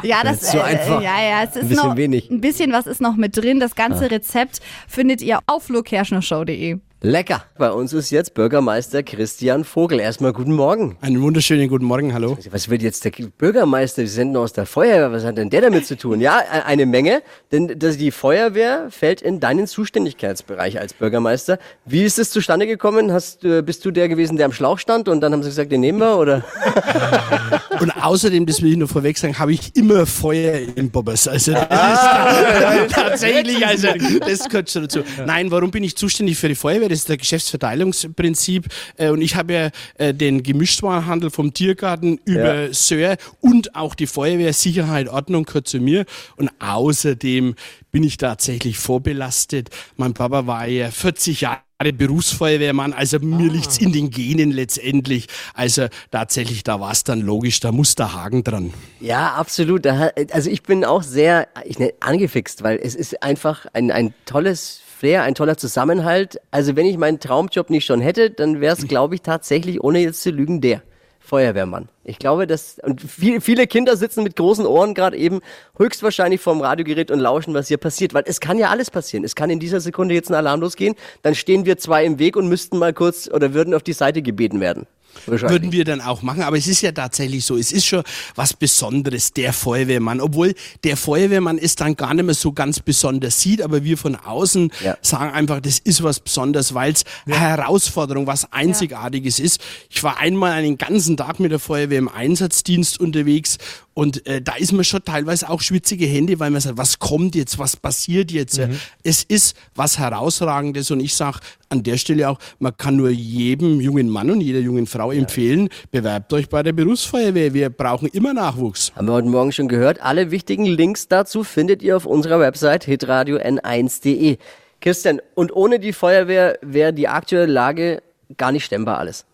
Ja, 0.02 0.22
das, 0.22 0.40
Das 0.40 0.42
ist 0.42 0.52
so 0.52 0.58
äh, 0.58 0.62
einfach. 0.62 1.00
Ja, 1.02 1.20
ja, 1.22 1.42
es 1.44 1.50
ist 1.56 1.62
Ein 1.62 1.68
bisschen 1.68 1.88
noch 1.88 1.96
wenig. 1.96 2.30
ein 2.30 2.40
bisschen 2.40 2.72
was 2.72 2.86
ist 2.86 3.00
noch 3.00 3.16
mit 3.16 3.36
drin. 3.36 3.60
Das 3.60 3.74
ganze 3.74 4.10
Rezept 4.10 4.60
findet 4.88 5.22
ihr 5.22 5.40
auf 5.46 5.64
flokerschnershow.de. 5.64 6.78
Lecker. 7.06 7.44
Bei 7.56 7.70
uns 7.70 7.92
ist 7.92 8.10
jetzt 8.10 8.34
Bürgermeister 8.34 9.04
Christian 9.04 9.62
Vogel. 9.62 10.00
Erstmal 10.00 10.32
guten 10.32 10.52
Morgen. 10.52 10.98
Einen 11.00 11.22
wunderschönen 11.22 11.68
guten 11.68 11.84
Morgen, 11.84 12.12
hallo. 12.12 12.36
Was 12.50 12.68
wird 12.68 12.82
jetzt 12.82 13.04
der 13.04 13.12
Bürgermeister? 13.38 14.02
Sie 14.02 14.12
sind 14.12 14.32
noch 14.32 14.42
aus 14.42 14.52
der 14.52 14.66
Feuerwehr. 14.66 15.12
Was 15.12 15.24
hat 15.24 15.38
denn 15.38 15.48
der 15.48 15.60
damit 15.60 15.86
zu 15.86 15.96
tun? 15.96 16.20
Ja, 16.20 16.40
e- 16.40 16.62
eine 16.66 16.84
Menge. 16.84 17.22
Denn 17.52 17.68
die 17.78 18.10
Feuerwehr 18.10 18.88
fällt 18.90 19.22
in 19.22 19.38
deinen 19.38 19.68
Zuständigkeitsbereich 19.68 20.80
als 20.80 20.94
Bürgermeister. 20.94 21.60
Wie 21.84 22.02
ist 22.02 22.18
es 22.18 22.30
zustande 22.32 22.66
gekommen? 22.66 23.12
Hast, 23.12 23.44
äh, 23.44 23.62
bist 23.62 23.84
du 23.84 23.92
der 23.92 24.08
gewesen, 24.08 24.36
der 24.36 24.46
am 24.46 24.52
Schlauch 24.52 24.80
stand 24.80 25.08
und 25.08 25.20
dann 25.20 25.32
haben 25.32 25.44
sie 25.44 25.50
gesagt, 25.50 25.70
den 25.70 25.82
nehmen 25.82 26.00
wir? 26.00 26.18
Oder? 26.18 26.44
Und 27.80 27.90
außerdem, 27.90 28.46
das 28.46 28.62
will 28.62 28.72
ich 28.72 28.78
nur 28.78 28.88
vorweg 28.88 29.18
sagen, 29.18 29.38
habe 29.38 29.52
ich 29.52 29.76
immer 29.76 30.06
Feuer 30.06 30.60
im 30.76 30.90
Bobbers. 30.90 31.28
Also 31.28 31.52
das 31.52 32.86
ist 32.86 32.94
tatsächlich, 32.94 33.66
also 33.66 33.88
das 34.26 34.48
gehört 34.48 34.70
schon 34.70 34.82
dazu. 34.82 35.00
Nein, 35.26 35.50
warum 35.50 35.70
bin 35.70 35.84
ich 35.84 35.94
zuständig 35.96 36.38
für 36.38 36.48
die 36.48 36.54
Feuerwehr? 36.54 36.88
Das 36.96 37.02
ist 37.02 37.08
der 37.10 37.18
Geschäftsverteilungsprinzip. 37.18 38.68
Äh, 38.96 39.10
Und 39.10 39.20
ich 39.20 39.36
habe 39.36 39.52
ja 39.52 39.70
äh, 39.98 40.14
den 40.14 40.42
Gemischtwarenhandel 40.42 41.28
vom 41.30 41.52
Tiergarten 41.52 42.18
über 42.24 42.68
Ja. 42.68 42.72
Söhr 42.72 43.16
und 43.42 43.74
auch 43.76 43.94
die 43.94 44.06
Feuerwehr, 44.06 44.54
Sicherheit, 44.54 45.08
Ordnung 45.10 45.44
gehört 45.44 45.68
zu 45.68 45.78
mir. 45.78 46.06
Und 46.36 46.50
außerdem 46.58 47.54
bin 47.92 48.02
ich 48.02 48.16
tatsächlich 48.16 48.78
vorbelastet. 48.78 49.68
Mein 49.98 50.14
Papa 50.14 50.46
war 50.46 50.66
ja 50.66 50.90
40 50.90 51.42
Jahre 51.42 51.60
Berufsfeuerwehrmann, 51.92 52.94
also 52.94 53.18
mir 53.18 53.52
liegt's 53.52 53.76
in 53.76 53.92
den 53.92 54.08
Genen 54.08 54.50
letztendlich. 54.50 55.26
Also 55.52 55.88
tatsächlich, 56.10 56.64
da 56.64 56.80
war's 56.80 57.04
dann 57.04 57.20
logisch, 57.20 57.60
da 57.60 57.72
muss 57.72 57.94
der 57.94 58.14
Haken 58.14 58.42
dran. 58.42 58.72
Ja, 59.00 59.34
absolut. 59.34 59.86
Also 59.86 60.48
ich 60.48 60.62
bin 60.62 60.86
auch 60.86 61.02
sehr 61.02 61.48
ich 61.66 61.78
nenne, 61.78 61.92
angefixt, 62.00 62.62
weil 62.62 62.78
es 62.82 62.94
ist 62.94 63.22
einfach 63.22 63.66
ein, 63.74 63.90
ein 63.90 64.14
tolles 64.24 64.80
Flair, 64.98 65.24
ein 65.24 65.34
toller 65.34 65.58
Zusammenhalt. 65.58 66.40
Also 66.50 66.74
wenn 66.74 66.86
ich 66.86 66.96
meinen 66.96 67.20
Traumjob 67.20 67.68
nicht 67.68 67.84
schon 67.84 68.00
hätte, 68.00 68.30
dann 68.30 68.60
wäre 68.62 68.74
es, 68.74 68.88
glaube 68.88 69.14
ich, 69.14 69.22
tatsächlich, 69.22 69.84
ohne 69.84 69.98
jetzt 70.00 70.22
zu 70.22 70.30
lügen, 70.30 70.62
der 70.62 70.82
Feuerwehrmann. 71.20 71.88
Ich 72.04 72.18
glaube, 72.18 72.46
dass 72.46 72.78
und 72.82 73.02
viel, 73.02 73.40
viele 73.42 73.66
Kinder 73.66 73.96
sitzen 73.96 74.22
mit 74.22 74.36
großen 74.36 74.64
Ohren 74.64 74.94
gerade 74.94 75.16
eben 75.16 75.40
höchstwahrscheinlich 75.76 76.40
vorm 76.40 76.62
Radiogerät 76.62 77.10
und 77.10 77.20
lauschen, 77.20 77.52
was 77.52 77.68
hier 77.68 77.76
passiert, 77.76 78.14
weil 78.14 78.24
es 78.26 78.40
kann 78.40 78.58
ja 78.58 78.70
alles 78.70 78.90
passieren. 78.90 79.24
Es 79.24 79.34
kann 79.34 79.50
in 79.50 79.60
dieser 79.60 79.80
Sekunde 79.80 80.14
jetzt 80.14 80.30
ein 80.30 80.34
Alarm 80.34 80.60
losgehen, 80.60 80.94
dann 81.22 81.34
stehen 81.34 81.66
wir 81.66 81.76
zwei 81.76 82.04
im 82.04 82.18
Weg 82.18 82.36
und 82.36 82.48
müssten 82.48 82.78
mal 82.78 82.94
kurz 82.94 83.28
oder 83.28 83.52
würden 83.52 83.74
auf 83.74 83.82
die 83.82 83.92
Seite 83.92 84.22
gebeten 84.22 84.60
werden. 84.60 84.86
Würden 85.26 85.72
wir 85.72 85.84
dann 85.84 86.00
auch 86.00 86.22
machen, 86.22 86.42
aber 86.42 86.56
es 86.56 86.66
ist 86.68 86.82
ja 86.82 86.92
tatsächlich 86.92 87.44
so, 87.44 87.56
es 87.56 87.72
ist 87.72 87.86
schon 87.86 88.02
was 88.34 88.54
Besonderes, 88.54 89.32
der 89.32 89.52
Feuerwehrmann, 89.52 90.20
obwohl 90.20 90.54
der 90.84 90.96
Feuerwehrmann 90.96 91.58
es 91.58 91.74
dann 91.74 91.96
gar 91.96 92.14
nicht 92.14 92.24
mehr 92.24 92.34
so 92.34 92.52
ganz 92.52 92.80
besonders 92.80 93.40
sieht, 93.40 93.60
aber 93.62 93.82
wir 93.82 93.98
von 93.98 94.14
außen 94.16 94.70
Ja. 94.84 94.96
sagen 95.02 95.32
einfach, 95.32 95.60
das 95.60 95.78
ist 95.78 96.02
was 96.02 96.20
Besonderes, 96.20 96.74
weil 96.74 96.92
es 96.92 97.04
eine 97.24 97.40
Herausforderung, 97.40 98.26
was 98.26 98.52
Einzigartiges 98.52 99.38
ist. 99.40 99.60
Ich 99.90 100.02
war 100.02 100.18
einmal 100.18 100.52
einen 100.52 100.78
ganzen 100.78 101.16
Tag 101.16 101.40
mit 101.40 101.50
der 101.50 101.58
Feuerwehr 101.58 101.98
im 101.98 102.08
Einsatzdienst 102.08 103.00
unterwegs 103.00 103.58
und 103.98 104.26
äh, 104.26 104.42
da 104.42 104.56
ist 104.56 104.72
man 104.72 104.84
schon 104.84 105.02
teilweise 105.02 105.48
auch 105.48 105.62
schwitzige 105.62 106.04
Hände, 106.04 106.38
weil 106.38 106.50
man 106.50 106.60
sagt, 106.60 106.76
was 106.76 106.98
kommt 106.98 107.34
jetzt, 107.34 107.58
was 107.58 107.76
passiert 107.76 108.30
jetzt? 108.30 108.60
Es 109.02 109.22
ist 109.22 109.56
was 109.74 109.98
Herausragendes 109.98 110.90
und 110.90 111.00
ich 111.00 111.14
sage 111.14 111.38
an 111.70 111.82
der 111.82 111.96
Stelle 111.96 112.28
auch, 112.28 112.38
man 112.58 112.76
kann 112.76 112.96
nur 112.96 113.08
jedem 113.08 113.80
jungen 113.80 114.10
Mann 114.10 114.30
und 114.30 114.42
jeder 114.42 114.58
jungen 114.58 114.86
Frau 114.86 115.12
empfehlen, 115.12 115.70
bewerbt 115.92 116.30
euch 116.34 116.50
bei 116.50 116.62
der 116.62 116.74
Berufsfeuerwehr. 116.74 117.54
Wir 117.54 117.70
brauchen 117.70 118.08
immer 118.08 118.34
Nachwuchs. 118.34 118.92
Haben 118.94 119.08
wir 119.08 119.14
heute 119.14 119.28
Morgen 119.28 119.52
schon 119.52 119.66
gehört. 119.66 120.02
Alle 120.02 120.30
wichtigen 120.30 120.66
Links 120.66 121.08
dazu 121.08 121.42
findet 121.42 121.82
ihr 121.82 121.96
auf 121.96 122.04
unserer 122.04 122.38
Website 122.38 122.84
hitradio 122.84 123.38
n1.de. 123.38 124.36
Christian, 124.82 125.22
und 125.34 125.56
ohne 125.56 125.80
die 125.80 125.94
Feuerwehr 125.94 126.58
wäre 126.60 126.92
die 126.92 127.08
aktuelle 127.08 127.50
Lage 127.50 128.02
gar 128.36 128.52
nicht 128.52 128.66
stemmbar 128.66 128.98
alles. 128.98 129.24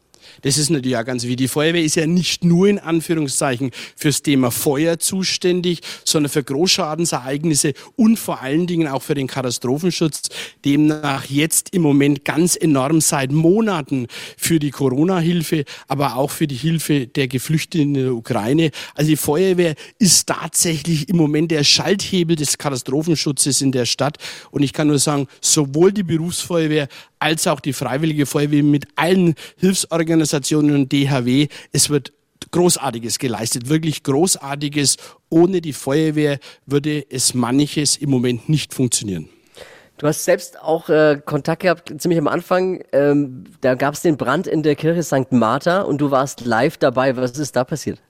Das 0.43 0.59
ist 0.59 0.71
natürlich 0.71 0.97
auch 0.97 1.05
ganz 1.05 1.23
wichtig. 1.25 1.37
Die 1.39 1.49
Feuerwehr 1.49 1.83
ist 1.83 1.97
ja 1.97 2.07
nicht 2.07 2.45
nur 2.45 2.69
in 2.69 2.79
Anführungszeichen 2.79 3.71
fürs 3.97 4.23
Thema 4.23 4.51
Feuer 4.51 4.99
zuständig, 4.99 5.81
sondern 6.05 6.31
für 6.31 6.43
Großschadensereignisse 6.43 7.75
und 7.97 8.19
vor 8.19 8.43
allen 8.43 8.67
Dingen 8.67 8.89
auch 8.89 9.03
für 9.03 9.15
den 9.15 9.27
Katastrophenschutz. 9.27 10.29
Demnach 10.65 11.27
jetzt 11.27 11.75
im 11.75 11.83
Moment 11.83 12.25
ganz 12.25 12.57
enorm 12.57 13.01
seit 13.01 13.33
Monaten 13.33 14.07
für 14.37 14.59
die 14.59 14.71
Corona-Hilfe, 14.71 15.65
aber 15.89 16.17
auch 16.17 16.31
für 16.31 16.47
die 16.47 16.57
Hilfe 16.57 17.07
der 17.07 17.29
Geflüchteten 17.29 17.95
in 17.95 17.95
der 17.95 18.15
Ukraine. 18.15 18.71
Also 18.95 19.11
die 19.11 19.17
Feuerwehr 19.17 19.75
ist 19.99 20.29
tatsächlich 20.29 21.09
im 21.09 21.17
Moment 21.17 21.51
der 21.51 21.65
Schalthebel 21.65 22.37
des 22.37 22.59
Katastrophenschutzes 22.59 23.61
in 23.61 23.73
der 23.73 23.87
Stadt. 23.87 24.19
Und 24.51 24.63
ich 24.63 24.73
kann 24.73 24.89
nur 24.89 24.99
sagen, 24.99 25.27
sowohl 25.41 25.93
die 25.93 26.03
Berufsfeuerwehr 26.03 26.89
als 27.23 27.47
auch 27.47 27.61
die 27.61 27.73
Freiwillige 27.73 28.27
Feuerwehr 28.27 28.63
mit 28.63 28.87
allen 28.97 29.35
Hilfsorganisationen 29.57 30.75
und 30.75 30.93
DHW. 30.93 31.49
Es 31.73 31.89
wird 31.89 32.13
Großartiges 32.51 33.19
geleistet, 33.19 33.69
wirklich 33.69 34.03
Großartiges. 34.03 34.97
Ohne 35.31 35.61
die 35.61 35.73
Feuerwehr 35.73 36.39
würde 36.67 37.05
es 37.09 37.33
manches 37.33 37.97
im 37.97 38.11
Moment 38.11 38.49
nicht 38.49 38.75
funktionieren. 38.75 39.29
Du 39.99 40.09
hast 40.09 40.25
selbst 40.25 40.61
auch 40.61 40.89
äh, 40.89 41.21
Kontakt 41.25 41.63
gehabt, 41.63 41.95
ziemlich 41.99 42.19
am 42.19 42.27
Anfang. 42.27 42.83
Ähm, 42.93 43.45
da 43.61 43.77
gab 43.77 43.95
es 43.95 44.03
den 44.03 44.17
Brand 44.17 44.49
in 44.49 44.65
der 44.65 44.75
Kirche 44.75 45.05
St. 45.05 45.31
Martha 45.31 45.83
und 45.83 46.01
du 46.01 46.11
warst 46.11 46.45
live 46.45 46.77
dabei. 46.77 47.17
Was 47.17 47.39
ist 47.39 47.55
da 47.55 47.63
passiert? 47.63 48.01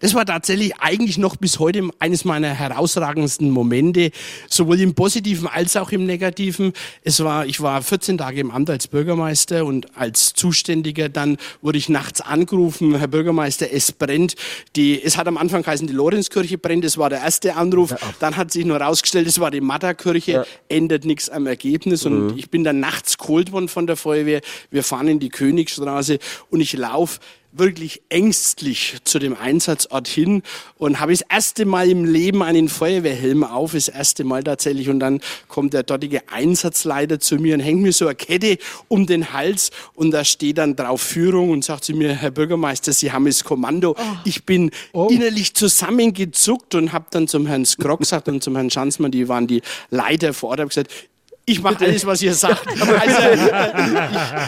Das 0.00 0.14
war 0.14 0.26
tatsächlich 0.26 0.76
eigentlich 0.78 1.18
noch 1.18 1.36
bis 1.36 1.58
heute 1.58 1.88
eines 1.98 2.24
meiner 2.24 2.48
herausragendsten 2.48 3.50
Momente, 3.50 4.10
sowohl 4.48 4.80
im 4.80 4.94
Positiven 4.94 5.48
als 5.48 5.76
auch 5.76 5.90
im 5.90 6.06
Negativen. 6.06 6.72
Es 7.02 7.22
war, 7.24 7.46
ich 7.46 7.60
war 7.60 7.82
14 7.82 8.18
Tage 8.18 8.40
im 8.40 8.50
Amt 8.50 8.70
als 8.70 8.86
Bürgermeister 8.88 9.64
und 9.64 9.96
als 9.96 10.34
Zuständiger. 10.34 11.08
Dann 11.08 11.36
wurde 11.62 11.78
ich 11.78 11.88
nachts 11.88 12.20
angerufen, 12.20 12.94
Herr 12.96 13.08
Bürgermeister, 13.08 13.66
es 13.72 13.92
brennt. 13.92 14.34
Die, 14.76 15.02
es 15.02 15.16
hat 15.16 15.26
am 15.28 15.36
Anfang 15.36 15.62
geheißen, 15.62 15.86
die 15.86 15.92
Lorenzkirche 15.94 16.58
brennt. 16.58 16.84
Das 16.84 16.98
war 16.98 17.10
der 17.10 17.20
erste 17.20 17.56
Anruf. 17.56 17.94
Dann 18.20 18.36
hat 18.36 18.52
sich 18.52 18.64
nur 18.64 18.78
herausgestellt, 18.78 19.26
es 19.26 19.40
war 19.40 19.50
die 19.50 19.60
Matterkirche. 19.60 20.32
Ja. 20.32 20.44
Ändert 20.68 21.04
nichts 21.04 21.28
am 21.28 21.46
Ergebnis. 21.46 22.04
Und 22.04 22.18
Mhm. 22.18 22.34
ich 22.36 22.50
bin 22.50 22.64
dann 22.64 22.80
nachts 22.80 23.16
geholt 23.18 23.52
worden 23.52 23.68
von 23.68 23.86
der 23.86 23.96
Feuerwehr. 23.96 24.40
Wir 24.70 24.82
fahren 24.82 25.08
in 25.08 25.18
die 25.20 25.28
Königstraße 25.30 26.18
und 26.50 26.60
ich 26.60 26.72
laufe 26.74 27.20
wirklich 27.52 28.02
ängstlich 28.08 28.98
zu 29.04 29.18
dem 29.18 29.36
Einsatzort 29.36 30.06
hin 30.06 30.42
und 30.76 31.00
habe 31.00 31.12
das 31.12 31.22
erste 31.22 31.64
Mal 31.64 31.88
im 31.88 32.04
Leben 32.04 32.42
einen 32.42 32.68
Feuerwehrhelm 32.68 33.42
auf, 33.44 33.72
das 33.72 33.88
erste 33.88 34.24
Mal 34.24 34.44
tatsächlich. 34.44 34.88
Und 34.88 35.00
dann 35.00 35.20
kommt 35.48 35.72
der 35.72 35.82
dortige 35.82 36.28
Einsatzleiter 36.28 37.20
zu 37.20 37.36
mir 37.36 37.54
und 37.54 37.60
hängt 37.60 37.80
mir 37.80 37.92
so 37.92 38.06
eine 38.06 38.14
Kette 38.14 38.58
um 38.88 39.06
den 39.06 39.32
Hals 39.32 39.70
und 39.94 40.10
da 40.10 40.24
steht 40.24 40.58
dann 40.58 40.76
drauf 40.76 41.00
Führung 41.00 41.50
und 41.50 41.64
sagt 41.64 41.84
zu 41.84 41.94
mir, 41.94 42.14
Herr 42.14 42.30
Bürgermeister, 42.30 42.92
Sie 42.92 43.12
haben 43.12 43.24
das 43.24 43.44
Kommando. 43.44 43.96
Ich 44.24 44.44
bin 44.44 44.70
innerlich 44.92 45.54
zusammengezuckt 45.54 46.74
und 46.74 46.92
habe 46.92 47.06
dann 47.10 47.28
zum 47.28 47.46
Herrn 47.46 47.64
Skrock 47.64 48.00
gesagt 48.00 48.28
und 48.28 48.42
zum 48.42 48.56
Herrn 48.56 48.70
Schanzmann, 48.70 49.10
die 49.10 49.28
waren 49.28 49.46
die 49.46 49.62
Leiter 49.90 50.34
vor 50.34 50.50
Ort, 50.50 50.60
habe 50.60 50.68
gesagt, 50.68 50.92
ich 51.48 51.62
mache 51.62 51.84
alles, 51.84 52.06
was 52.06 52.22
ihr 52.22 52.34
sagt. 52.34 52.66
Also, 52.78 53.42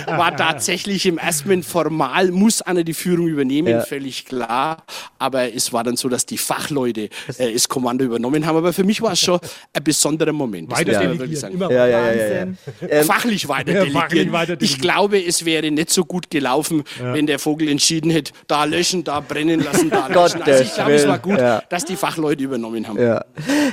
ich 0.06 0.16
war 0.16 0.36
tatsächlich 0.36 1.06
im 1.06 1.18
ersten 1.18 1.48
Moment 1.48 1.64
formal, 1.64 2.30
muss 2.30 2.62
einer 2.62 2.84
die 2.84 2.94
Führung 2.94 3.28
übernehmen, 3.28 3.68
Ja. 3.68 3.80
völlig 3.82 4.24
klar. 4.26 4.84
Aber 5.18 5.52
es 5.54 5.72
war 5.72 5.84
dann 5.84 5.96
so, 5.96 6.08
dass 6.08 6.26
die 6.26 6.38
Fachleute 6.38 7.08
äh, 7.38 7.52
das 7.52 7.68
Kommando 7.68 8.04
übernommen 8.04 8.44
haben. 8.46 8.56
Aber 8.56 8.72
für 8.72 8.84
mich 8.84 9.00
war 9.02 9.12
es 9.12 9.20
schon 9.20 9.38
ein 9.72 9.84
besonderer 9.84 10.32
Moment. 10.32 10.70
Weiter 10.70 10.92
man 11.04 11.18
delegieren, 11.18 11.52
immer 11.52 11.70
Ja, 11.70 11.86
ja, 11.86 12.12
ja, 12.12 12.12
ja, 12.14 12.34
ja. 12.44 12.46
Ähm, 12.88 13.04
fachlich 13.04 13.48
weiter 13.48 13.72
Ja, 13.72 13.84
delegieren. 13.84 14.58
Ich 14.60 14.78
glaube, 14.80 15.22
es 15.24 15.44
wäre 15.44 15.70
nicht 15.70 15.90
so 15.90 16.04
gut 16.04 16.30
gelaufen, 16.30 16.82
wenn 17.00 17.26
der 17.26 17.38
Vogel 17.38 17.68
entschieden 17.68 18.10
hätte, 18.10 18.32
da 18.46 18.64
löschen, 18.64 19.04
da 19.04 19.20
brennen 19.20 19.62
lassen, 19.64 19.90
da 19.90 20.06
löschen. 20.08 20.42
Also 20.42 20.62
ich 20.64 20.74
glaube, 20.74 20.92
es 20.94 21.06
war 21.06 21.18
gut, 21.18 21.38
Ja. 21.38 21.62
dass 21.68 21.84
die 21.84 21.96
Fachleute 21.96 22.42
übernommen 22.44 22.86
haben. 22.86 23.00
Ja. 23.00 23.24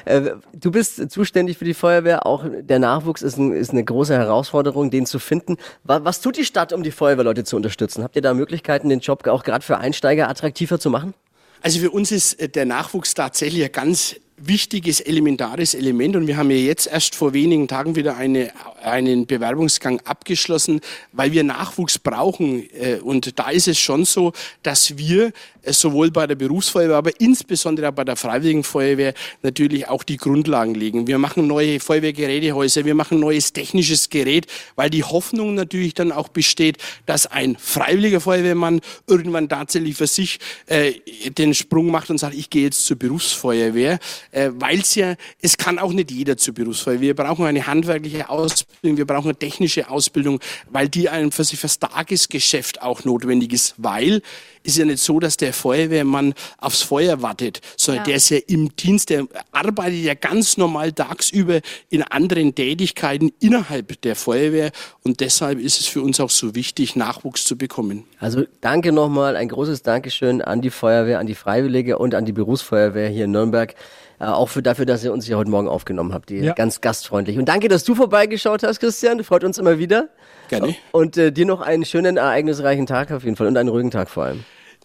Äh, 0.05 0.31
du 0.53 0.71
bist 0.71 1.09
zuständig 1.11 1.57
für 1.57 1.65
die 1.65 1.73
Feuerwehr. 1.73 2.25
Auch 2.25 2.45
der 2.61 2.79
Nachwuchs 2.79 3.16
ist, 3.21 3.37
ein, 3.37 3.53
ist 3.53 3.71
eine 3.71 3.83
große 3.83 4.13
Herausforderung, 4.13 4.89
den 4.89 5.05
zu 5.05 5.19
finden. 5.19 5.57
Was, 5.83 6.03
was 6.03 6.21
tut 6.21 6.37
die 6.37 6.45
Stadt, 6.45 6.73
um 6.73 6.83
die 6.83 6.91
Feuerwehrleute 6.91 7.43
zu 7.43 7.55
unterstützen? 7.55 8.03
Habt 8.03 8.15
ihr 8.15 8.21
da 8.21 8.33
Möglichkeiten, 8.33 8.89
den 8.89 8.99
Job 8.99 9.25
auch 9.27 9.43
gerade 9.43 9.65
für 9.65 9.77
Einsteiger 9.77 10.29
attraktiver 10.29 10.79
zu 10.79 10.89
machen? 10.89 11.13
Also 11.61 11.79
für 11.79 11.91
uns 11.91 12.11
ist 12.11 12.39
äh, 12.39 12.49
der 12.49 12.65
Nachwuchs 12.65 13.13
tatsächlich 13.13 13.63
ein 13.63 13.71
ganz 13.71 14.15
wichtiges, 14.37 15.01
elementares 15.01 15.73
Element 15.73 16.15
und 16.15 16.27
wir 16.27 16.37
haben 16.37 16.51
ja 16.51 16.57
jetzt 16.57 16.85
erst 16.85 17.15
vor 17.15 17.33
wenigen 17.33 17.67
Tagen 17.67 17.95
wieder 17.95 18.17
eine, 18.17 18.51
einen 18.83 19.25
Bewerbungsgang 19.25 19.99
abgeschlossen, 20.01 20.81
weil 21.11 21.31
wir 21.31 21.43
Nachwuchs 21.43 21.97
brauchen. 21.97 22.69
Äh, 22.71 22.99
Und 23.01 23.39
da 23.39 23.49
ist 23.49 23.67
es 23.67 23.79
schon 23.79 24.05
so, 24.05 24.33
dass 24.61 24.97
wir 24.97 25.31
sowohl 25.73 26.11
bei 26.11 26.27
der 26.27 26.35
Berufsfeuerwehr, 26.35 26.95
aber 26.95 27.19
insbesondere 27.19 27.91
bei 27.91 28.03
der 28.03 28.15
Freiwilligen 28.15 28.63
Feuerwehr 28.63 29.13
natürlich 29.43 29.87
auch 29.87 30.03
die 30.03 30.17
Grundlagen 30.17 30.75
legen. 30.75 31.07
Wir 31.07 31.17
machen 31.17 31.47
neue 31.47 31.79
Feuerwehrgerätehäuser, 31.79 32.85
wir 32.85 32.95
machen 32.95 33.19
neues 33.19 33.53
technisches 33.53 34.09
Gerät, 34.09 34.47
weil 34.75 34.89
die 34.89 35.03
Hoffnung 35.03 35.55
natürlich 35.55 35.93
dann 35.93 36.11
auch 36.11 36.27
besteht, 36.29 36.77
dass 37.05 37.27
ein 37.27 37.57
freiwilliger 37.59 38.21
Feuerwehrmann 38.21 38.81
irgendwann 39.07 39.49
tatsächlich 39.49 39.95
für 39.95 40.07
sich 40.07 40.39
äh, 40.67 40.93
den 41.29 41.53
Sprung 41.53 41.91
macht 41.91 42.09
und 42.09 42.17
sagt, 42.17 42.35
ich 42.35 42.49
gehe 42.49 42.63
jetzt 42.63 42.85
zur 42.85 42.97
Berufsfeuerwehr, 42.97 43.99
äh, 44.31 44.49
weil 44.53 44.79
es 44.79 44.95
ja, 44.95 45.15
es 45.41 45.57
kann 45.57 45.79
auch 45.79 45.93
nicht 45.93 46.11
jeder 46.11 46.37
zur 46.37 46.53
Berufsfeuerwehr. 46.53 47.01
Wir 47.01 47.15
brauchen 47.15 47.45
eine 47.45 47.67
handwerkliche 47.67 48.29
Ausbildung, 48.29 48.97
wir 48.97 49.05
brauchen 49.05 49.29
eine 49.29 49.39
technische 49.39 49.89
Ausbildung, 49.89 50.39
weil 50.69 50.89
die 50.89 51.09
einem 51.09 51.31
für 51.31 51.43
sich 51.43 51.59
fürs 51.59 51.79
Tagesgeschäft 51.79 52.81
auch 52.81 53.03
notwendig 53.03 53.53
ist, 53.53 53.75
weil 53.77 54.21
ist 54.63 54.77
ja 54.77 54.85
nicht 54.85 55.01
so, 55.01 55.19
dass 55.19 55.37
der 55.37 55.53
Feuerwehrmann 55.57 56.33
aufs 56.59 56.81
Feuer 56.81 57.21
wartet, 57.21 57.61
sondern 57.75 58.03
Ja. 58.03 58.05
der 58.07 58.15
ist 58.15 58.29
ja 58.29 58.37
im 58.47 58.75
Dienst, 58.75 59.09
der 59.09 59.25
arbeitet 59.51 59.99
ja 60.03 60.13
ganz 60.13 60.57
normal 60.57 60.91
tagsüber 60.93 61.59
in 61.89 62.03
anderen 62.03 62.55
Tätigkeiten 62.55 63.31
innerhalb 63.39 64.01
der 64.01 64.15
Feuerwehr 64.15 64.71
und 65.03 65.19
deshalb 65.19 65.59
ist 65.59 65.79
es 65.81 65.87
für 65.87 66.01
uns 66.01 66.19
auch 66.19 66.29
so 66.29 66.55
wichtig, 66.55 66.95
Nachwuchs 66.95 67.43
zu 67.45 67.57
bekommen. 67.57 68.05
Also 68.19 68.43
danke 68.61 68.91
nochmal, 68.91 69.35
ein 69.35 69.49
großes 69.49 69.83
Dankeschön 69.83 70.41
an 70.41 70.61
die 70.61 70.69
Feuerwehr, 70.69 71.19
an 71.19 71.27
die 71.27 71.35
Freiwillige 71.35 71.97
und 71.97 72.15
an 72.15 72.25
die 72.25 72.33
Berufsfeuerwehr 72.33 73.09
hier 73.09 73.25
in 73.25 73.31
Nürnberg. 73.31 73.75
Äh, 74.19 74.25
auch 74.25 74.49
für, 74.49 74.63
dafür, 74.63 74.85
dass 74.87 75.03
ihr 75.03 75.13
uns 75.13 75.27
hier 75.27 75.37
heute 75.37 75.51
Morgen 75.51 75.67
aufgenommen 75.67 76.11
habt. 76.13 76.29
Die 76.29 76.37
Ja. 76.37 76.53
Ganz 76.53 76.81
gastfreundlich. 76.81 77.37
Und 77.37 77.45
danke, 77.45 77.67
dass 77.67 77.83
du 77.83 77.93
vorbeigeschaut 77.93 78.63
hast, 78.63 78.79
Christian. 78.79 79.23
Freut 79.23 79.43
uns 79.43 79.59
immer 79.59 79.77
wieder. 79.77 80.09
Gerne. 80.49 80.75
Und 80.91 81.17
äh, 81.17 81.31
dir 81.31 81.45
noch 81.45 81.61
einen 81.61 81.85
schönen, 81.85 82.17
ereignisreichen 82.17 82.87
Tag 82.87 83.11
auf 83.11 83.23
jeden 83.23 83.35
Fall 83.35 83.45
und 83.47 83.57
einen 83.57 83.69
ruhigen 83.69 83.91
Tag 83.91 84.09
vor 84.09 84.23
allem. 84.23 84.43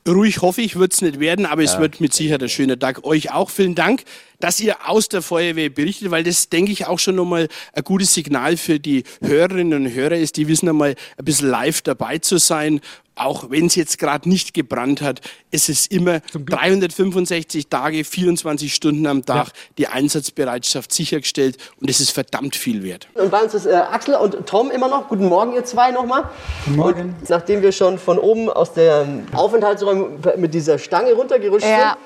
Ruhig 0.09 0.43
hoffe 0.43 0.61
ich, 0.63 0.77
wird 0.77 0.93
es 0.93 1.01
nicht 1.01 1.21
werden, 1.21 1.47
aber 1.47 1.63
es 1.63 1.75
Ja. 1.75 1.81
wird 1.81 2.01
mit 2.01 2.13
Sicherheit 2.13 2.43
ein 2.43 2.49
schöner 2.49 2.79
Tag. 2.79 3.05
Euch 3.05 3.31
auch 3.33 3.51
vielen 3.51 3.75
Dank, 3.77 4.03
dass 4.43 4.59
ihr 4.59 4.89
aus 4.89 5.09
der 5.09 5.23
Feuerwehr 5.23 5.71
berichtet, 5.71 6.11
weil 6.11 6.25
das, 6.25 6.49
denke 6.49 6.73
ich, 6.73 6.87
auch 6.89 6.99
schon 6.99 7.15
nochmal 7.15 7.47
ein 7.75 7.85
gutes 7.85 8.13
Signal 8.13 8.57
für 8.57 8.81
die 8.81 9.05
Hörerinnen 9.23 9.87
und 9.87 9.95
Hörer 9.95 10.17
ist. 10.17 10.37
Die 10.37 10.49
wissen 10.49 10.69
einmal 10.69 10.97
ein 11.17 11.25
bisschen 11.25 11.49
live 11.49 11.81
dabei 11.83 12.19
zu 12.19 12.39
sein. 12.39 12.81
Auch 13.15 13.51
wenn 13.51 13.67
es 13.67 13.75
jetzt 13.75 13.99
gerade 13.99 14.27
nicht 14.29 14.55
gebrannt 14.55 15.01
hat, 15.03 15.21
es 15.51 15.69
ist 15.69 15.93
immer 15.93 16.21
365 16.33 17.69
Tage, 17.69 18.05
24 18.05 18.75
Stunden 18.75 19.07
am 19.07 19.25
Tag 19.25 19.49
die 19.79 19.87
Einsatzbereitschaft 19.87 20.93
sichergestellt 20.93 21.59
und 21.81 21.91
es 21.91 22.01
ist 22.01 22.11
verdammt 22.11 22.57
viel 22.57 22.83
wert. 22.83 23.09
Und 23.15 23.31
bei 23.31 23.43
uns 23.43 23.53
ist 23.55 23.67
äh, 23.67 23.75
Axel 23.75 24.15
und 24.15 24.47
Tom 24.47 24.71
immer 24.71 24.89
noch. 24.89 25.09
Guten 25.09 25.27
Morgen, 25.29 25.53
ihr 25.53 25.65
zwei 25.65 25.91
nochmal. 25.91 26.31
Guten 26.65 26.77
Morgen. 26.77 27.01
Und 27.21 27.29
nachdem 27.31 27.61
wir 27.63 27.73
schon 27.73 27.99
von 27.99 28.19
oben 28.19 28.49
aus 28.49 28.73
der 28.73 29.03
ähm, 29.03 29.27
Aufenthaltsräume 29.33 30.19
mit 30.39 30.55
dieser 30.55 30.79
Stange 30.79 31.13
runtergerutscht 31.13 31.67
Ja. 31.67 31.99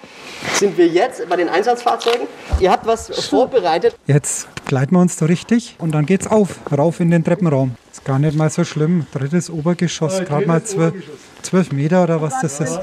sind, 0.54 0.58
sind 0.58 0.78
wir 0.78 0.88
jetzt 0.88 1.28
bei 1.28 1.36
den 1.36 1.48
Einsatzfahrzeugen. 1.48 2.25
Ihr 2.60 2.70
habt 2.70 2.86
was 2.86 3.08
vorbereitet. 3.28 3.96
Jetzt 4.06 4.48
gleiten 4.66 4.94
wir 4.94 5.00
uns 5.00 5.16
da 5.16 5.26
richtig 5.26 5.76
und 5.78 5.92
dann 5.92 6.06
geht's 6.06 6.26
auf, 6.26 6.58
rauf 6.76 7.00
in 7.00 7.10
den 7.10 7.24
Treppenraum. 7.24 7.74
Ist 7.92 8.04
gar 8.04 8.18
nicht 8.18 8.36
mal 8.36 8.50
so 8.50 8.64
schlimm. 8.64 9.06
Drittes 9.12 9.50
Obergeschoss, 9.50 10.20
gerade 10.24 10.46
mal 10.46 10.62
zwölf, 10.64 10.94
zwölf 11.42 11.72
Meter 11.72 12.02
oder 12.04 12.20
was 12.22 12.40
das 12.40 12.60
ist. 12.60 12.74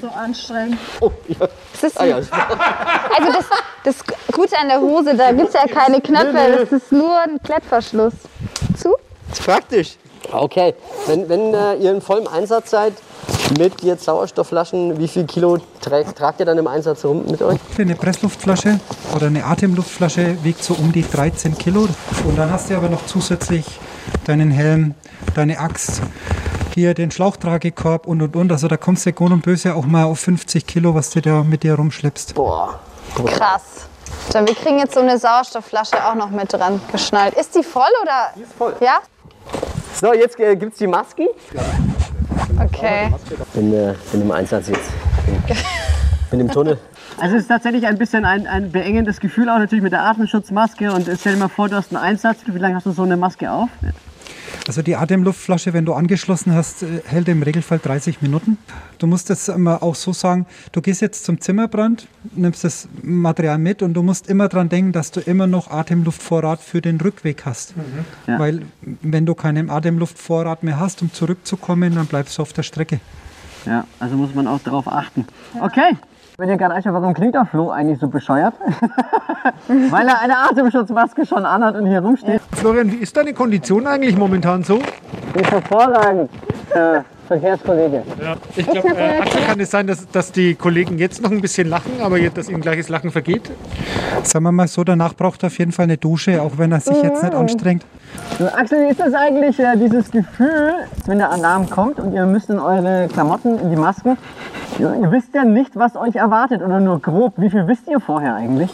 so 0.00 0.08
anstrengend. 0.08 0.78
Das 1.72 1.82
ist 1.84 2.00
Ah, 2.00 2.04
ja. 2.04 2.16
also 2.16 2.28
das, 3.32 3.44
das 3.84 3.96
Gute 4.32 4.58
an 4.58 4.68
der 4.68 4.80
Hose, 4.80 5.16
da 5.16 5.32
gibt 5.32 5.48
es 5.48 5.54
ja 5.54 5.66
keine 5.66 6.00
Knöpfe, 6.00 6.66
das 6.68 6.72
ist 6.82 6.92
nur 6.92 7.18
ein 7.20 7.40
Klettverschluss. 7.42 8.14
Zu? 8.76 8.94
ist 9.32 9.42
praktisch. 9.44 9.96
Okay. 10.32 10.74
Wenn, 11.06 11.28
wenn 11.28 11.54
äh, 11.54 11.74
ihr 11.76 11.92
in 11.92 12.00
vollem 12.00 12.26
Einsatz 12.26 12.70
seid 12.70 12.94
mit 13.58 13.82
jetzt 13.82 14.04
Sauerstoffflaschen, 14.04 14.98
wie 14.98 15.08
viel 15.08 15.24
Kilo 15.24 15.58
tragt, 15.80 16.16
tragt 16.16 16.40
ihr 16.40 16.46
dann 16.46 16.58
im 16.58 16.66
Einsatz 16.66 17.04
rum 17.04 17.24
mit 17.26 17.42
euch? 17.42 17.58
Eine 17.78 17.94
Pressluftflasche 17.94 18.80
oder 19.14 19.26
eine 19.26 19.44
Atemluftflasche 19.44 20.38
wiegt 20.42 20.62
so 20.62 20.74
um 20.74 20.92
die 20.92 21.08
13 21.08 21.56
Kilo. 21.56 21.88
Und 22.24 22.36
dann 22.36 22.50
hast 22.50 22.70
du 22.70 22.76
aber 22.76 22.88
noch 22.88 23.06
zusätzlich 23.06 23.64
deinen 24.24 24.50
Helm, 24.50 24.94
deine 25.34 25.58
Axt, 25.58 26.02
hier 26.74 26.94
den 26.94 27.10
Schlauchtragekorb 27.10 28.06
und 28.06 28.20
und 28.22 28.36
und. 28.36 28.52
Also 28.52 28.68
da 28.68 28.76
kommst 28.76 29.06
du 29.06 29.12
gut 29.12 29.32
und 29.32 29.42
böse 29.42 29.74
auch 29.74 29.86
mal 29.86 30.04
auf 30.04 30.20
50 30.20 30.66
Kilo, 30.66 30.94
was 30.94 31.10
du 31.10 31.22
da 31.22 31.42
mit 31.42 31.62
dir 31.62 31.74
rumschleppst. 31.74 32.34
Boah. 32.34 32.78
Krass. 33.24 33.88
Dann, 34.32 34.46
wir 34.46 34.54
kriegen 34.54 34.78
jetzt 34.78 34.94
so 34.94 35.00
eine 35.00 35.18
Sauerstoffflasche 35.18 36.04
auch 36.04 36.14
noch 36.14 36.30
mit 36.30 36.52
dran 36.52 36.80
geschnallt. 36.92 37.34
Ist 37.34 37.54
die 37.54 37.62
voll 37.62 37.82
oder? 38.02 38.30
Die 38.36 38.42
ist 38.42 38.52
voll. 38.52 38.74
Ja? 38.80 38.98
So, 40.00 40.12
jetzt 40.12 40.38
äh, 40.38 40.56
gibt's 40.56 40.78
die 40.78 40.86
Masken. 40.86 41.26
Okay. 42.58 43.12
Bin, 43.54 43.72
äh, 43.72 43.94
bin 44.12 44.22
im 44.22 44.30
Einsatz 44.30 44.68
jetzt. 44.68 44.90
Bin, 45.26 45.56
bin 46.30 46.40
im 46.40 46.50
Tunnel. 46.50 46.78
Also 47.18 47.36
es 47.36 47.42
ist 47.42 47.48
tatsächlich 47.48 47.86
ein 47.86 47.96
bisschen 47.96 48.24
ein, 48.24 48.46
ein 48.46 48.70
beengendes 48.72 49.20
Gefühl 49.20 49.48
auch 49.48 49.58
natürlich 49.58 49.82
mit 49.82 49.92
der 49.92 50.02
Atemschutzmaske 50.02 50.92
und 50.92 51.08
stell 51.18 51.34
dir 51.34 51.38
mal 51.38 51.48
vor, 51.48 51.68
du 51.68 51.76
hast 51.76 51.94
einen 51.94 52.02
Einsatz, 52.02 52.40
wie 52.44 52.58
lange 52.58 52.74
hast 52.74 52.86
du 52.86 52.92
so 52.92 53.04
eine 53.04 53.16
Maske 53.16 53.50
auf? 53.50 53.70
Also 54.66 54.82
die 54.82 54.96
Atemluftflasche, 54.96 55.72
wenn 55.72 55.84
du 55.84 55.94
angeschlossen 55.94 56.54
hast, 56.54 56.82
äh, 56.82 57.02
hält 57.04 57.28
im 57.28 57.42
Regelfall 57.42 57.78
30 57.78 58.22
Minuten. 58.22 58.58
Du 58.98 59.06
musst 59.06 59.30
das 59.30 59.48
immer 59.48 59.82
auch 59.82 59.94
so 59.94 60.12
sagen, 60.12 60.46
du 60.72 60.80
gehst 60.80 61.00
jetzt 61.00 61.24
zum 61.24 61.40
Zimmerbrand, 61.40 62.08
nimmst 62.34 62.64
das 62.64 62.88
Material 63.02 63.58
mit 63.58 63.82
und 63.82 63.94
du 63.94 64.02
musst 64.02 64.28
immer 64.28 64.48
dran 64.48 64.68
denken, 64.68 64.92
dass 64.92 65.10
du 65.10 65.20
immer 65.20 65.46
noch 65.46 65.70
Atemluftvorrat 65.70 66.60
für 66.60 66.80
den 66.80 67.00
Rückweg 67.00 67.44
hast. 67.44 67.74
Ja. 68.26 68.38
Weil 68.38 68.62
wenn 68.82 69.26
du 69.26 69.34
keinen 69.34 69.70
Atemluftvorrat 69.70 70.62
mehr 70.62 70.80
hast, 70.80 71.02
um 71.02 71.12
zurückzukommen, 71.12 71.94
dann 71.94 72.06
bleibst 72.06 72.38
du 72.38 72.42
auf 72.42 72.52
der 72.52 72.62
Strecke. 72.62 73.00
Ja, 73.66 73.84
also 73.98 74.16
muss 74.16 74.34
man 74.34 74.46
auch 74.46 74.60
darauf 74.60 74.86
achten. 74.88 75.26
Okay. 75.60 75.96
Wenn 76.38 76.50
ihr 76.50 76.58
gerade 76.58 76.74
euch 76.74 76.84
warum 76.84 77.14
klingt 77.14 77.34
der 77.34 77.46
Flo 77.46 77.70
eigentlich 77.70 77.98
so 77.98 78.08
bescheuert? 78.08 78.52
Weil 79.68 80.06
er 80.06 80.20
eine 80.20 80.36
Atemschutzmaske 80.36 81.24
schon 81.24 81.46
anhat 81.46 81.76
und 81.76 81.86
hier 81.86 82.00
rumsteht. 82.00 82.42
Florian, 82.52 82.92
wie 82.92 82.96
ist 82.96 83.16
deine 83.16 83.32
Kondition 83.32 83.86
eigentlich 83.86 84.18
momentan 84.18 84.62
so? 84.62 84.76
Ist 85.34 85.50
hervorragend, 85.50 86.30
äh, 86.74 87.00
Verkehrskollege. 87.26 88.02
Ja. 88.22 88.36
Ich 88.56 88.66
glaube, 88.66 88.96
äh, 88.96 89.20
Axel, 89.20 89.40
kann 89.42 89.60
es 89.60 89.70
sein, 89.70 89.86
dass, 89.86 90.08
dass 90.08 90.32
die 90.32 90.54
Kollegen 90.54 90.98
jetzt 90.98 91.22
noch 91.22 91.30
ein 91.30 91.40
bisschen 91.40 91.68
lachen, 91.68 91.92
aber 92.00 92.18
jetzt, 92.18 92.36
dass 92.36 92.48
ihnen 92.48 92.60
gleiches 92.60 92.88
Lachen 92.88 93.10
vergeht? 93.10 93.50
Sagen 94.22 94.44
wir 94.44 94.52
mal 94.52 94.68
so, 94.68 94.84
danach 94.84 95.14
braucht 95.14 95.42
er 95.42 95.48
auf 95.48 95.58
jeden 95.58 95.72
Fall 95.72 95.84
eine 95.84 95.96
Dusche, 95.96 96.42
auch 96.42 96.52
wenn 96.56 96.72
er 96.72 96.80
sich 96.80 97.02
jetzt 97.02 97.22
nicht 97.22 97.34
anstrengt. 97.34 97.84
So, 98.38 98.46
Axel, 98.46 98.86
wie 98.86 98.90
ist 98.90 99.00
das 99.00 99.14
eigentlich, 99.14 99.58
äh, 99.58 99.76
dieses 99.76 100.10
Gefühl, 100.10 100.74
wenn 101.06 101.18
der 101.18 101.30
Alarm 101.30 101.68
kommt 101.68 101.98
und 101.98 102.12
ihr 102.12 102.26
müsst 102.26 102.50
in 102.50 102.58
eure 102.58 103.08
Klamotten, 103.12 103.58
in 103.58 103.70
die 103.70 103.76
Masken, 103.76 104.16
ihr, 104.78 104.94
ihr 104.94 105.10
wisst 105.10 105.34
ja 105.34 105.44
nicht, 105.44 105.76
was 105.76 105.96
euch 105.96 106.16
erwartet 106.16 106.62
oder 106.62 106.80
nur 106.80 107.00
grob. 107.00 107.34
Wie 107.36 107.50
viel 107.50 107.66
wisst 107.66 107.88
ihr 107.88 108.00
vorher 108.00 108.34
eigentlich? 108.34 108.70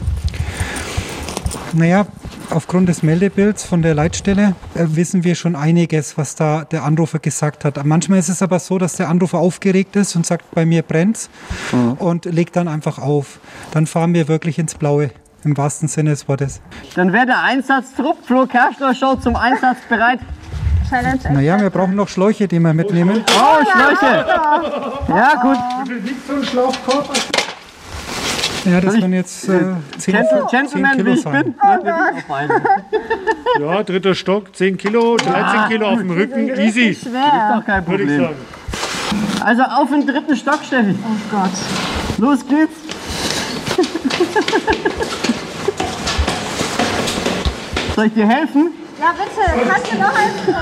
Naja, 1.73 2.07
aufgrund 2.53 2.89
des 2.89 3.03
Meldebilds 3.03 3.65
von 3.65 3.83
der 3.83 3.95
Leitstelle 3.95 4.55
äh, 4.75 4.85
wissen 4.89 5.25
wir 5.25 5.35
schon 5.35 5.57
einiges, 5.57 6.19
was 6.19 6.35
da 6.35 6.65
der 6.65 6.85
Anrufer 6.85 7.19
gesagt 7.19 7.65
hat. 7.65 7.85
Manchmal 7.85 8.19
ist 8.19 8.29
es 8.29 8.43
aber 8.43 8.59
so, 8.59 8.79
dass 8.79 8.97
der 8.97 9.09
Anrufer 9.09 9.39
aufgeregt 9.39 9.97
ist 9.97 10.15
und 10.17 10.27
sagt, 10.27 10.51
bei 10.55 10.65
mir 10.65 10.83
brennt's 10.83 11.31
und 11.99 12.25
legt 12.27 12.57
dann 12.57 12.69
einfach 12.69 12.99
auf. 12.99 13.41
Dann 13.73 13.87
fahren 13.87 14.15
wir 14.15 14.29
wirklich 14.29 14.59
ins 14.59 14.75
Blaue, 14.75 15.11
im 15.45 15.57
wahrsten 15.57 15.89
Sinne 15.89 16.11
des 16.11 16.29
Wortes. 16.29 16.61
Dann 16.95 17.13
wäre 17.13 17.27
der 17.27 17.43
Einsatztrupp 17.43 18.19
Flo 18.25 18.47
Kerschner 18.47 18.95
Show 18.95 19.17
zum 19.17 19.37
Einsatz 19.37 19.79
bereit. 19.89 20.21
Challenge. 20.89 21.21
Naja, 21.33 21.61
wir 21.61 21.71
brauchen 21.71 21.95
noch 21.95 22.09
Schläuche, 22.09 22.47
die 22.49 22.59
wir 22.59 22.75
mitnehmen. 22.75 23.25
Oh, 23.27 23.65
Schläuche! 23.65 24.27
Ja, 25.09 25.35
gut. 25.41 25.57
Wie 25.85 25.89
viel 25.89 26.05
wiegt 26.05 26.27
so 26.27 26.35
ein 26.35 26.45
Schlauchkorb? 26.45 27.09
Ja, 28.65 28.81
das 28.81 28.95
werden 28.95 29.13
jetzt 29.13 29.49
äh, 29.49 29.59
10, 29.99 30.15
Gentle- 30.15 30.47
10 30.49 30.61
Gentleman, 30.61 30.93
wie 30.93 30.97
Kilo 30.99 31.13
ich 31.15 31.23
sein. 31.23 31.43
bin. 31.43 31.55
einen. 32.33 32.53
Ja, 33.61 33.83
dritter 33.83 34.15
Stock, 34.15 34.55
10 34.55 34.79
Kilo, 34.79 35.17
13 35.17 35.69
Kilo 35.69 35.89
auf 35.89 35.99
dem 35.99 36.11
Rücken, 36.11 36.49
easy. 36.61 36.91
Ist 36.91 37.07
doch 37.07 37.65
kein 37.67 37.85
Würde 37.87 38.05
ich 38.05 38.09
Problem. 38.11 38.21
sagen. 38.21 38.37
Also 39.45 39.63
auf 39.63 39.89
den 39.91 40.07
dritten 40.07 40.37
Stock, 40.37 40.61
Steffi. 40.65 40.95
Oh 41.05 41.09
Gott. 41.37 41.51
Los 42.19 42.47
geht's. 42.47 42.77
Soll 47.97 48.07
ich 48.07 48.15
dir 48.15 48.27
helfen? 48.29 48.71
Ja, 49.01 49.13
bitte. 49.13 49.69
Kannst 49.69 49.93
du 49.93 49.97
noch 49.99 50.17
helfen? 50.17 50.55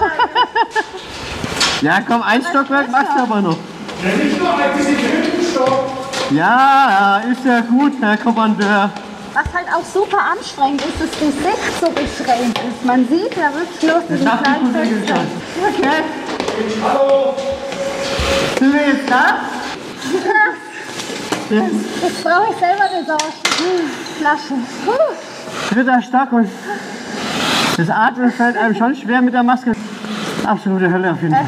Ja, 1.83 2.01
komm, 2.07 2.23
ein 2.23 2.43
Stockwerk 2.43 2.91
machst 2.91 3.13
du 3.17 3.23
aber 3.23 3.41
noch. 3.41 3.57
Ja, 4.03 4.17
nicht 4.25 4.39
nur 4.39 4.53
ein 4.55 4.77
bisschen 4.77 4.97
dritten 4.97 5.43
Stock. 5.53 5.91
Ja, 6.31 7.23
ist 7.31 7.45
ja 7.45 7.61
gut, 7.61 7.93
Herr 8.01 8.17
Kommandeur. 8.17 8.91
Was 9.35 9.53
halt 9.53 9.67
auch 9.75 9.85
super 9.85 10.19
anstrengend 10.33 10.81
ist, 10.83 11.01
ist 11.03 11.15
die 11.21 11.33
Sicht 11.33 11.81
so 11.81 11.91
beschränkt 11.91 12.59
ist. 12.59 12.85
Man 12.85 13.07
sieht 13.09 13.37
ja 13.37 13.53
wirklich 13.53 13.83
nur 13.83 14.01
diesen 14.09 14.27
kleinen 14.27 14.73
Fenster. 14.73 15.21
Okay. 15.61 16.05
Hallo. 16.85 17.35
Sind 18.59 18.73
wir 18.73 18.81
jetzt 18.81 19.11
da? 19.11 19.25
Yes. 21.51 21.73
Jetzt 22.01 22.23
brauche 22.23 22.53
ich 22.53 22.59
selber 22.59 22.85
eine 22.85 23.05
Sauerstoffflasche. 23.05 24.55
Puh. 24.87 25.75
Dritter 25.75 26.01
Stock 26.01 26.31
und 26.31 26.49
das 27.77 27.91
Atmen 27.91 28.31
fällt 28.31 28.57
einem 28.57 28.77
schon 28.77 28.95
schwer 28.95 29.21
mit 29.21 29.35
der 29.35 29.43
Maske. 29.43 29.73
Absolute 30.45 30.93
Hölle 30.93 31.11
auf 31.11 31.21
jeden 31.21 31.35
Fall. 31.35 31.45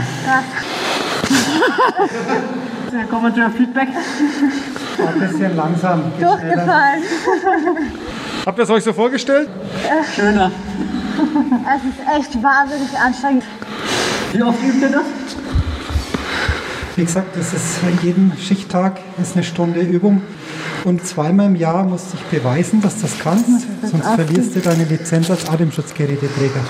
Krass. 2.93 3.01
Herr 3.01 3.07
Kommandeur, 3.07 3.51
Feedback? 3.51 3.89
Ein 3.89 5.21
bisschen 5.21 5.57
langsam. 5.57 6.03
Durchgefallen. 6.21 7.03
Habt 8.47 8.59
ihr 8.59 8.65
es 8.65 8.71
euch 8.71 8.85
so 8.85 8.93
vorgestellt? 8.93 9.49
Schöner. 10.15 10.51
Es 11.75 11.85
ist 11.85 12.29
echt 12.29 12.43
wahnsinnig 12.43 12.89
anstrengend. 12.99 13.45
Wie 14.33 14.43
oft 14.43 14.63
übt 14.63 14.81
ihr 14.81 14.91
das? 14.91 15.03
Wie 16.97 17.05
gesagt, 17.05 17.37
das 17.37 17.55
ist 17.55 17.79
jeden 18.03 18.33
Schichttag 18.39 19.01
ist 19.21 19.35
eine 19.35 19.45
Stunde 19.45 19.81
Übung. 19.81 20.23
Und 20.85 21.07
zweimal 21.07 21.47
im 21.47 21.57
Jahr 21.57 21.85
musst 21.85 22.13
du 22.13 22.17
dich 22.17 22.27
beweisen, 22.27 22.83
dass 22.83 22.97
du 22.97 23.03
das 23.03 23.19
kannst, 23.19 23.67
sonst 23.83 24.07
verlierst 24.07 24.57
du 24.57 24.61
deine 24.61 24.85
Lizenz 24.85 25.31
als 25.31 25.49
Atemschutzgeräteträger. 25.49 26.61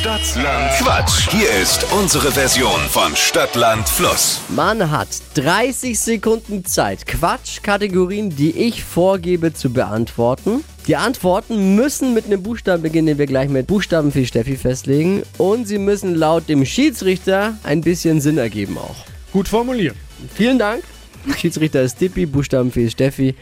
Stadtland 0.00 0.70
Quatsch. 0.78 1.28
Hier 1.30 1.50
ist 1.60 1.84
unsere 1.92 2.32
Version 2.32 2.80
von 2.88 3.14
Stadtland 3.14 3.86
Fluss. 3.86 4.40
Man 4.48 4.90
hat 4.90 5.08
30 5.34 6.00
Sekunden 6.00 6.64
Zeit, 6.64 7.06
Quatschkategorien, 7.06 8.34
die 8.34 8.52
ich 8.52 8.82
vorgebe, 8.82 9.52
zu 9.52 9.70
beantworten. 9.70 10.64
Die 10.86 10.96
Antworten 10.96 11.74
müssen 11.74 12.14
mit 12.14 12.24
einem 12.24 12.42
Buchstaben 12.42 12.82
beginnen, 12.82 13.08
den 13.08 13.18
wir 13.18 13.26
gleich 13.26 13.50
mit 13.50 13.66
Buchstaben 13.66 14.10
für 14.10 14.24
Steffi 14.24 14.56
festlegen. 14.56 15.22
Und 15.36 15.68
sie 15.68 15.76
müssen 15.76 16.14
laut 16.14 16.48
dem 16.48 16.64
Schiedsrichter 16.64 17.58
ein 17.62 17.82
bisschen 17.82 18.22
Sinn 18.22 18.38
ergeben 18.38 18.78
auch. 18.78 19.04
Gut 19.34 19.48
formuliert. 19.48 19.96
Vielen 20.34 20.58
Dank. 20.58 20.82
Schiedsrichter 21.36 21.82
ist 21.82 22.00
Dippi, 22.00 22.24
Buchstaben 22.24 22.72
für 22.72 22.88
Steffi. 22.88 23.34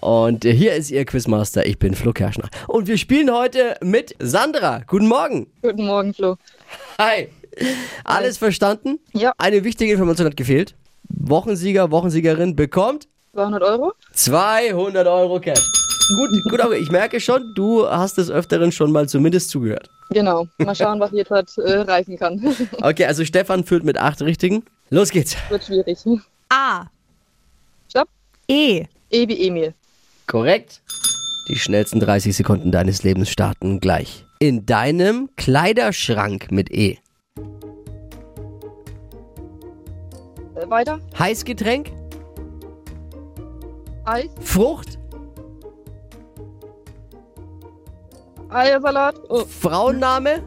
Und 0.00 0.44
hier 0.44 0.74
ist 0.74 0.90
Ihr 0.90 1.04
Quizmaster. 1.04 1.66
Ich 1.66 1.78
bin 1.78 1.94
Flo 1.94 2.12
Kerschner. 2.12 2.48
Und 2.68 2.88
wir 2.88 2.96
spielen 2.96 3.30
heute 3.30 3.76
mit 3.82 4.14
Sandra. 4.18 4.80
Guten 4.86 5.06
Morgen. 5.06 5.46
Guten 5.60 5.84
Morgen, 5.84 6.14
Flo. 6.14 6.36
Hi. 6.98 7.28
Alles 8.04 8.38
verstanden? 8.38 8.98
Ja. 9.12 9.34
Eine 9.36 9.62
wichtige 9.62 9.92
Information 9.92 10.26
hat 10.26 10.36
gefehlt. 10.36 10.74
Wochensieger, 11.08 11.90
Wochensiegerin 11.90 12.56
bekommt 12.56 13.08
200 13.34 13.62
Euro? 13.62 13.92
200 14.14 15.06
Euro 15.06 15.38
Cash. 15.38 15.60
Gut, 16.16 16.30
gut, 16.50 16.60
aber 16.60 16.76
ich 16.76 16.90
merke 16.90 17.20
schon, 17.20 17.52
du 17.54 17.86
hast 17.86 18.16
des 18.18 18.30
Öfteren 18.30 18.72
schon 18.72 18.90
mal 18.90 19.08
zumindest 19.08 19.50
zugehört. 19.50 19.88
Genau. 20.10 20.48
Mal 20.58 20.74
schauen, 20.74 20.98
was 20.98 21.12
jetzt 21.12 21.30
halt, 21.30 21.56
äh, 21.58 21.80
reifen 21.80 22.16
kann. 22.18 22.56
Okay, 22.82 23.04
also 23.04 23.24
Stefan 23.24 23.64
führt 23.64 23.84
mit 23.84 23.98
acht 23.98 24.20
Richtigen. 24.22 24.64
Los 24.88 25.10
geht's. 25.10 25.36
Wird 25.50 25.64
schwierig. 25.64 25.98
A. 26.48 26.86
Stopp. 27.88 28.08
E. 28.48 28.86
E 29.10 29.28
wie 29.28 29.46
Emil. 29.46 29.74
Korrekt. 30.30 30.80
Die 31.48 31.56
schnellsten 31.56 31.98
30 31.98 32.36
Sekunden 32.36 32.70
deines 32.70 33.02
Lebens 33.02 33.30
starten 33.30 33.80
gleich. 33.80 34.24
In 34.38 34.64
deinem 34.64 35.28
Kleiderschrank 35.34 36.52
mit 36.52 36.70
E. 36.70 36.98
Äh, 40.54 40.70
weiter. 40.70 41.00
Heißgetränk, 41.18 41.90
Eis. 44.04 44.30
Frucht, 44.40 45.00
Eiersalat. 48.50 49.16
Oh. 49.28 49.44
Frauenname 49.44 50.44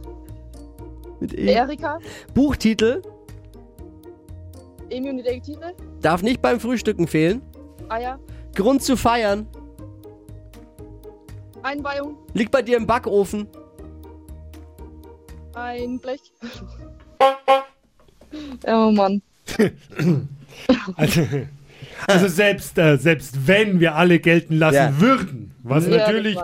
mit 1.20 1.34
E. 1.34 1.52
Erika. 1.52 1.98
Buchtitel, 2.32 3.02
Detektive. 4.88 5.74
darf 6.00 6.22
nicht 6.22 6.40
beim 6.40 6.58
Frühstücken 6.58 7.06
fehlen. 7.06 7.42
Eier. 7.90 8.18
Grund 8.54 8.82
zu 8.82 8.96
feiern, 8.96 9.46
Einweihung. 11.62 12.16
liegt 12.34 12.50
bei 12.50 12.62
dir 12.62 12.76
im 12.76 12.86
Backofen. 12.86 13.46
Ein 15.54 15.98
Blech. 15.98 16.20
oh 18.66 18.90
Mann. 18.90 19.22
Also, 20.96 21.22
also 22.06 22.28
selbst, 22.28 22.76
äh, 22.78 22.96
selbst 22.98 23.46
wenn 23.46 23.80
wir 23.80 23.94
alle 23.96 24.18
gelten 24.20 24.56
lassen 24.56 24.74
Ja. 24.76 25.00
würden, 25.00 25.54
was 25.62 25.86
Ja, 25.86 25.96
natürlich. 25.96 26.36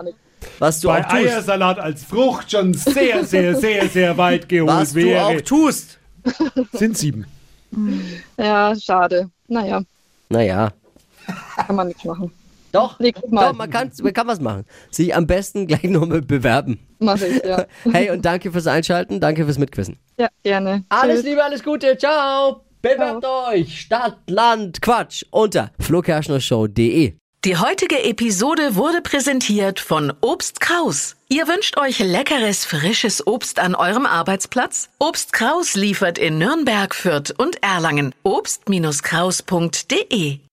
Was 0.57 0.79
du 0.81 0.87
bei 0.87 0.99
auch 1.05 1.09
tust. 1.09 1.13
Eiersalat 1.27 1.79
als 1.79 2.03
Frucht 2.03 2.51
schon 2.51 2.73
sehr, 2.73 3.23
sehr, 3.25 3.55
sehr, 3.55 3.87
sehr 3.87 4.17
weit 4.17 4.49
geholt 4.49 4.71
Was 4.73 4.89
du 4.93 4.95
wäre. 5.01 5.25
auch 5.25 5.41
tust. 5.41 5.99
Sind 6.73 6.97
sieben. 6.97 7.25
Ja, 8.37 8.75
schade. 8.75 9.29
Naja, 9.47 9.83
Naja, 10.29 10.71
kann 11.55 11.75
man 11.75 11.87
nichts 11.87 12.03
machen. 12.03 12.31
Doch, 12.71 12.99
Mal. 12.99 13.11
doch 13.11 13.53
man, 13.53 13.69
kann, 13.69 13.91
man 14.01 14.13
kann 14.13 14.27
was 14.27 14.39
machen. 14.39 14.65
Sich 14.91 15.15
am 15.15 15.27
besten 15.27 15.67
gleich 15.67 15.83
nochmal 15.83 16.21
bewerben. 16.21 16.79
Mach 16.99 17.19
ich, 17.21 17.43
ja. 17.43 17.65
Hey, 17.91 18.11
und 18.11 18.23
danke 18.23 18.51
fürs 18.51 18.67
Einschalten, 18.67 19.19
danke 19.19 19.45
fürs 19.45 19.57
Mitquissen. 19.57 19.97
Ja, 20.17 20.29
gerne. 20.43 20.83
Alles 20.89 21.17
Tschüss. 21.17 21.25
Liebe, 21.25 21.43
alles 21.43 21.63
Gute, 21.63 21.97
ciao. 21.97 22.61
Bewerbt 22.81 23.25
euch 23.25 23.81
Stadt, 23.81 24.17
Land, 24.27 24.81
Quatsch 24.81 25.23
unter 25.31 25.71
flokerschnershow.de. 25.79 27.15
Die 27.45 27.57
heutige 27.57 28.03
Episode 28.03 28.75
wurde 28.75 29.01
präsentiert 29.01 29.79
von 29.79 30.11
Obst 30.21 30.59
Kraus. 30.59 31.15
Ihr 31.29 31.47
wünscht 31.47 31.77
euch 31.77 31.99
leckeres, 31.99 32.65
frisches 32.65 33.25
Obst 33.25 33.59
an 33.59 33.75
eurem 33.75 34.05
Arbeitsplatz? 34.05 34.89
Obst 34.99 35.31
Kraus 35.31 35.75
liefert 35.75 36.17
in 36.17 36.37
Nürnberg, 36.37 36.93
Fürth 36.93 37.33
und 37.37 37.63
Erlangen. 37.63 38.13
Obst-Kraus.de 38.23 40.39